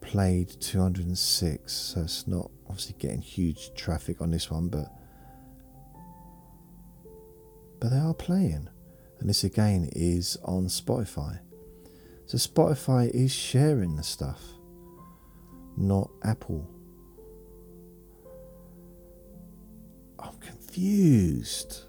played 0.00 0.48
206, 0.60 1.72
so 1.72 2.00
it's 2.00 2.26
not 2.26 2.50
obviously 2.68 2.96
getting 2.98 3.20
huge 3.20 3.72
traffic 3.74 4.20
on 4.20 4.30
this 4.30 4.50
one, 4.50 4.68
but 4.68 4.92
but 7.80 7.90
they 7.90 7.98
are 7.98 8.14
playing. 8.14 8.68
And 9.20 9.28
this 9.28 9.44
again 9.44 9.88
is 9.92 10.36
on 10.44 10.66
Spotify. 10.66 11.40
So 12.26 12.36
Spotify 12.36 13.08
is 13.10 13.32
sharing 13.32 13.96
the 13.96 14.02
stuff, 14.02 14.42
not 15.76 16.10
Apple. 16.24 16.68
I'm 20.18 20.36
confused. 20.38 21.84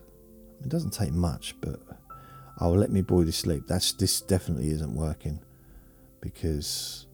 It 0.62 0.70
doesn't 0.70 0.94
take 0.94 1.12
much, 1.12 1.56
but 1.62 1.80
oh, 2.62 2.72
let 2.72 2.92
me 2.92 3.02
boy 3.02 3.26
to 3.26 3.32
sleep. 3.32 3.64
That's 3.68 3.92
this 3.94 4.22
definitely 4.22 4.70
isn't 4.72 4.94
working 4.94 5.40
because 6.22 7.08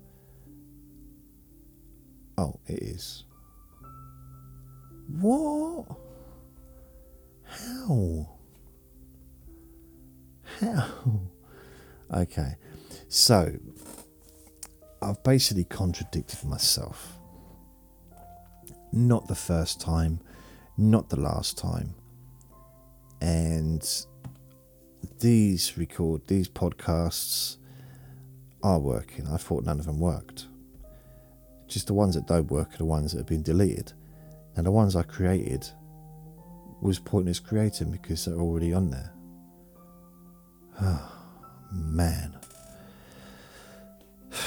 oh, 2.38 2.60
it 2.68 2.82
is. 2.82 3.24
What? 5.20 5.86
How? 7.44 8.30
How? 10.60 11.20
Okay, 12.14 12.56
so 13.08 13.52
I've 15.02 15.24
basically 15.24 15.66
contradicted 15.66 16.44
myself. 16.44 17.18
Not 18.92 19.28
the 19.28 19.36
first 19.36 19.82
time, 19.82 20.22
not 20.78 21.10
the 21.10 21.20
last 21.20 21.58
time. 21.58 21.96
And 23.22 23.84
these 25.20 25.78
record, 25.78 26.28
these 26.28 26.48
podcasts 26.48 27.58
are 28.64 28.80
working. 28.80 29.28
I 29.28 29.38
thought 29.38 29.64
none 29.64 29.80
of 29.80 29.86
them 29.86 30.00
worked. 30.00 30.48
Just 31.68 31.88
the 31.88 31.94
ones 31.94 32.16
that 32.16 32.28
don't 32.28 32.50
work 32.52 32.74
are 32.74 32.78
the 32.78 32.86
ones 32.86 33.12
that 33.12 33.20
have 33.20 33.28
been 33.28 33.44
deleted. 33.44 33.94
And 34.56 34.66
the 34.66 34.72
ones 34.72 34.96
I 34.96 35.04
created 35.04 35.68
was 36.82 37.00
pointless 37.00 37.40
creating 37.40 37.92
because 37.92 38.26
they're 38.26 38.40
already 38.40 38.74
on 38.74 38.92
there. 38.92 39.14
Oh, 40.82 41.12
man. 41.72 42.38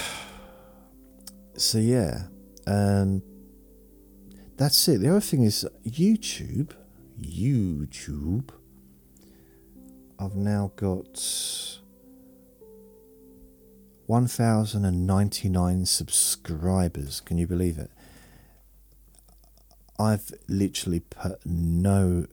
So, 1.56 1.78
yeah. 1.78 2.28
And 2.68 3.20
that's 4.56 4.86
it. 4.86 5.00
The 5.00 5.08
other 5.10 5.20
thing 5.20 5.42
is 5.42 5.66
YouTube. 5.84 6.70
YouTube. 7.20 8.50
I've 10.20 10.34
now 10.34 10.72
got 10.74 11.16
1,099 14.06 15.86
subscribers. 15.86 17.20
Can 17.20 17.38
you 17.38 17.46
believe 17.46 17.78
it? 17.78 17.92
I've 19.96 20.32
literally 20.48 21.00
put 21.00 21.46
no 21.46 22.26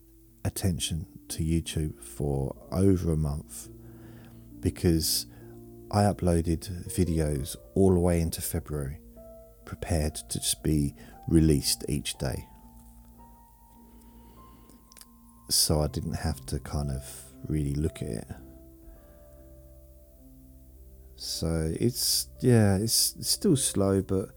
attention 0.44 1.06
to 1.30 1.44
YouTube 1.44 2.02
for 2.02 2.56
over 2.72 3.12
a 3.14 3.18
month 3.18 3.70
because 4.60 5.28
I 5.92 6.04
uploaded 6.04 6.92
videos 6.92 7.56
all 7.76 7.94
the 7.94 8.00
way 8.00 8.20
into 8.20 8.42
February, 8.42 9.00
prepared 9.64 10.16
to 10.16 10.40
just 10.40 10.64
be 10.64 10.96
released 11.28 11.84
each 11.88 12.18
day. 12.18 12.48
So 15.50 15.82
I 15.82 15.88
didn't 15.88 16.16
have 16.16 16.44
to 16.48 16.60
kind 16.60 16.90
of 16.90 17.25
really 17.50 17.74
look 17.74 18.02
at 18.02 18.10
it. 18.10 18.28
So 21.16 21.74
it's 21.80 22.28
yeah, 22.42 22.78
it's, 22.78 23.16
still 23.22 23.56
slow, 23.56 24.02
but 24.02 24.30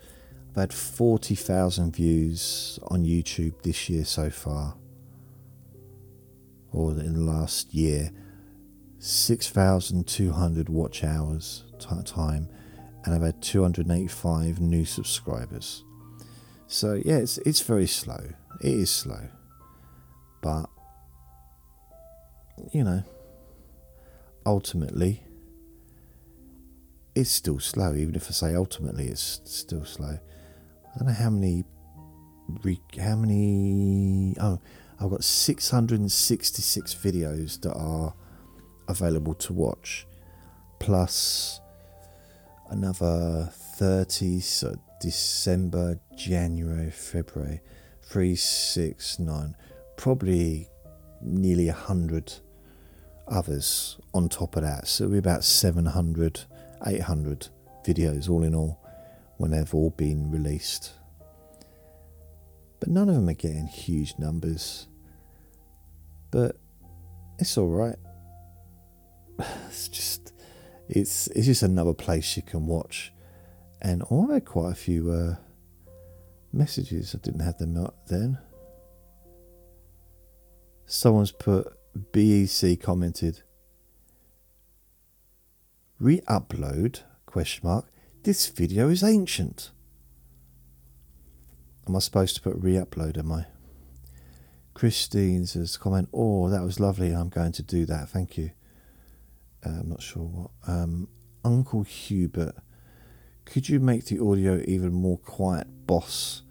I've 0.50 0.56
had 0.56 0.72
forty 0.72 1.34
thousand 1.34 1.96
views 1.96 2.78
on 2.88 3.04
YouTube 3.04 3.62
this 3.62 3.88
year 3.90 4.04
so 4.04 4.30
far, 4.30 4.76
or 6.72 6.92
in 6.92 7.14
the 7.14 7.20
last 7.20 7.74
year, 7.74 8.12
six 8.98 9.48
thousand 9.48 10.06
two 10.06 10.30
hundred 10.30 10.68
watch 10.68 11.02
hours 11.02 11.64
time, 12.04 12.48
and 13.04 13.14
I've 13.14 13.22
had 13.22 13.42
two 13.42 13.62
hundred 13.62 13.90
eighty-five 13.90 14.60
new 14.60 14.84
subscribers. 14.84 15.84
So 16.68 17.00
yeah, 17.04 17.16
it's 17.16 17.38
it's 17.38 17.60
very 17.60 17.86
slow. 17.86 18.34
It 18.60 18.72
is 18.72 18.90
slow, 18.90 19.28
but 20.42 20.66
you 22.72 22.84
know, 22.84 23.02
ultimately, 24.44 25.22
it's 27.14 27.30
still 27.30 27.58
slow. 27.58 27.94
Even 27.94 28.14
if 28.14 28.28
I 28.28 28.32
say 28.32 28.54
ultimately, 28.54 29.08
it's 29.08 29.40
still 29.44 29.84
slow. 29.84 30.18
I 30.94 30.98
don't 30.98 31.08
know 31.08 31.14
how 31.14 31.30
many, 31.30 31.64
how 33.00 33.16
many. 33.16 34.34
Oh, 34.40 34.60
I've 35.00 35.10
got 35.10 35.24
666 35.24 36.94
videos 36.94 37.60
that 37.62 37.74
are 37.74 38.14
available 38.88 39.34
to 39.34 39.52
watch, 39.52 40.06
plus 40.80 41.60
another 42.70 43.50
30. 43.52 44.40
So 44.40 44.74
December, 45.00 46.00
January, 46.16 46.90
February, 46.90 47.60
three, 48.02 48.34
six, 48.34 49.18
nine, 49.18 49.54
probably 49.96 50.68
nearly 51.20 51.68
a 51.68 51.72
hundred 51.72 52.32
others 53.30 53.98
on 54.14 54.28
top 54.28 54.56
of 54.56 54.62
that. 54.62 54.88
So 54.88 55.04
it'll 55.04 55.12
be 55.12 55.18
about 55.18 55.44
700, 55.44 56.40
800 56.86 57.48
videos 57.84 58.28
all 58.28 58.42
in 58.42 58.54
all 58.54 58.80
when 59.36 59.50
they've 59.50 59.74
all 59.74 59.90
been 59.90 60.30
released. 60.30 60.92
But 62.80 62.88
none 62.88 63.08
of 63.08 63.14
them 63.14 63.28
are 63.28 63.34
getting 63.34 63.66
huge 63.66 64.14
numbers. 64.18 64.86
But 66.30 66.56
it's 67.38 67.56
all 67.56 67.68
right. 67.68 67.96
It's 69.68 69.88
just 69.88 70.32
it's 70.88 71.28
it's 71.28 71.46
just 71.46 71.62
another 71.62 71.92
place 71.92 72.36
you 72.36 72.42
can 72.42 72.66
watch. 72.66 73.12
And 73.80 74.02
I 74.10 74.34
had 74.34 74.44
quite 74.44 74.72
a 74.72 74.74
few 74.74 75.12
uh, 75.12 75.36
messages. 76.52 77.14
I 77.14 77.18
didn't 77.18 77.40
have 77.40 77.58
them 77.58 77.76
up 77.76 78.08
then. 78.08 78.38
Someone's 80.86 81.30
put 81.30 81.77
BEC 81.98 82.80
commented 82.80 83.42
re-upload? 85.98 87.00
question 87.26 87.68
mark. 87.68 87.86
This 88.22 88.46
video 88.48 88.88
is 88.88 89.02
ancient. 89.02 89.70
Am 91.86 91.96
i 91.96 91.98
supposed 91.98 92.36
to 92.36 92.42
put 92.42 92.56
re-upload 92.56 93.18
am 93.18 93.32
i? 93.32 93.46
Christine 94.74 95.46
says 95.46 95.76
comment 95.76 96.08
oh 96.12 96.48
that 96.48 96.62
was 96.62 96.78
lovely. 96.78 97.12
I'm 97.12 97.28
going 97.30 97.52
to 97.52 97.62
do 97.62 97.84
that. 97.86 98.08
Thank 98.08 98.38
you. 98.38 98.52
Uh, 99.66 99.80
i'm 99.80 99.88
not 99.88 100.02
sure 100.02 100.22
what 100.22 100.50
um, 100.68 101.08
uncle 101.44 101.82
hubert 101.82 102.54
could 103.44 103.68
you 103.68 103.80
make 103.80 104.04
the 104.04 104.22
audio 104.22 104.62
even 104.68 104.92
more 104.92 105.18
quiet 105.18 105.66
boss? 105.86 106.42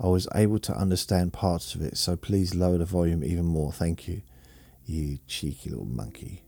I 0.00 0.08
was 0.08 0.26
able 0.34 0.58
to 0.60 0.74
understand 0.76 1.32
parts 1.32 1.74
of 1.74 1.82
it 1.82 1.96
so 1.96 2.16
please 2.16 2.54
lower 2.54 2.78
the 2.78 2.84
volume 2.84 3.22
even 3.22 3.44
more. 3.44 3.72
Thank 3.72 4.08
you 4.08 4.22
you 4.86 5.18
cheeky 5.26 5.70
little 5.70 5.84
monkey. 5.84 6.42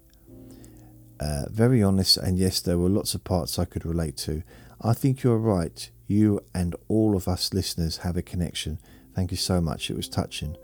Uh, 1.20 1.46
very 1.50 1.82
honest, 1.82 2.16
and 2.16 2.38
yes, 2.38 2.60
there 2.60 2.78
were 2.78 2.88
lots 2.88 3.14
of 3.14 3.24
parts 3.24 3.58
I 3.58 3.64
could 3.64 3.84
relate 3.84 4.16
to. 4.18 4.42
I 4.80 4.92
think 4.92 5.22
you're 5.22 5.38
right. 5.38 5.90
You 6.06 6.40
and 6.54 6.76
all 6.86 7.16
of 7.16 7.26
us 7.26 7.52
listeners 7.52 7.98
have 7.98 8.16
a 8.16 8.22
connection. 8.22 8.78
Thank 9.14 9.32
you 9.32 9.36
so 9.36 9.60
much. 9.60 9.90
It 9.90 9.96
was 9.96 10.08
touching. 10.08 10.56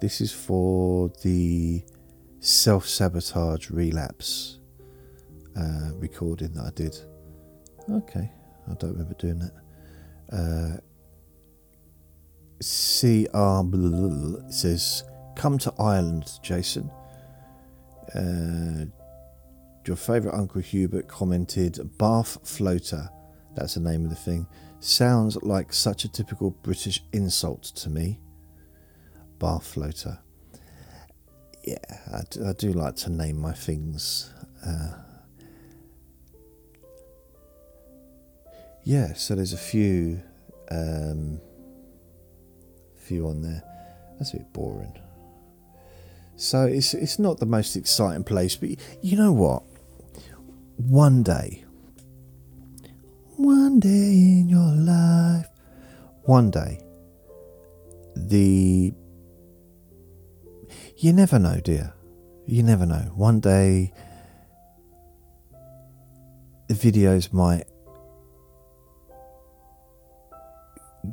This 0.00 0.20
is 0.20 0.32
for 0.32 1.10
the 1.22 1.84
self 2.40 2.86
sabotage 2.88 3.70
relapse 3.70 4.58
uh, 5.56 5.90
recording 5.94 6.52
that 6.54 6.66
I 6.66 6.70
did. 6.74 6.98
Okay, 7.88 8.30
I 8.68 8.74
don't 8.74 8.92
remember 8.92 9.14
doing 9.14 9.38
that. 9.38 9.52
Uh, 10.32 10.80
CR 12.60 13.62
says, 14.50 15.04
Come 15.36 15.58
to 15.58 15.74
Ireland, 15.78 16.38
Jason. 16.42 16.90
Uh, 18.14 18.86
your 19.86 19.96
favourite 19.96 20.36
Uncle 20.36 20.60
Hubert 20.60 21.08
commented, 21.08 21.78
Bath 21.98 22.38
floater. 22.48 23.10
That's 23.54 23.74
the 23.74 23.80
name 23.80 24.04
of 24.04 24.10
the 24.10 24.16
thing. 24.16 24.46
Sounds 24.80 25.36
like 25.42 25.72
such 25.72 26.04
a 26.04 26.08
typical 26.08 26.50
British 26.50 27.02
insult 27.12 27.62
to 27.62 27.90
me. 27.90 28.18
Bath 29.38 29.66
floater. 29.66 30.18
Yeah, 31.64 31.76
I 32.12 32.22
do, 32.30 32.46
I 32.46 32.52
do 32.52 32.72
like 32.72 32.96
to 32.96 33.10
name 33.10 33.38
my 33.38 33.52
things. 33.52 34.30
Uh, 34.64 34.92
yeah, 38.84 39.14
so 39.14 39.34
there's 39.34 39.54
a 39.54 39.58
few, 39.58 40.20
um, 40.70 41.40
few 42.96 43.26
on 43.28 43.42
there. 43.42 43.62
That's 44.18 44.34
a 44.34 44.38
bit 44.38 44.52
boring. 44.52 44.94
So 46.36 46.64
it's 46.64 46.94
it's 46.94 47.18
not 47.18 47.38
the 47.38 47.46
most 47.46 47.76
exciting 47.76 48.24
place, 48.24 48.56
but 48.56 48.70
you 49.02 49.16
know 49.16 49.32
what? 49.32 49.62
One 50.76 51.22
day, 51.22 51.64
one 53.36 53.78
day 53.78 53.88
in 54.40 54.48
your 54.48 54.74
life, 54.74 55.46
one 56.24 56.50
day, 56.50 56.80
the 58.16 58.92
you 60.96 61.12
never 61.12 61.38
know, 61.38 61.60
dear. 61.62 61.92
You 62.46 62.62
never 62.62 62.86
know. 62.86 63.12
One 63.14 63.40
day, 63.40 63.92
the 66.68 66.74
videos 66.74 67.32
might 67.32 67.64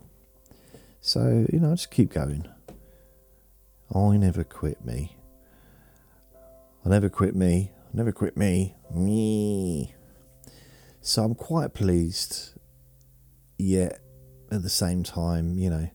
So, 0.99 1.45
you 1.51 1.59
know, 1.59 1.71
I 1.71 1.75
just 1.75 1.91
keep 1.91 2.13
going. 2.13 2.47
I 3.93 4.17
never 4.17 4.43
quit 4.43 4.83
me. 4.85 5.15
I 6.85 6.89
never 6.89 7.09
quit 7.09 7.35
me. 7.35 7.71
I 7.93 7.97
never 7.97 8.11
quit 8.11 8.37
me. 8.37 8.75
Me. 8.95 9.95
So 11.01 11.23
I'm 11.23 11.35
quite 11.35 11.73
pleased, 11.73 12.51
yet 13.57 13.99
at 14.51 14.63
the 14.63 14.69
same 14.69 15.03
time, 15.03 15.57
you 15.57 15.69
know, 15.69 15.89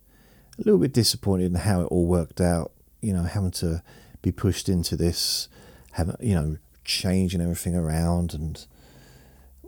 a 0.59 0.63
little 0.63 0.81
bit 0.81 0.93
disappointed 0.93 1.47
in 1.47 1.55
how 1.55 1.83
it 1.83 1.87
all 1.87 2.07
worked 2.07 2.41
out. 2.41 2.73
You 3.01 3.13
know, 3.13 3.23
having 3.23 3.53
to 3.53 3.83
be 4.23 4.33
pushed 4.33 4.69
into 4.69 4.97
this, 4.97 5.49
having 5.93 6.17
you 6.21 6.35
know, 6.35 6.57
changing 6.85 7.41
everything 7.41 7.77
around 7.77 8.35
and 8.35 8.67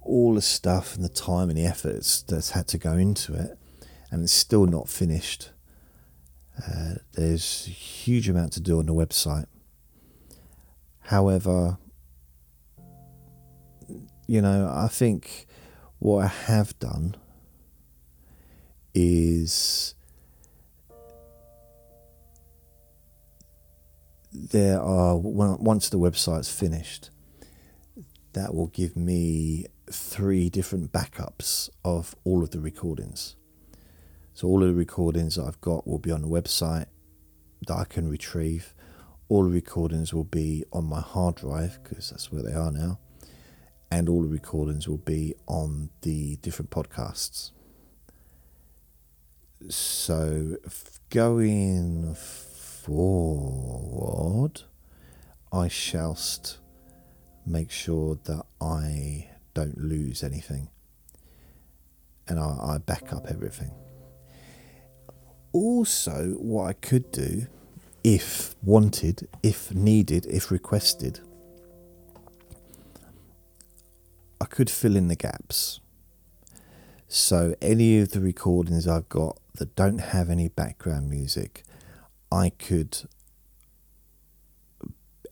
all 0.03 0.35
the 0.35 0.43
stuff 0.43 0.97
and 0.97 1.05
the 1.05 1.09
time 1.09 1.51
and 1.51 1.59
the 1.59 1.67
efforts 1.67 2.23
that's 2.23 2.51
had 2.51 2.67
to 2.69 2.79
go 2.79 2.95
into 2.95 3.35
it, 3.35 3.59
and 4.11 4.25
it's 4.25 4.33
still 4.33 4.67
not 4.67 4.89
finished. 4.89 5.51
Uh, 6.67 6.95
there's 7.13 7.67
a 7.69 7.71
huge 7.71 8.29
amount 8.29 8.53
to 8.55 8.61
do 8.61 8.79
on 8.79 8.87
the 8.87 8.95
website. 8.95 9.47
However, 11.03 11.79
you 14.29 14.41
know, 14.41 14.73
I 14.73 14.87
think 14.87 15.47
what 15.99 16.25
I 16.25 16.29
have 16.29 16.79
done 16.79 17.17
is 18.95 19.97
there 24.33 24.81
are 24.81 25.17
once 25.17 25.89
the 25.89 25.99
website's 25.99 26.51
finished 26.51 27.11
that 28.35 28.55
will 28.55 28.69
give 28.69 28.97
me 28.97 29.67
three 29.91 30.49
different 30.49 30.93
backups 30.93 31.69
of 31.85 32.15
all 32.23 32.45
of 32.45 32.51
the 32.51 32.61
recordings 32.61 33.35
so 34.39 34.47
all 34.47 34.63
of 34.63 34.69
the 34.69 34.75
recordings 34.75 35.35
that 35.35 35.47
I've 35.47 35.61
got 35.61 35.85
will 35.85 35.99
be 35.99 36.13
on 36.13 36.23
the 36.23 36.29
website 36.29 36.87
that 37.67 37.75
I 37.75 37.83
can 37.83 38.09
retrieve. 38.09 38.73
All 39.29 39.43
the 39.43 39.51
recordings 39.51 40.15
will 40.15 40.23
be 40.23 40.63
on 40.73 40.85
my 40.85 41.01
hard 41.01 41.35
drive 41.35 41.81
because 41.83 42.11
that's 42.11 42.31
where 42.31 42.45
they 42.45 42.53
are 42.53 42.71
now. 42.71 43.01
And 43.91 44.09
all 44.09 44.23
the 44.23 44.29
recordings 44.29 44.87
will 44.87 44.99
be 44.99 45.35
on 45.47 45.91
the 46.03 46.37
different 46.37 46.71
podcasts. 46.71 47.51
So 49.69 50.57
going 51.11 52.15
forward, 52.85 53.03
I 55.53 55.69
shall 55.69 56.19
make 57.47 57.71
sure 57.71 58.19
that 58.25 58.45
I 58.61 59.31
don't 59.55 59.79
lose 59.79 60.23
anything 60.23 60.69
and 62.29 62.39
I, 62.39 62.75
I 62.75 62.79
back 62.79 63.13
up 63.13 63.27
everything 63.29 63.73
also, 65.53 66.35
what 66.39 66.65
I 66.65 66.73
could 66.75 67.11
do, 67.11 67.47
if 68.05 68.55
wanted, 68.63 69.29
if 69.43 69.75
needed, 69.75 70.27
if 70.27 70.51
requested, 70.51 71.21
I 74.41 74.45
could 74.45 74.71
fill 74.71 74.97
in 74.97 75.09
the 75.09 75.17
gaps. 75.17 75.81
So, 77.09 77.55
any 77.63 77.99
of 78.01 78.11
the 78.11 78.21
recordings 78.21 78.87
I've 78.87 79.09
got 79.09 79.39
that 79.55 79.75
don't 79.75 79.99
have 79.99 80.29
any 80.29 80.49
background 80.49 81.09
music, 81.09 81.65
I 82.31 82.51
could 82.51 83.09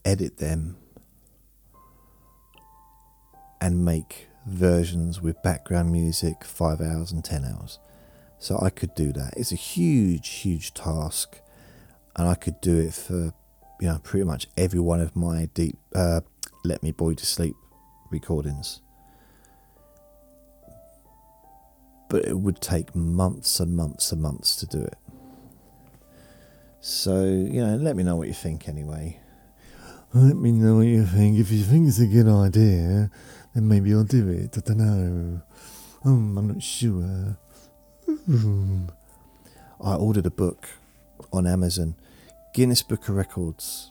edit 0.04 0.38
them 0.38 0.78
and 3.60 3.84
make 3.84 4.28
versions 4.46 5.20
with 5.20 5.42
background 5.42 5.90
music 5.90 6.44
five 6.44 6.80
hours 6.80 7.12
and 7.12 7.24
ten 7.24 7.44
hours. 7.44 7.78
So 8.38 8.58
I 8.60 8.70
could 8.70 8.94
do 8.94 9.12
that. 9.12 9.34
It's 9.36 9.52
a 9.52 9.56
huge, 9.56 10.28
huge 10.28 10.74
task, 10.74 11.40
and 12.14 12.28
I 12.28 12.34
could 12.34 12.60
do 12.60 12.78
it 12.78 12.94
for 12.94 13.34
you 13.80 13.88
know 13.88 13.98
pretty 14.02 14.24
much 14.24 14.46
every 14.56 14.80
one 14.80 15.00
of 15.00 15.16
my 15.16 15.48
deep 15.54 15.76
uh, 15.94 16.20
"Let 16.64 16.82
Me 16.82 16.92
Bore 16.92 17.10
You 17.10 17.16
to 17.16 17.26
Sleep" 17.26 17.56
recordings. 18.10 18.80
But 22.08 22.24
it 22.24 22.38
would 22.38 22.60
take 22.60 22.94
months 22.94 23.58
and 23.58 23.76
months 23.76 24.12
and 24.12 24.22
months 24.22 24.54
to 24.56 24.66
do 24.66 24.82
it. 24.82 24.96
So 26.80 27.24
you 27.24 27.64
know, 27.64 27.76
let 27.76 27.96
me 27.96 28.04
know 28.04 28.16
what 28.16 28.28
you 28.28 28.34
think 28.34 28.68
anyway. 28.68 29.18
Let 30.14 30.36
me 30.36 30.52
know 30.52 30.76
what 30.76 30.86
you 30.86 31.04
think. 31.04 31.38
If 31.38 31.50
you 31.50 31.64
think 31.64 31.88
it's 31.88 31.98
a 31.98 32.06
good 32.06 32.28
idea, 32.28 33.10
then 33.54 33.68
maybe 33.68 33.92
I'll 33.92 34.04
do 34.04 34.28
it. 34.28 34.56
I 34.56 34.60
don't 34.60 34.78
know. 34.78 35.42
Um, 36.04 36.38
I'm 36.38 36.46
not 36.46 36.62
sure. 36.62 37.36
I 39.80 39.94
ordered 39.94 40.26
a 40.26 40.30
book 40.30 40.68
on 41.32 41.46
Amazon, 41.46 41.94
Guinness 42.54 42.82
Book 42.82 43.08
of 43.08 43.16
Records, 43.16 43.90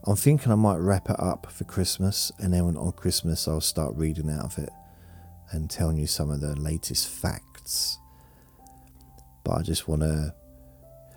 I'm 0.06 0.16
thinking 0.16 0.52
I 0.52 0.56
might 0.56 0.78
wrap 0.78 1.10
it 1.10 1.20
up 1.20 1.48
for 1.52 1.64
Christmas, 1.64 2.32
and 2.40 2.54
then 2.54 2.76
on 2.78 2.92
Christmas 2.92 3.48
I'll 3.48 3.62
start 3.62 3.96
reading 3.96 4.30
out 4.30 4.46
of 4.46 4.58
it 4.58 4.70
and 5.52 5.70
telling 5.70 5.98
you 5.98 6.08
some 6.08 6.30
of 6.30 6.42
the 6.42 6.56
latest 6.60 7.08
facts. 7.08 7.98
But 9.44 9.60
I 9.60 9.62
just 9.62 9.88
want 9.88 10.02
to. 10.02 10.34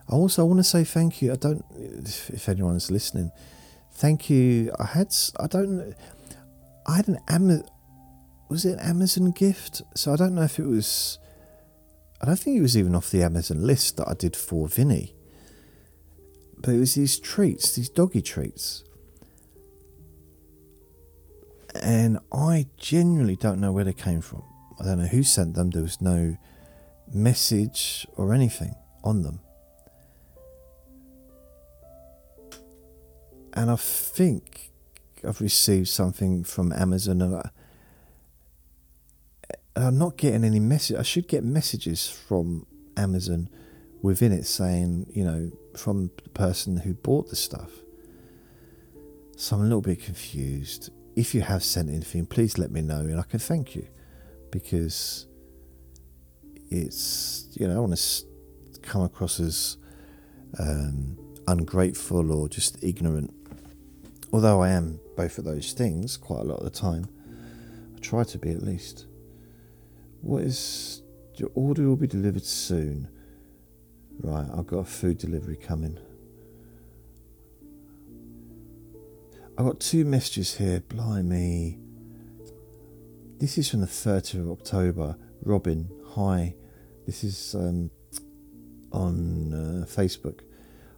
I 0.09 0.13
also 0.13 0.45
want 0.45 0.61
to 0.61 0.65
say 0.65 0.85
thank 0.85 1.21
you. 1.21 1.33
I 1.33 1.37
don't, 1.37 1.65
if 1.75 2.49
anyone's 2.49 2.91
listening, 2.91 3.31
Thank 3.99 4.31
you. 4.31 4.73
I 4.79 4.85
had 4.85 5.13
I 5.41 5.49
don't 5.49 5.93
I 6.87 6.97
had 6.97 7.09
an 7.09 7.19
Amazon 7.27 7.65
was 8.49 8.65
it 8.65 8.75
an 8.75 8.79
Amazon 8.79 9.33
gift? 9.33 9.83
So 9.97 10.13
I 10.13 10.17
don't 10.17 10.37
know 10.37 10.43
if 10.43 10.61
it 10.61 10.67
was 10.67 11.19
I 12.23 12.27
don't 12.27 12.39
think 12.39 12.57
it 12.57 12.63
was 12.63 12.77
even 12.77 12.95
off 12.95 13.11
the 13.11 13.25
Amazon 13.25 13.67
list 13.67 13.97
that 13.97 14.07
I 14.09 14.15
did 14.15 14.37
for 14.37 14.69
Vinny. 14.69 15.17
But 16.61 16.75
it 16.75 16.79
was 16.79 16.95
these 16.95 17.19
treats, 17.19 17.75
these 17.75 17.89
doggy 17.89 18.23
treats. 18.23 18.85
and 21.83 22.19
I 22.33 22.67
genuinely 22.77 23.37
don't 23.37 23.61
know 23.61 23.73
where 23.73 23.85
they 23.85 23.93
came 23.93 24.21
from. 24.21 24.43
I 24.81 24.85
don't 24.85 24.99
know 24.99 25.07
who 25.07 25.23
sent 25.23 25.55
them. 25.55 25.71
There 25.71 25.83
was 25.83 26.01
no 26.01 26.37
message 27.13 28.07
or 28.17 28.35
anything 28.35 28.75
on 29.05 29.23
them. 29.23 29.41
And 33.55 33.71
I 33.71 33.77
think 33.77 34.71
I've 35.27 35.41
received 35.41 35.89
something 35.89 36.45
from 36.45 36.73
Amazon 36.73 37.23
and 37.23 37.37
I, 37.37 37.51
I'm 39.75 39.99
not 39.99 40.17
getting 40.17 40.45
any 40.45 40.61
message. 40.61 40.97
I 40.97 41.03
should 41.03 41.29
get 41.29 41.45
messages 41.45 42.09
from 42.09 42.67
Amazon 42.97 43.49
within 44.03 44.33
it 44.33 44.45
saying, 44.47 45.07
you 45.13 45.25
know, 45.25 45.51
from 45.77 46.11
the 46.23 46.31
person 46.31 46.79
who 46.79 46.95
bought 46.95 47.29
the 47.29 47.37
stuff. 47.37 47.71
So 49.37 49.57
I'm 49.57 49.63
a 49.63 49.65
little 49.65 49.81
bit 49.81 50.03
confused. 50.03 50.91
If 51.17 51.35
you 51.35 51.41
have 51.43 51.63
sent 51.63 51.89
anything, 51.89 52.27
please 52.27 52.59
let 52.59 52.71
me 52.71 52.81
know 52.81 53.01
and 53.01 53.19
I 53.19 53.23
can 53.23 53.39
thank 53.39 53.75
you 53.75 53.87
because 54.51 55.27
it's, 56.71 57.49
you 57.55 57.67
know, 57.67 57.77
I 57.77 57.81
want 57.81 57.97
to 57.97 58.81
come 58.83 59.03
across 59.03 59.41
as 59.41 59.77
um, 60.59 61.19
ungrateful 61.47 62.33
or 62.33 62.49
just 62.49 62.83
ignorant. 62.83 63.33
Although 64.33 64.63
I 64.63 64.71
am 64.71 65.01
both 65.17 65.39
of 65.39 65.45
those 65.45 65.73
things 65.73 66.17
quite 66.17 66.41
a 66.41 66.45
lot 66.45 66.59
of 66.59 66.65
the 66.65 66.71
time. 66.71 67.09
I 67.97 68.01
try 68.01 68.25
to 68.25 68.39
be 68.39 68.51
at 68.51 68.63
least. 68.63 69.07
What 70.21 70.43
is 70.43 71.03
your 71.35 71.51
order 71.55 71.89
will 71.89 71.97
be 71.97 72.07
delivered 72.07 72.45
soon? 72.45 73.09
Right, 74.21 74.47
I've 74.57 74.67
got 74.67 74.79
a 74.79 74.85
food 74.85 75.19
delivery 75.19 75.57
coming. 75.57 75.99
I've 79.57 79.65
got 79.65 79.81
two 79.81 80.05
messages 80.05 80.57
here. 80.57 80.81
Blimey. 80.81 81.79
This 83.39 83.59
is 83.59 83.71
from 83.71 83.81
the 83.81 83.87
30th 83.87 84.41
of 84.41 84.51
October. 84.51 85.17
Robin, 85.43 85.89
hi. 86.15 86.55
This 87.07 87.23
is 87.23 87.55
um, 87.55 87.91
on 88.93 89.55
uh, 89.55 89.87
Facebook. 89.87 90.41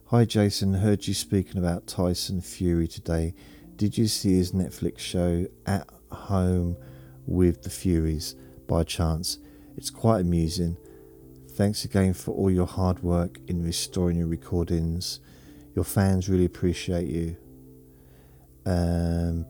Hi, 0.07 0.25
Jason. 0.25 0.73
Heard 0.73 1.07
you 1.07 1.13
speaking 1.13 1.57
about 1.57 1.87
Tyson 1.87 2.41
Fury 2.41 2.87
today. 2.87 3.33
Did 3.75 3.97
you 3.97 4.07
see 4.07 4.33
his 4.33 4.51
Netflix 4.51 4.99
show 4.99 5.45
At 5.65 5.87
Home 6.11 6.75
with 7.25 7.63
the 7.63 7.69
Furies 7.69 8.35
by 8.67 8.83
chance? 8.83 9.37
It's 9.77 9.89
quite 9.89 10.21
amusing. 10.21 10.77
Thanks 11.61 11.85
again 11.85 12.15
for 12.15 12.31
all 12.31 12.49
your 12.49 12.65
hard 12.65 13.03
work 13.03 13.37
in 13.45 13.63
restoring 13.63 14.17
your 14.17 14.25
recordings. 14.25 15.19
Your 15.75 15.85
fans 15.85 16.27
really 16.27 16.45
appreciate 16.45 17.07
you. 17.07 17.37
Um, 18.65 19.45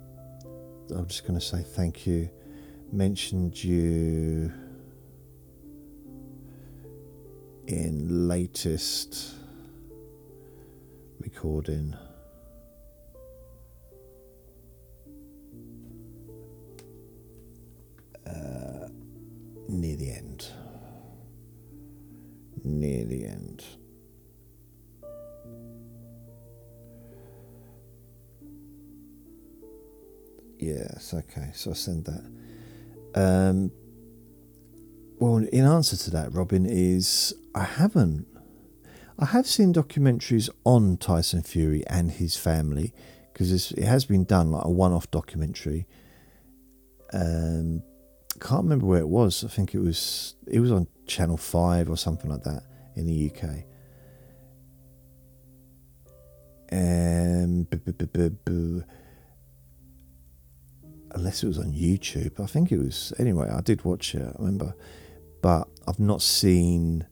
I'm 0.94 1.08
just 1.08 1.26
going 1.26 1.40
to 1.40 1.46
say 1.46 1.64
thank 1.64 2.06
you. 2.06 2.30
Mentioned 2.92 3.64
you 3.64 4.52
in 7.68 8.28
latest 8.28 9.34
recording. 11.22 11.96
Uh, 18.28 18.90
near 19.70 19.96
the 19.96 20.12
end. 20.12 20.51
Near 22.64 23.06
the 23.06 23.26
end. 23.26 23.64
Yes, 30.60 31.14
okay, 31.14 31.50
so 31.56 31.72
I 31.72 31.74
send 31.74 32.06
that. 32.06 32.32
Um, 33.16 33.72
well, 35.20 35.38
in 35.38 35.66
answer 35.66 35.98
to 35.98 36.12
that, 36.12 36.34
Robin, 36.34 36.68
is 36.68 37.34
I 37.56 37.64
haven't. 37.64 38.28
I 39.18 39.26
have 39.26 39.48
seen 39.48 39.74
documentaries 39.74 40.50
on 40.64 40.98
Tyson 40.98 41.42
Fury 41.42 41.84
and 41.88 42.12
his 42.12 42.38
family 42.38 42.94
because 43.32 43.72
it 43.72 43.84
has 43.84 44.06
been 44.06 44.24
done 44.24 44.52
like 44.52 44.66
a 44.66 44.70
one-off 44.70 45.10
documentary. 45.12 45.88
Um, 47.14 47.84
can't 48.42 48.64
remember 48.64 48.88
where 48.88 49.00
it 49.00 49.08
was. 49.08 49.44
I 49.44 49.48
think 49.48 49.76
it 49.76 49.80
was 49.80 50.36
it 50.48 50.60
was 50.60 50.72
on 50.72 50.88
Channel 51.06 51.38
Five 51.38 51.90
or 51.90 51.98
something 51.98 52.30
like 52.30 52.44
that 52.44 52.64
in 52.96 53.06
the 53.06 53.32
UK. 53.32 53.66
Um, 56.74 57.68
unless 61.14 61.44
it 61.44 61.48
was 61.48 61.60
on 61.60 61.72
YouTube. 61.74 62.40
I 62.40 62.46
think 62.48 62.72
it 62.72 62.80
was. 62.80 63.14
Anyway, 63.20 63.50
I 63.50 63.62
did 63.62 63.84
watch 63.86 64.16
it. 64.16 64.22
I 64.22 64.40
remember, 64.40 64.74
but 65.42 65.68
I've 65.88 66.00
not 66.00 66.22
seen 66.22 67.06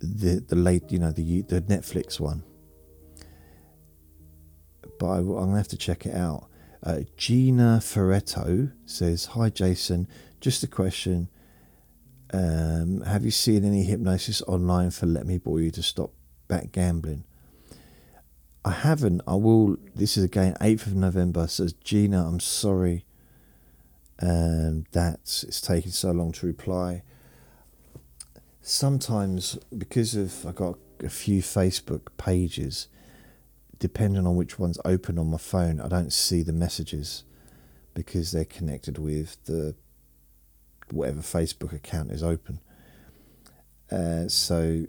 the 0.00 0.44
the 0.46 0.56
late, 0.56 0.90
you 0.90 0.98
know, 0.98 1.12
the 1.12 1.42
the 1.42 1.62
Netflix 1.62 2.18
one. 2.18 2.42
But 4.98 5.06
I, 5.06 5.18
am 5.18 5.26
gonna 5.26 5.56
have 5.56 5.68
to 5.68 5.76
check 5.76 6.06
it 6.06 6.14
out. 6.14 6.48
Uh, 6.84 7.00
Gina 7.16 7.80
Ferretto 7.82 8.70
says, 8.84 9.24
"Hi 9.26 9.48
Jason, 9.48 10.06
just 10.40 10.62
a 10.62 10.66
question. 10.66 11.28
Um, 12.30 13.00
have 13.00 13.24
you 13.24 13.30
seen 13.30 13.64
any 13.64 13.84
hypnosis 13.84 14.42
online 14.42 14.90
for 14.90 15.06
Let 15.06 15.26
Me 15.26 15.38
Bore 15.38 15.60
You 15.60 15.70
to 15.70 15.82
stop 15.82 16.12
back 16.46 16.72
gambling?" 16.72 17.24
I 18.64 18.72
haven't. 18.72 19.22
I 19.26 19.34
will. 19.34 19.76
This 19.94 20.16
is 20.16 20.24
again 20.24 20.56
8th 20.60 20.86
of 20.86 20.94
November. 20.94 21.46
Says 21.46 21.72
Gina, 21.72 22.26
I'm 22.26 22.40
sorry 22.40 23.04
um, 24.20 24.84
that 24.92 25.20
it's 25.46 25.60
taken 25.60 25.90
so 25.90 26.12
long 26.12 26.32
to 26.32 26.46
reply. 26.46 27.02
Sometimes, 28.62 29.58
because 29.76 30.14
of 30.14 30.46
I 30.46 30.52
got 30.52 30.78
a 31.00 31.10
few 31.10 31.42
Facebook 31.42 32.08
pages, 32.16 32.88
depending 33.78 34.26
on 34.26 34.36
which 34.36 34.58
one's 34.58 34.78
open 34.84 35.18
on 35.18 35.30
my 35.30 35.38
phone, 35.38 35.80
I 35.80 35.88
don't 35.88 36.12
see 36.12 36.42
the 36.42 36.52
messages 36.52 37.24
because 37.94 38.32
they're 38.32 38.44
connected 38.44 38.98
with 38.98 39.42
the 39.44 39.74
whatever 40.90 41.20
Facebook 41.20 41.72
account 41.72 42.10
is 42.10 42.22
open. 42.22 42.60
Uh, 43.90 44.28
so 44.28 44.86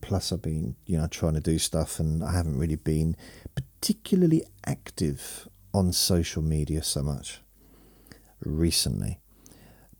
plus 0.00 0.32
I've 0.32 0.42
been, 0.42 0.76
you 0.86 0.98
know, 0.98 1.06
trying 1.06 1.34
to 1.34 1.40
do 1.40 1.58
stuff 1.58 1.98
and 1.98 2.22
I 2.22 2.32
haven't 2.32 2.58
really 2.58 2.76
been 2.76 3.16
particularly 3.54 4.44
active 4.66 5.48
on 5.72 5.92
social 5.92 6.42
media 6.42 6.82
so 6.82 7.02
much 7.02 7.40
recently. 8.44 9.20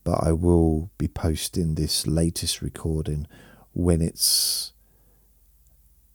But 0.04 0.22
I 0.22 0.32
will 0.32 0.90
be 0.98 1.08
posting 1.08 1.74
this 1.74 2.06
latest 2.06 2.60
recording 2.60 3.26
when 3.72 4.02
it's 4.02 4.72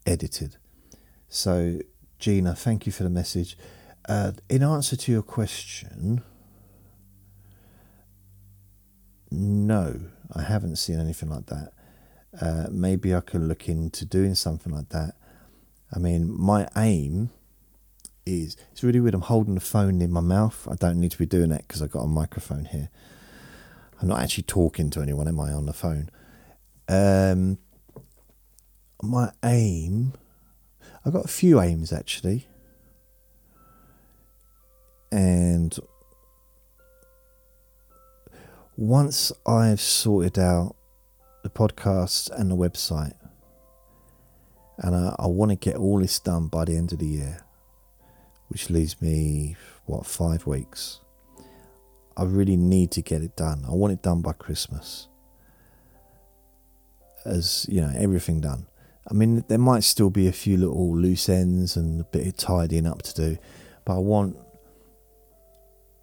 edited. 0.05 0.57
So, 1.27 1.79
Gina, 2.19 2.53
thank 2.53 2.85
you 2.85 2.91
for 2.91 3.03
the 3.03 3.09
message. 3.09 3.57
Uh, 4.07 4.33
in 4.49 4.63
answer 4.63 4.95
to 4.95 5.11
your 5.11 5.21
question, 5.21 6.21
no, 9.31 9.99
I 10.33 10.43
haven't 10.43 10.75
seen 10.77 10.99
anything 10.99 11.29
like 11.29 11.47
that 11.47 11.73
uh, 12.39 12.67
maybe 12.71 13.15
I 13.15 13.21
could 13.21 13.41
look 13.41 13.67
into 13.67 14.05
doing 14.05 14.35
something 14.35 14.73
like 14.73 14.89
that. 14.89 15.15
I 15.93 15.99
mean, 15.99 16.31
my 16.31 16.67
aim 16.75 17.31
is 18.25 18.55
it's 18.71 18.83
really 18.83 18.99
weird. 18.99 19.15
I'm 19.15 19.21
holding 19.21 19.55
the 19.55 19.61
phone 19.61 20.01
in 20.01 20.11
my 20.11 20.21
mouth. 20.21 20.67
I 20.69 20.75
don't 20.75 20.99
need 20.99 21.11
to 21.11 21.17
be 21.17 21.25
doing 21.25 21.49
that 21.49 21.67
because 21.67 21.81
I've 21.81 21.91
got 21.91 22.01
a 22.01 22.07
microphone 22.07 22.65
here. 22.65 22.89
I'm 24.01 24.07
not 24.07 24.19
actually 24.19 24.43
talking 24.43 24.89
to 24.91 25.01
anyone, 25.01 25.27
am 25.27 25.39
I, 25.39 25.51
on 25.51 25.65
the 25.65 25.73
phone? 25.73 26.09
Um, 26.87 27.57
my 29.01 29.31
aim, 29.43 30.13
I've 31.05 31.13
got 31.13 31.25
a 31.25 31.29
few 31.29 31.61
aims 31.61 31.91
actually. 31.93 32.47
And 35.11 35.77
once 38.77 39.31
I've 39.45 39.81
sorted 39.81 40.37
out 40.37 40.75
the 41.43 41.49
podcast 41.49 42.29
and 42.31 42.51
the 42.51 42.55
website. 42.55 43.13
And 44.77 44.95
I, 44.95 45.15
I 45.19 45.27
want 45.27 45.51
to 45.51 45.55
get 45.55 45.75
all 45.75 45.99
this 45.99 46.19
done 46.19 46.47
by 46.47 46.65
the 46.65 46.77
end 46.77 46.93
of 46.93 46.99
the 46.99 47.07
year, 47.07 47.43
which 48.47 48.69
leaves 48.69 49.01
me, 49.01 49.55
what, 49.85 50.05
five 50.05 50.45
weeks. 50.45 51.01
I 52.15 52.23
really 52.23 52.57
need 52.57 52.91
to 52.91 53.01
get 53.01 53.21
it 53.21 53.35
done. 53.35 53.65
I 53.67 53.71
want 53.71 53.93
it 53.93 54.01
done 54.01 54.21
by 54.21 54.33
Christmas. 54.33 55.07
As, 57.25 57.65
you 57.69 57.81
know, 57.81 57.93
everything 57.95 58.41
done. 58.41 58.67
I 59.07 59.13
mean, 59.13 59.43
there 59.47 59.57
might 59.57 59.83
still 59.83 60.09
be 60.09 60.27
a 60.27 60.31
few 60.31 60.57
little 60.57 60.95
loose 60.95 61.29
ends 61.29 61.75
and 61.75 62.01
a 62.01 62.03
bit 62.03 62.27
of 62.27 62.37
tidying 62.37 62.85
up 62.85 63.01
to 63.03 63.13
do, 63.13 63.37
but 63.85 63.95
I 63.95 63.99
want 63.99 64.37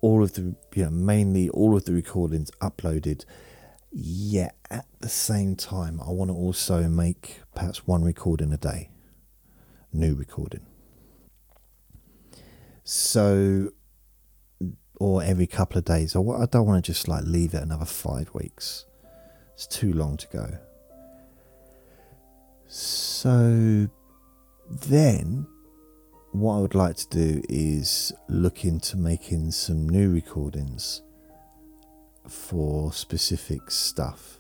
all 0.01 0.23
of 0.23 0.35
the, 0.35 0.55
you 0.75 0.85
know, 0.85 0.91
mainly 0.91 1.49
all 1.51 1.77
of 1.77 1.85
the 1.85 1.93
recordings 1.93 2.51
uploaded 2.61 3.25
Yet 3.99 4.57
at 4.71 4.85
the 5.01 5.09
same 5.09 5.57
time, 5.57 6.03
I 6.07 6.11
want 6.11 6.31
to 6.31 6.35
also 6.35 6.87
make 6.87 7.41
perhaps 7.55 7.87
one 7.87 8.05
recording 8.05 8.53
a 8.53 8.59
day, 8.59 8.91
new 9.91 10.15
recording. 10.15 10.67
So 12.85 13.73
or 15.01 15.23
every 15.23 15.47
couple 15.47 15.79
of 15.79 15.87
days. 15.87 16.15
I 16.15 16.21
don't 16.21 16.67
want 16.67 16.85
to 16.85 16.93
just 16.93 17.09
like 17.09 17.25
leave 17.25 17.55
it 17.55 17.63
another 17.63 17.87
five 17.87 18.35
weeks. 18.35 18.85
It's 19.55 19.67
too 19.67 19.95
long 19.95 20.19
to 20.19 20.27
go. 20.29 20.59
So 22.69 23.89
then, 24.69 25.47
what 26.33 26.57
I 26.57 26.61
would 26.61 26.75
like 26.75 26.97
to 26.97 27.09
do 27.09 27.43
is 27.49 28.13
look 28.29 28.65
into 28.65 28.97
making 28.97 29.53
some 29.53 29.89
new 29.89 30.13
recordings 30.13 31.03
for 32.29 32.93
specific 32.93 33.71
stuff. 33.71 34.39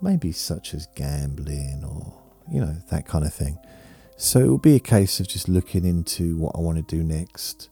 Maybe 0.00 0.32
such 0.32 0.74
as 0.74 0.86
gambling 0.94 1.84
or, 1.84 2.14
you 2.50 2.60
know, 2.60 2.76
that 2.90 3.06
kind 3.06 3.24
of 3.24 3.34
thing. 3.34 3.58
So 4.16 4.40
it 4.40 4.48
will 4.48 4.58
be 4.58 4.76
a 4.76 4.80
case 4.80 5.18
of 5.18 5.28
just 5.28 5.48
looking 5.48 5.84
into 5.84 6.36
what 6.36 6.54
I 6.54 6.60
want 6.60 6.76
to 6.76 6.96
do 6.96 7.02
next. 7.02 7.68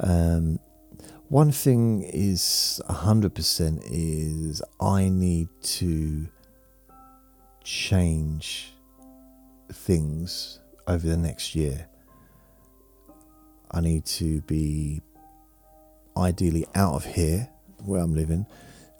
Um, 0.00 0.58
one 1.28 1.52
thing 1.52 2.02
is 2.02 2.80
100% 2.88 3.82
is 3.86 4.62
I 4.80 5.08
need 5.08 5.48
to 5.62 6.28
change 7.68 8.72
things 9.70 10.58
over 10.86 11.06
the 11.06 11.18
next 11.18 11.54
year. 11.54 11.86
I 13.70 13.82
need 13.82 14.06
to 14.06 14.40
be 14.42 15.02
ideally 16.16 16.66
out 16.74 16.94
of 16.94 17.04
here 17.04 17.46
where 17.84 18.00
I'm 18.00 18.14
living, 18.14 18.46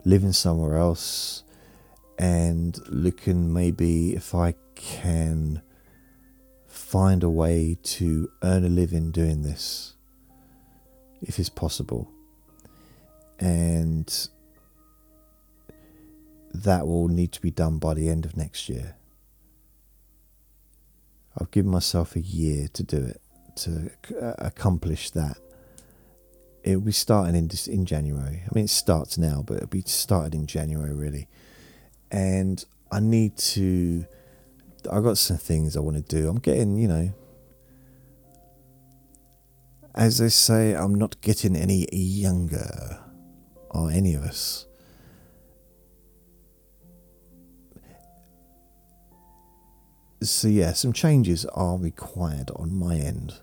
living 0.05 0.35
somewhere 0.35 0.77
else, 0.77 1.45
and 2.19 2.79
looking 2.89 3.51
maybe 3.55 4.15
if 4.15 4.35
I 4.35 4.55
can 4.75 5.63
find 6.67 7.23
a 7.23 7.31
way 7.31 7.79
to 7.83 8.31
earn 8.43 8.67
a 8.67 8.69
living 8.69 9.13
doing 9.13 9.45
this, 9.45 9.95
if 11.23 11.39
it's 11.39 11.49
possible. 11.49 12.13
And 13.41 14.29
that 16.65 16.87
will 16.87 17.09
need 17.09 17.33
to 17.33 17.41
be 17.41 17.51
done 17.51 17.79
by 17.79 17.95
the 17.95 18.09
end 18.09 18.25
of 18.25 18.37
next 18.37 18.69
year. 18.69 18.97
I've 21.39 21.51
given 21.51 21.71
myself 21.71 22.17
a 22.17 22.21
year 22.21 22.69
to 22.73 22.83
do 22.83 22.97
it, 22.99 23.21
to 23.57 23.91
uh, 24.21 24.35
accomplish 24.39 25.11
that. 25.11 25.39
It'll 26.65 26.81
be 26.81 26.93
starting 26.93 27.37
in 27.37 27.51
in 27.69 27.87
January. 27.87 28.43
I 28.45 28.55
mean, 28.55 28.65
it 28.65 28.71
starts 28.71 29.17
now, 29.17 29.43
but 29.47 29.59
it'll 29.59 29.69
be 29.69 29.83
started 29.83 30.35
in 30.35 30.47
January 30.47 30.95
really. 30.95 31.29
And 32.11 32.65
I 32.91 33.01
need 33.01 33.37
to 33.55 34.07
I 34.91 35.01
got 35.01 35.19
some 35.19 35.37
things 35.37 35.77
I 35.77 35.81
want 35.81 35.97
to 35.97 36.03
do. 36.03 36.29
I'm 36.29 36.39
getting, 36.39 36.77
you 36.77 36.89
know, 36.89 37.13
as 39.95 40.19
they 40.19 40.29
say, 40.29 40.75
I'm 40.75 40.95
not 40.95 41.21
getting 41.21 41.57
any 41.57 41.87
younger, 41.93 43.01
or 43.71 43.91
any 43.91 44.15
of 44.15 44.23
us. 44.23 44.68
So, 50.21 50.49
yeah, 50.49 50.73
some 50.73 50.93
changes 50.93 51.45
are 51.47 51.79
required 51.79 52.51
on 52.57 52.73
my 52.73 52.97
end. 52.97 53.35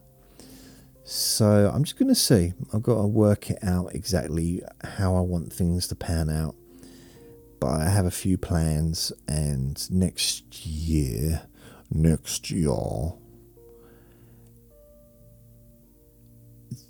So, 1.04 1.72
I'm 1.74 1.84
just 1.84 1.98
going 1.98 2.10
to 2.10 2.16
see. 2.16 2.54
I've 2.74 2.84
got 2.84 2.96
to 2.96 3.08
work 3.08 3.50
it 3.50 3.60
out 3.64 3.96
exactly 3.96 4.62
how 4.84 5.16
I 5.16 5.22
want 5.22 5.54
things 5.54 5.88
to 5.88 5.96
pan 5.96 6.30
out 6.30 6.56
but 7.60 7.82
I 7.82 7.90
have 7.90 8.06
a 8.06 8.12
few 8.12 8.38
plans, 8.38 9.12
and 9.28 9.90
next 9.90 10.66
year, 10.68 11.48
next 11.90 12.52
year, 12.52 13.14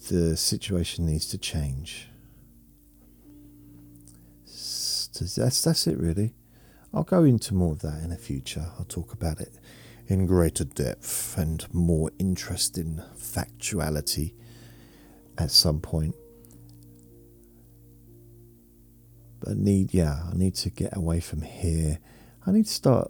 the 0.10 0.36
situation 0.36 1.06
needs 1.06 1.28
to 1.28 1.38
change. 1.38 2.10
So 4.46 5.42
that's 5.42 5.64
that's 5.64 5.88
it 5.88 5.98
really. 5.98 6.34
I'll 6.94 7.04
go 7.04 7.24
into 7.24 7.54
more 7.54 7.72
of 7.72 7.82
that 7.82 8.04
in 8.04 8.10
the 8.10 8.18
future. 8.18 8.68
I'll 8.78 8.86
talk 8.86 9.14
about 9.14 9.40
it 9.40 9.54
in 10.08 10.26
greater 10.26 10.64
depth 10.64 11.38
and 11.38 11.66
more 11.74 12.12
interesting 12.20 13.02
factuality 13.18 14.34
at 15.38 15.52
some 15.52 15.80
point. 15.80 16.16
But 19.40 19.50
I 19.50 19.54
need, 19.56 19.94
yeah, 19.94 20.24
I 20.32 20.36
need 20.36 20.56
to 20.56 20.70
get 20.70 20.96
away 20.96 21.20
from 21.20 21.42
here. 21.42 22.00
I 22.46 22.52
need 22.52 22.66
to 22.66 22.72
start. 22.72 23.08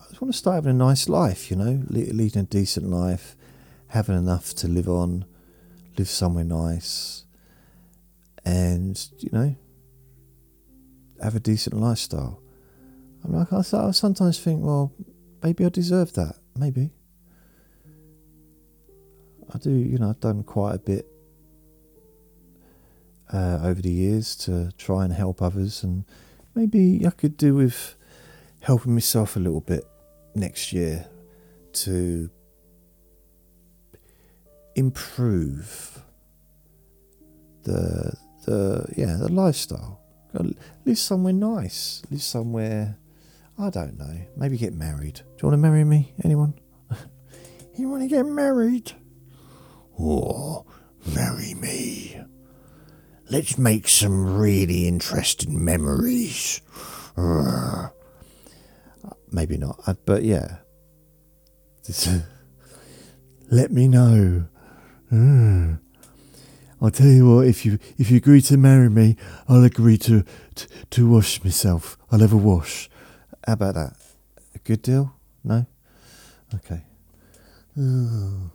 I 0.00 0.04
just 0.08 0.20
want 0.20 0.32
to 0.32 0.38
start 0.38 0.56
having 0.56 0.70
a 0.70 0.74
nice 0.74 1.08
life, 1.08 1.50
you 1.50 1.56
know, 1.56 1.82
leading 1.88 2.42
a 2.42 2.46
decent 2.46 2.88
life, 2.88 3.36
having 3.88 4.16
enough 4.16 4.54
to 4.54 4.68
live 4.68 4.88
on, 4.88 5.24
live 5.98 6.08
somewhere 6.08 6.44
nice, 6.44 7.24
and 8.44 9.08
you 9.18 9.30
know, 9.32 9.56
have 11.22 11.34
a 11.34 11.40
decent 11.40 11.76
lifestyle. 11.80 12.40
I'm 13.24 13.32
like, 13.32 13.52
I, 13.52 13.58
I 13.58 13.90
sometimes 13.92 14.38
think, 14.38 14.62
well, 14.62 14.92
maybe 15.44 15.64
I 15.64 15.68
deserve 15.68 16.14
that. 16.14 16.36
Maybe. 16.56 16.90
I 19.52 19.58
do, 19.58 19.70
you 19.70 19.98
know, 19.98 20.08
I've 20.10 20.20
done 20.20 20.42
quite 20.42 20.74
a 20.74 20.78
bit 20.78 21.06
uh, 23.32 23.60
over 23.62 23.80
the 23.80 23.90
years 23.90 24.34
to 24.36 24.72
try 24.78 25.04
and 25.04 25.12
help 25.12 25.42
others, 25.42 25.84
and 25.84 26.04
maybe 26.54 27.06
I 27.06 27.10
could 27.10 27.36
do 27.36 27.54
with 27.54 27.94
helping 28.60 28.94
myself 28.94 29.36
a 29.36 29.38
little 29.38 29.60
bit 29.60 29.84
next 30.34 30.72
year 30.72 31.06
to 31.72 32.30
improve 34.74 36.02
the 37.62 38.16
the 38.46 38.86
yeah 38.96 39.16
the 39.16 39.30
lifestyle. 39.30 40.00
Live 40.84 40.98
somewhere 40.98 41.32
nice. 41.32 42.02
Live 42.10 42.22
somewhere. 42.22 42.96
I 43.58 43.70
don't 43.70 43.98
know. 43.98 44.26
Maybe 44.36 44.56
get 44.56 44.74
married. 44.74 45.14
Do 45.14 45.22
you 45.42 45.48
want 45.48 45.54
to 45.54 45.58
marry 45.58 45.84
me? 45.84 46.12
Anyone? 46.24 46.54
you 47.76 47.88
want 47.88 48.02
to 48.02 48.08
get 48.08 48.26
married? 48.26 48.92
Oh, 49.98 50.66
marry 51.14 51.54
me. 51.54 52.20
Let's 53.30 53.56
make 53.56 53.88
some 53.88 54.36
really 54.36 54.86
interesting 54.88 55.64
memories. 55.64 56.60
Maybe 59.30 59.56
not, 59.56 59.80
uh, 59.86 59.94
but 60.04 60.24
yeah. 60.24 60.58
Let 63.50 63.70
me 63.70 63.88
know. 63.88 64.46
I'll 66.80 66.90
tell 66.90 67.06
you 67.06 67.36
what. 67.36 67.46
If 67.46 67.64
you 67.64 67.78
if 67.98 68.10
you 68.10 68.16
agree 68.16 68.40
to 68.42 68.56
marry 68.56 68.90
me, 68.90 69.16
I'll 69.48 69.64
agree 69.64 69.96
to 69.98 70.24
to, 70.54 70.68
to 70.90 71.08
wash 71.08 71.42
myself. 71.42 71.96
I'll 72.10 72.18
have 72.20 72.32
a 72.32 72.36
wash. 72.36 72.90
How 73.46 73.52
about 73.54 73.74
that? 73.74 73.96
A 74.54 74.58
good 74.58 74.82
deal? 74.82 75.14
No. 75.42 75.66
Okay. 76.54 76.84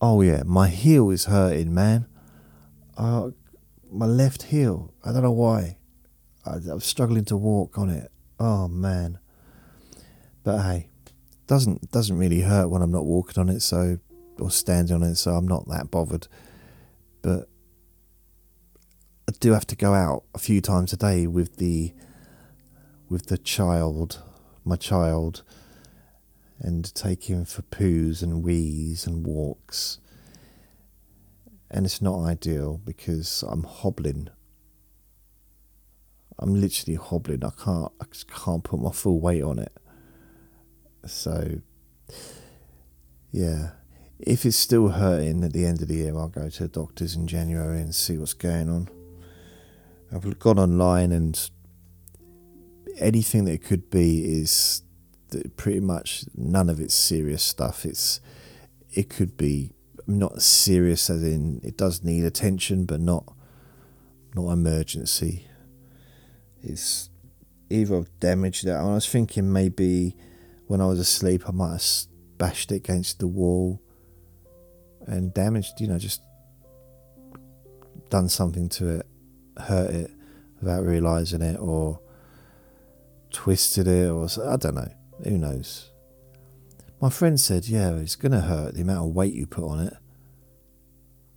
Oh 0.00 0.20
yeah, 0.20 0.44
my 0.46 0.68
heel 0.68 1.10
is 1.10 1.24
hurting, 1.24 1.74
man 1.74 2.06
uh, 2.98 3.30
my 3.90 4.06
left 4.06 4.44
heel. 4.44 4.92
I 5.04 5.12
don't 5.12 5.22
know 5.22 5.32
why. 5.32 5.78
I, 6.44 6.56
I 6.70 6.74
was 6.74 6.84
struggling 6.84 7.24
to 7.26 7.36
walk 7.36 7.78
on 7.78 7.88
it. 7.88 8.10
Oh 8.38 8.68
man. 8.68 9.18
But 10.42 10.62
hey, 10.62 10.90
doesn't 11.46 11.90
doesn't 11.90 12.18
really 12.18 12.42
hurt 12.42 12.68
when 12.68 12.82
I'm 12.82 12.90
not 12.90 13.06
walking 13.06 13.40
on 13.40 13.48
it, 13.48 13.60
so 13.60 13.98
or 14.38 14.50
standing 14.50 14.96
on 14.96 15.02
it, 15.02 15.14
so 15.14 15.32
I'm 15.32 15.48
not 15.48 15.68
that 15.68 15.90
bothered. 15.90 16.26
But 17.22 17.48
I 19.28 19.32
do 19.40 19.52
have 19.52 19.66
to 19.68 19.76
go 19.76 19.94
out 19.94 20.24
a 20.34 20.38
few 20.38 20.60
times 20.60 20.92
a 20.92 20.96
day 20.96 21.26
with 21.26 21.56
the 21.56 21.92
with 23.08 23.26
the 23.26 23.38
child, 23.38 24.22
my 24.64 24.76
child, 24.76 25.42
and 26.58 26.94
take 26.94 27.24
him 27.24 27.44
for 27.44 27.62
poos 27.62 28.22
and 28.22 28.42
wees 28.42 29.06
and 29.06 29.26
walks 29.26 29.98
and 31.70 31.84
it's 31.84 32.00
not 32.00 32.24
ideal 32.24 32.80
because 32.84 33.44
I'm 33.46 33.64
hobbling. 33.64 34.28
I'm 36.38 36.54
literally 36.54 36.96
hobbling. 36.96 37.44
I 37.44 37.50
can't. 37.50 37.92
I 38.00 38.04
can't 38.44 38.64
put 38.64 38.80
my 38.80 38.92
full 38.92 39.20
weight 39.20 39.42
on 39.42 39.58
it. 39.58 39.72
So, 41.04 41.60
yeah, 43.30 43.70
if 44.18 44.46
it's 44.46 44.56
still 44.56 44.88
hurting 44.88 45.44
at 45.44 45.52
the 45.52 45.66
end 45.66 45.82
of 45.82 45.88
the 45.88 45.96
year, 45.96 46.16
I'll 46.16 46.28
go 46.28 46.48
to 46.48 46.62
the 46.62 46.68
doctors 46.68 47.14
in 47.14 47.26
January 47.26 47.80
and 47.80 47.94
see 47.94 48.16
what's 48.16 48.34
going 48.34 48.68
on. 48.68 48.88
I've 50.12 50.38
gone 50.38 50.58
online 50.58 51.12
and 51.12 51.50
anything 52.98 53.44
that 53.44 53.52
it 53.52 53.64
could 53.64 53.90
be 53.90 54.24
is 54.24 54.82
pretty 55.56 55.80
much 55.80 56.24
none 56.34 56.68
of 56.68 56.80
it's 56.80 56.94
serious 56.94 57.42
stuff. 57.42 57.84
It's 57.84 58.20
it 58.92 59.10
could 59.10 59.36
be 59.36 59.72
not 60.06 60.40
serious 60.40 61.10
as 61.10 61.22
in 61.22 61.60
it 61.62 61.76
does 61.76 62.02
need 62.02 62.24
attention, 62.24 62.84
but 62.84 63.00
not 63.00 63.34
not 64.34 64.50
emergency. 64.50 65.46
It's 66.62 67.10
either 67.70 68.04
damaged 68.20 68.66
that. 68.66 68.76
I 68.76 68.84
was 68.84 69.08
thinking 69.08 69.52
maybe 69.52 70.16
when 70.66 70.80
I 70.80 70.86
was 70.86 70.98
asleep, 70.98 71.44
I 71.48 71.52
might 71.52 71.72
have 71.72 71.84
bashed 72.38 72.72
it 72.72 72.76
against 72.76 73.20
the 73.20 73.26
wall 73.26 73.82
and 75.06 75.32
damaged, 75.32 75.80
you 75.80 75.88
know, 75.88 75.98
just 75.98 76.22
done 78.10 78.28
something 78.28 78.68
to 78.68 78.88
it, 78.88 79.06
hurt 79.58 79.90
it 79.90 80.10
without 80.60 80.84
realizing 80.84 81.42
it, 81.42 81.58
or 81.58 82.00
twisted 83.30 83.86
it, 83.86 84.10
or 84.10 84.28
I 84.46 84.56
don't 84.56 84.74
know. 84.74 84.92
Who 85.24 85.38
knows? 85.38 85.90
My 87.00 87.10
friend 87.10 87.38
said, 87.38 87.68
"Yeah, 87.68 87.94
it's 87.96 88.16
gonna 88.16 88.40
hurt 88.40 88.74
the 88.74 88.82
amount 88.82 89.08
of 89.08 89.14
weight 89.14 89.34
you 89.34 89.46
put 89.46 89.64
on 89.64 89.80
it." 89.80 89.94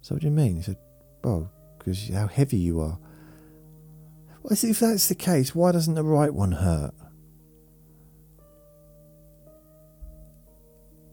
So 0.01 0.15
what 0.15 0.21
do 0.21 0.27
you 0.27 0.33
mean? 0.33 0.57
He 0.57 0.61
said, 0.63 0.77
"Well, 1.23 1.51
because 1.77 2.09
how 2.09 2.27
heavy 2.27 2.57
you 2.57 2.79
are." 2.81 2.97
Well, 4.43 4.57
if 4.59 4.79
that's 4.79 5.07
the 5.07 5.15
case, 5.15 5.53
why 5.53 5.71
doesn't 5.71 5.93
the 5.93 6.03
right 6.03 6.33
one 6.33 6.53
hurt? 6.53 6.95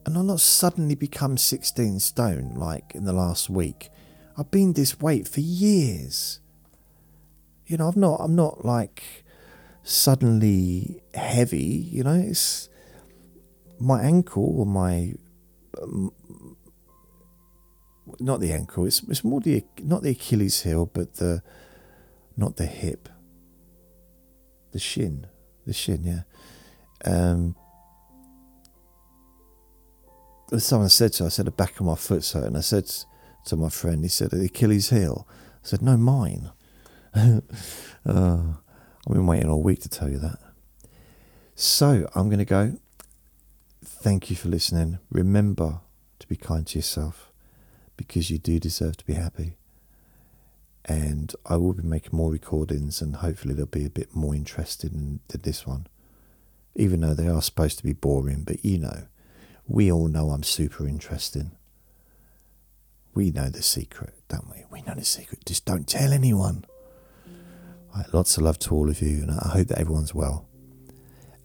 And 0.07 0.17
I've 0.17 0.25
not 0.25 0.41
suddenly 0.41 0.95
become 0.95 1.37
16 1.37 2.01
stone 2.01 2.55
like 2.55 2.95
in 2.95 3.05
the 3.05 3.13
last 3.13 3.51
week. 3.51 3.91
I've 4.39 4.51
been 4.51 4.73
this 4.73 4.99
weight 4.99 5.29
for 5.29 5.41
years. 5.41 6.41
You 7.67 7.77
know, 7.77 7.89
I've 7.89 7.97
not, 7.97 8.21
I'm 8.21 8.35
not 8.35 8.65
like 8.65 9.25
suddenly 9.89 11.03
heavy, 11.15 11.65
you 11.65 12.05
know, 12.05 12.13
it's 12.13 12.69
my 13.79 14.03
ankle 14.03 14.61
or 14.61 14.67
my, 14.67 15.15
um, 15.83 16.13
not 18.21 18.41
the 18.41 18.53
ankle, 18.53 18.85
it's, 18.85 19.03
it's 19.05 19.25
more 19.25 19.41
the, 19.41 19.65
not 19.83 20.03
the 20.03 20.11
Achilles 20.11 20.63
heel, 20.63 20.85
but 20.85 21.15
the, 21.15 21.43
not 22.37 22.57
the 22.57 22.67
hip, 22.67 23.09
the 24.73 24.79
shin, 24.79 25.27
the 25.67 25.73
shin, 25.73 26.05
yeah. 26.05 26.23
Um, 27.11 27.57
someone 30.59 30.91
said 30.91 31.15
to, 31.15 31.25
I 31.25 31.29
said 31.29 31.47
the 31.47 31.51
back 31.51 31.81
of 31.81 31.87
my 31.87 31.95
foot's 31.95 32.33
hurt, 32.33 32.45
and 32.45 32.59
I 32.59 32.61
said 32.61 32.91
to 33.47 33.57
my 33.57 33.71
friend, 33.71 34.03
he 34.03 34.09
said 34.09 34.31
the 34.31 34.45
Achilles 34.45 34.91
heel. 34.91 35.27
I 35.65 35.67
said 35.67 35.81
no, 35.81 35.97
mine. 35.97 36.51
uh, 37.15 38.41
I've 39.09 39.15
been 39.15 39.27
waiting 39.27 39.49
all 39.49 39.63
week 39.63 39.81
to 39.81 39.89
tell 39.89 40.11
you 40.11 40.19
that. 40.19 40.39
So 41.55 42.07
I'm 42.15 42.29
going 42.29 42.41
to 42.41 42.45
go. 42.45 42.77
Thank 43.83 44.29
you 44.29 44.37
for 44.37 44.49
listening. 44.49 44.99
Remember 45.11 45.81
to 46.19 46.29
be 46.29 46.37
kind 46.37 46.67
to 46.67 46.79
yourself 46.79 47.33
because 47.97 48.31
you 48.31 48.37
do 48.37 48.61
deserve 48.61 48.99
to 48.99 49.07
be 49.07 49.15
happy. 49.15 49.57
And 50.85 51.35
I 51.47 51.57
will 51.57 51.73
be 51.73 51.83
making 51.83 52.11
more 52.13 52.31
recordings, 52.31 53.01
and 53.01 53.17
hopefully 53.17 53.55
they'll 53.55 53.67
be 53.67 53.87
a 53.87 53.91
bit 53.91 54.15
more 54.15 54.35
interesting 54.35 55.21
than 55.29 55.41
this 55.41 55.67
one. 55.67 55.87
Even 56.75 57.01
though 57.01 57.15
they 57.15 57.29
are 57.29 57.43
supposed 57.43 57.79
to 57.79 57.85
be 57.85 57.95
boring, 57.95 58.45
but 58.45 58.63
you 58.63 58.79
know 58.79 59.07
we 59.67 59.91
all 59.91 60.09
know 60.09 60.31
I'm 60.31 60.43
super 60.43 60.87
interesting. 60.87 61.53
We 63.15 63.31
know 63.31 63.49
the 63.49 63.63
secret, 63.63 64.15
don't 64.29 64.51
we? 64.51 64.65
We 64.71 64.83
know 64.83 64.95
the 64.95 65.05
secret. 65.05 65.45
Just 65.45 65.65
don't 65.65 65.89
tell 65.89 66.13
anyone. 66.13 66.65
Lots 68.13 68.37
of 68.37 68.45
love 68.45 68.59
to 68.61 68.75
all 68.75 68.89
of 68.89 69.03
you, 69.03 69.23
and 69.23 69.31
I 69.31 69.49
hope 69.49 69.69
that 69.69 69.79
everyone's 69.79 70.15
well. 70.15 70.49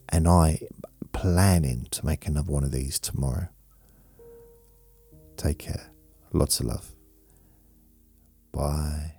And 0.09 0.27
I 0.27 0.61
planning 1.11 1.87
to 1.91 2.05
make 2.05 2.27
another 2.27 2.51
one 2.51 2.63
of 2.63 2.71
these 2.71 2.99
tomorrow. 2.99 3.47
Take 5.37 5.59
care. 5.59 5.91
Lots 6.31 6.59
of 6.59 6.67
love. 6.67 6.91
Bye. 8.51 9.15